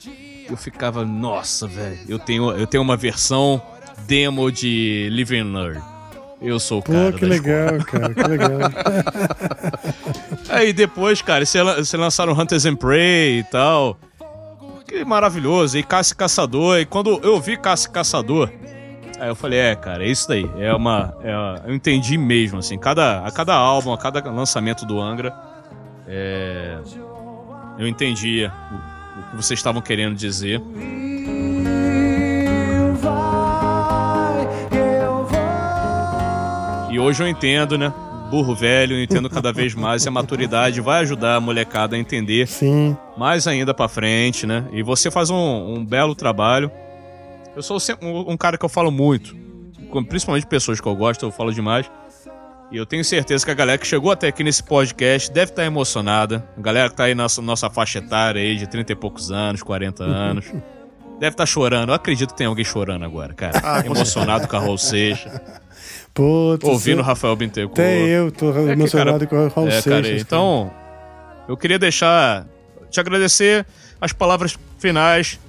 Eu 0.50 0.56
ficava, 0.58 1.04
nossa, 1.06 1.68
velho, 1.68 2.00
eu 2.08 2.18
tenho, 2.20 2.52
eu 2.52 2.66
tenho 2.68 2.82
uma 2.84 2.96
versão 2.98 3.62
demo 4.08 4.52
de 4.52 5.10
Living 5.12 5.44
Nerd. 5.44 5.82
Eu 6.42 6.60
sou 6.60 6.80
o 6.80 6.84
Pô, 6.84 6.92
cara 6.94 7.12
que 7.14 7.26
da 7.26 7.36
escola. 7.36 7.56
legal, 7.72 7.86
cara, 7.86 8.14
que 8.14 8.24
legal. 8.24 8.60
Aí 10.50 10.72
depois, 10.72 11.22
cara, 11.22 11.46
você 11.46 11.62
lan- 11.62 11.78
você 11.84 11.98
lançaram 11.98 12.34
Hunters 12.34 12.66
and 12.66 12.76
Prey 12.76 13.40
e 13.40 13.44
tal. 13.46 13.98
Que 14.88 15.04
maravilhoso. 15.04 15.78
E 15.78 15.84
Caça 15.84 16.14
e 16.14 16.18
Caçador. 16.18 16.80
E 16.80 16.86
quando 16.86 17.20
eu 17.24 17.40
vi 17.42 17.58
Caça 17.58 17.88
e 17.88 17.92
Caçador, 17.92 18.50
aí 19.20 19.28
eu 19.28 19.36
falei, 19.36 19.60
é, 19.60 19.76
cara, 19.76 20.06
é 20.06 20.08
isso 20.10 20.28
daí. 20.30 20.50
É 20.60 20.74
uma. 20.74 21.14
é- 21.24 21.70
eu 21.70 21.76
entendi 21.76 22.18
mesmo, 22.18 22.60
assim. 22.60 22.78
Cada, 22.78 23.26
a 23.26 23.32
cada 23.32 23.54
álbum, 23.56 23.92
a 23.92 23.98
cada 23.98 24.22
lançamento 24.30 24.86
do 24.86 25.02
Angra, 25.02 25.34
é, 26.08 26.78
eu 27.80 27.88
entendia 27.88 28.54
que 28.70 28.87
vocês 29.38 29.60
estavam 29.60 29.82
querendo 29.82 30.16
dizer. 30.16 30.62
E 36.90 37.00
hoje 37.00 37.22
eu 37.22 37.28
entendo, 37.28 37.78
né? 37.78 37.94
Burro 38.32 38.56
velho, 38.56 38.98
eu 38.98 39.04
entendo 39.04 39.30
cada 39.30 39.54
vez 39.54 39.74
mais 39.74 40.04
e 40.04 40.08
a 40.08 40.12
maturidade 40.12 40.82
vai 40.82 41.02
ajudar 41.02 41.36
a 41.36 41.40
molecada 41.40 41.96
a 41.96 42.00
entender 42.00 42.48
Sim. 42.48 42.98
mais 43.16 43.48
ainda 43.48 43.74
pra 43.74 43.88
frente, 43.88 44.46
né? 44.46 44.66
E 44.74 44.84
você 44.84 45.10
faz 45.10 45.30
um, 45.30 45.76
um 45.76 45.86
belo 45.86 46.14
trabalho. 46.14 46.70
Eu 47.56 47.62
sou 47.64 47.80
sempre 47.80 48.06
um, 48.06 48.32
um 48.32 48.36
cara 48.36 48.58
que 48.58 48.66
eu 48.66 48.70
falo 48.70 48.92
muito, 48.92 49.36
principalmente 50.10 50.46
pessoas 50.46 50.82
que 50.82 50.88
eu 50.88 50.96
gosto, 50.96 51.26
eu 51.26 51.32
falo 51.32 51.54
demais. 51.54 51.90
E 52.72 52.76
eu 52.78 52.86
tenho 52.86 53.04
certeza 53.04 53.46
que 53.46 53.52
a 53.52 53.54
galera 53.54 53.78
que 53.78 53.88
chegou 53.88 54.12
até 54.12 54.28
aqui 54.28 54.44
nesse 54.44 54.62
podcast 54.62 55.32
deve 55.32 55.52
estar 55.52 55.64
emocionada. 55.64 56.48
A 56.58 56.62
galera 56.62 56.90
que 56.90 56.96
tá 56.96 57.06
aí 57.06 57.16
na 57.16 57.24
nossa, 57.24 57.42
nossa 57.42 57.70
faixa 57.70 58.00
etária 58.00 58.42
aí 58.42 58.58
de 58.58 58.68
30 58.68 58.92
e 58.92 58.96
poucos 58.96 59.32
anos, 59.32 59.64
40 59.64 60.04
anos. 60.04 60.46
Deve 61.18 61.34
estar 61.34 61.48
chorando. 61.48 61.90
Eu 61.90 61.96
acredito 61.96 62.30
que 62.30 62.38
tem 62.38 62.46
alguém 62.46 62.64
chorando 62.64 63.04
agora, 63.04 63.34
cara. 63.34 63.60
Ah, 63.64 63.82
com 63.82 63.90
Emocionado 63.96 64.48
com 64.48 64.56
a 64.56 64.60
Raul 64.60 64.78
Seixas. 64.78 65.32
Putz, 66.14 66.64
Ouvindo 66.64 67.00
o 67.00 67.04
Rafael 67.04 67.36
Bittencourt. 67.36 67.80
Até 67.80 68.02
eu 68.08 68.32
tô 68.32 68.52
É 68.52 68.54
que, 68.66 68.72
emocionado 68.74 69.28
cara, 69.28 69.28
com 69.28 69.48
o 69.48 69.50
Raul 69.50 69.68
é, 69.68 69.82
Seixas. 69.82 70.04
cara, 70.04 70.20
então, 70.20 70.72
eu 71.48 71.58
queria 71.58 71.80
deixar. 71.80 72.46
Te 72.92 73.00
agradecer 73.00 73.66
as 74.00 74.14
palavras 74.14 74.56
finais. 74.78 75.40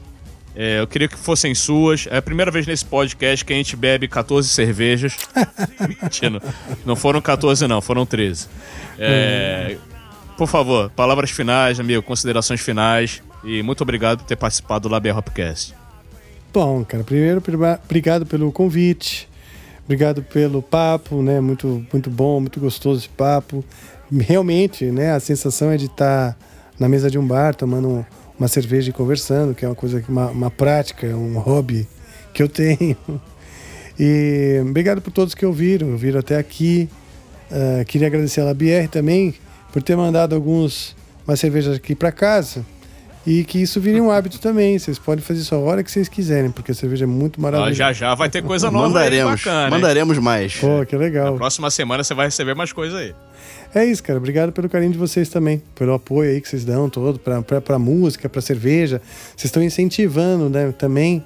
É, 0.60 0.80
eu 0.80 0.88
queria 0.88 1.06
que 1.06 1.16
fossem 1.16 1.54
suas. 1.54 2.08
É 2.10 2.16
a 2.16 2.22
primeira 2.22 2.50
vez 2.50 2.66
nesse 2.66 2.84
podcast 2.84 3.44
que 3.44 3.52
a 3.52 3.56
gente 3.56 3.76
bebe 3.76 4.08
14 4.08 4.48
cervejas. 4.48 5.16
Mentira, 6.02 6.42
não 6.84 6.96
foram 6.96 7.20
14, 7.20 7.64
não, 7.68 7.80
foram 7.80 8.04
13. 8.04 8.48
É, 8.98 9.76
por 10.36 10.48
favor, 10.48 10.90
palavras 10.90 11.30
finais, 11.30 11.78
amigo, 11.78 12.02
considerações 12.02 12.60
finais. 12.60 13.22
E 13.44 13.62
muito 13.62 13.82
obrigado 13.82 14.18
por 14.18 14.24
ter 14.24 14.34
participado 14.34 14.88
do 14.88 14.92
Labia 14.92 15.16
Hopcast. 15.16 15.76
Bom, 16.52 16.84
cara, 16.84 17.04
primeiro, 17.04 17.40
obrigado 17.84 18.26
pelo 18.26 18.50
convite. 18.50 19.28
Obrigado 19.84 20.24
pelo 20.24 20.60
papo, 20.60 21.22
né? 21.22 21.40
Muito, 21.40 21.86
muito 21.92 22.10
bom, 22.10 22.40
muito 22.40 22.58
gostoso 22.58 22.98
esse 23.02 23.08
papo. 23.08 23.64
Realmente, 24.10 24.86
né? 24.86 25.12
A 25.12 25.20
sensação 25.20 25.70
é 25.70 25.76
de 25.76 25.86
estar 25.86 26.36
na 26.80 26.88
mesa 26.88 27.08
de 27.08 27.16
um 27.16 27.24
bar, 27.24 27.54
tomando 27.54 27.88
um- 27.88 28.04
uma 28.38 28.48
cerveja 28.48 28.90
e 28.90 28.92
conversando, 28.92 29.54
que 29.54 29.64
é 29.64 29.68
uma 29.68 29.74
coisa, 29.74 30.00
que- 30.00 30.10
uma, 30.10 30.28
uma 30.30 30.50
prática, 30.50 31.06
um 31.08 31.38
hobby 31.38 31.88
que 32.32 32.42
eu 32.42 32.48
tenho. 32.50 32.96
E 33.98 34.60
obrigado 34.68 35.00
por 35.00 35.10
todos 35.10 35.34
que 35.34 35.44
ouviram, 35.44 35.90
ouviram 35.92 36.20
até 36.20 36.36
aqui. 36.36 36.88
Ah, 37.50 37.84
queria 37.84 38.06
agradecer 38.06 38.40
a 38.40 38.44
Labier 38.44 38.88
também 38.88 39.34
por 39.72 39.82
ter 39.82 39.96
mandado 39.96 40.34
alguns 40.34 40.96
umas 41.26 41.40
cervejas 41.40 41.76
aqui 41.76 41.94
para 41.94 42.12
casa. 42.12 42.64
E 43.26 43.44
que 43.44 43.60
isso 43.60 43.78
vire 43.80 44.00
um 44.00 44.10
hábito 44.10 44.38
também. 44.38 44.78
Vocês 44.78 44.98
podem 44.98 45.22
fazer 45.22 45.40
isso 45.40 45.54
a 45.54 45.58
hora 45.58 45.82
que 45.84 45.90
vocês 45.90 46.08
quiserem, 46.08 46.50
porque 46.50 46.72
a 46.72 46.74
cerveja 46.74 47.04
é 47.04 47.06
muito 47.06 47.38
Ó, 47.38 47.42
maravilhosa. 47.42 47.74
já 47.74 47.92
já 47.92 48.14
vai 48.14 48.30
ter 48.30 48.42
coisa 48.42 48.70
nova 48.70 48.86
aí, 48.86 48.92
mandaremos, 48.94 49.32
bacana. 49.44 49.64
hein? 49.64 49.70
mandaremos 49.70 50.18
mais. 50.18 50.54
Pô, 50.56 50.86
que 50.86 50.96
legal. 50.96 51.36
Próxima 51.36 51.70
semana 51.70 52.02
você 52.02 52.14
vai 52.14 52.26
receber 52.26 52.54
mais 52.54 52.72
coisa 52.72 52.96
aí. 52.98 53.14
É 53.74 53.84
isso, 53.84 54.02
cara. 54.02 54.18
Obrigado 54.18 54.52
pelo 54.52 54.68
carinho 54.68 54.92
de 54.92 54.98
vocês 54.98 55.28
também, 55.28 55.62
pelo 55.74 55.92
apoio 55.92 56.30
aí 56.30 56.40
que 56.40 56.48
vocês 56.48 56.64
dão 56.64 56.88
todo 56.88 57.18
pra, 57.18 57.42
pra, 57.42 57.60
pra 57.60 57.78
música, 57.78 58.28
pra 58.28 58.40
cerveja. 58.40 59.00
Vocês 59.36 59.44
estão 59.44 59.62
incentivando 59.62 60.48
né, 60.48 60.72
também 60.72 61.24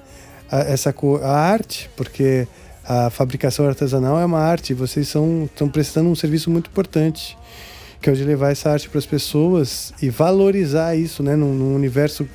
a, 0.51 0.59
essa 0.59 0.93
a 1.23 1.31
arte, 1.31 1.89
porque 1.95 2.47
a 2.85 3.09
fabricação 3.09 3.65
artesanal 3.65 4.19
é 4.19 4.25
uma 4.25 4.39
arte 4.39 4.73
vocês 4.73 5.07
são, 5.07 5.45
estão 5.45 5.69
prestando 5.69 6.09
um 6.09 6.15
serviço 6.15 6.51
muito 6.51 6.69
importante, 6.69 7.37
que 8.01 8.09
é 8.09 8.13
o 8.13 8.15
de 8.15 8.25
levar 8.25 8.51
essa 8.51 8.69
arte 8.71 8.89
para 8.89 8.99
as 8.99 9.05
pessoas 9.05 9.93
e 10.01 10.09
valorizar 10.09 10.95
isso, 10.95 11.23
né, 11.23 11.35
num, 11.37 11.53
num 11.53 11.73
universo 11.73 12.27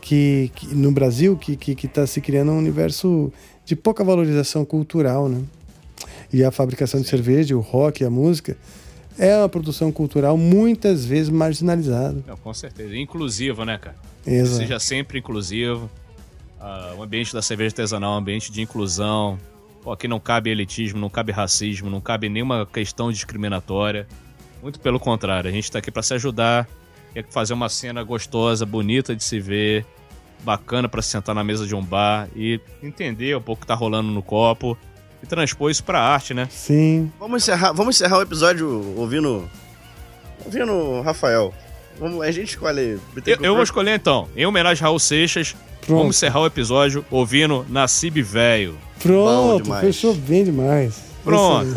que, 0.00 0.50
que- 0.54 0.74
no 0.74 0.90
Brasil 0.90 1.36
que 1.36 1.52
está 1.52 1.64
que, 1.64 1.74
que 1.74 1.86
tá 1.88 2.06
se 2.06 2.22
criando 2.22 2.50
um 2.50 2.58
universo 2.58 3.30
de 3.66 3.76
pouca 3.76 4.02
valorização 4.02 4.64
cultural, 4.64 5.28
né? 5.28 5.42
E 6.32 6.42
a 6.42 6.50
fabricação 6.50 7.00
de 7.00 7.06
cerveja, 7.08 7.54
o 7.56 7.60
rock, 7.60 8.02
a 8.04 8.08
música 8.08 8.56
é 9.20 9.36
uma 9.36 9.48
produção 9.50 9.92
cultural 9.92 10.34
muitas 10.38 11.04
vezes 11.04 11.28
marginalizada. 11.28 12.24
Não, 12.26 12.36
com 12.38 12.54
certeza. 12.54 12.96
Inclusiva, 12.96 13.66
né, 13.66 13.76
cara? 13.76 13.96
Exato. 14.26 14.56
Seja 14.56 14.80
sempre 14.80 15.18
inclusivo. 15.18 15.90
Ah, 16.58 16.94
o 16.96 17.02
ambiente 17.02 17.34
da 17.34 17.42
cerveja 17.42 17.68
artesanal 17.68 18.14
é 18.14 18.16
um 18.16 18.18
ambiente 18.18 18.50
de 18.50 18.62
inclusão. 18.62 19.38
Pô, 19.82 19.92
aqui 19.92 20.08
não 20.08 20.18
cabe 20.18 20.48
elitismo, 20.48 20.98
não 20.98 21.10
cabe 21.10 21.32
racismo, 21.32 21.90
não 21.90 22.00
cabe 22.00 22.30
nenhuma 22.30 22.64
questão 22.64 23.12
discriminatória. 23.12 24.08
Muito 24.62 24.80
pelo 24.80 24.98
contrário, 24.98 25.50
a 25.50 25.52
gente 25.52 25.70
tá 25.70 25.78
aqui 25.78 25.90
para 25.90 26.02
se 26.02 26.14
ajudar, 26.14 26.66
quer 27.12 27.24
fazer 27.28 27.52
uma 27.52 27.68
cena 27.68 28.02
gostosa, 28.02 28.64
bonita 28.64 29.14
de 29.16 29.24
se 29.24 29.38
ver, 29.38 29.86
bacana 30.42 30.88
para 30.88 31.02
sentar 31.02 31.34
na 31.34 31.44
mesa 31.44 31.66
de 31.66 31.74
um 31.74 31.82
bar 31.82 32.28
e 32.34 32.60
entender 32.82 33.36
um 33.36 33.40
pouco 33.42 33.60
o 33.60 33.62
que 33.62 33.66
tá 33.66 33.74
rolando 33.74 34.10
no 34.10 34.22
copo 34.22 34.76
e 35.22 35.26
transpor 35.26 35.70
isso 35.70 35.84
pra 35.84 36.00
arte, 36.00 36.34
né? 36.34 36.48
Sim. 36.50 37.10
Vamos 37.18 37.42
encerrar, 37.42 37.72
vamos 37.72 37.96
encerrar 37.96 38.18
o 38.18 38.22
episódio 38.22 38.94
ouvindo. 38.96 39.48
Ouvindo 40.44 40.72
o 40.72 41.02
Rafael. 41.02 41.52
Vamos, 41.98 42.22
a 42.22 42.30
gente 42.30 42.50
escolhe. 42.50 42.98
Eu, 43.26 43.36
eu 43.42 43.54
vou 43.54 43.62
escolher 43.62 43.94
então, 43.94 44.28
em 44.34 44.46
homenagem 44.46 44.82
a 44.82 44.86
Raul 44.86 44.98
Seixas, 44.98 45.54
Pronto. 45.82 45.98
vamos 45.98 46.16
encerrar 46.16 46.40
o 46.40 46.46
episódio 46.46 47.04
ouvindo 47.10 47.66
Nascib 47.68 48.22
Velho. 48.22 48.76
Pronto, 49.02 49.74
fechou 49.80 50.14
bem 50.14 50.44
demais. 50.44 51.10
Pronto. 51.22 51.74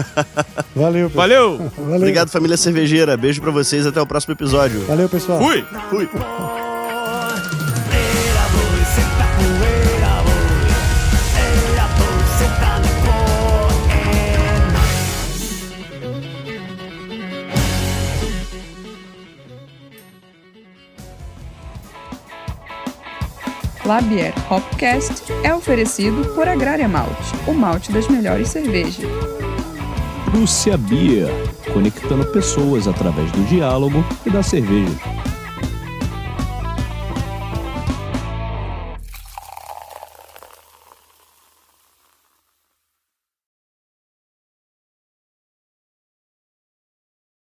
Valeu, 0.73 1.09
pessoal. 1.09 1.29
Valeu! 1.29 1.69
Valeu. 1.77 1.95
Obrigado, 1.97 2.29
família 2.29 2.55
cervejeira. 2.55 3.17
Beijo 3.17 3.41
pra 3.41 3.51
vocês. 3.51 3.85
Até 3.85 4.01
o 4.01 4.07
próximo 4.07 4.33
episódio. 4.33 4.85
Valeu, 4.85 5.09
pessoal. 5.09 5.39
Fui! 5.41 5.65
Fui. 5.89 6.62
Labier 23.85 24.33
Hopcast 24.49 25.25
é 25.43 25.53
oferecido 25.53 26.33
por 26.33 26.47
Agrária 26.47 26.87
Malte, 26.87 27.33
o 27.45 27.53
malte 27.53 27.91
das 27.91 28.07
melhores 28.07 28.47
cervejas. 28.47 29.05
Prússia 30.31 30.77
Beer, 30.77 31.27
conectando 31.73 32.25
pessoas 32.27 32.87
através 32.87 33.29
do 33.33 33.43
diálogo 33.43 34.03
e 34.25 34.29
da 34.29 34.41
cerveja. 34.41 35.32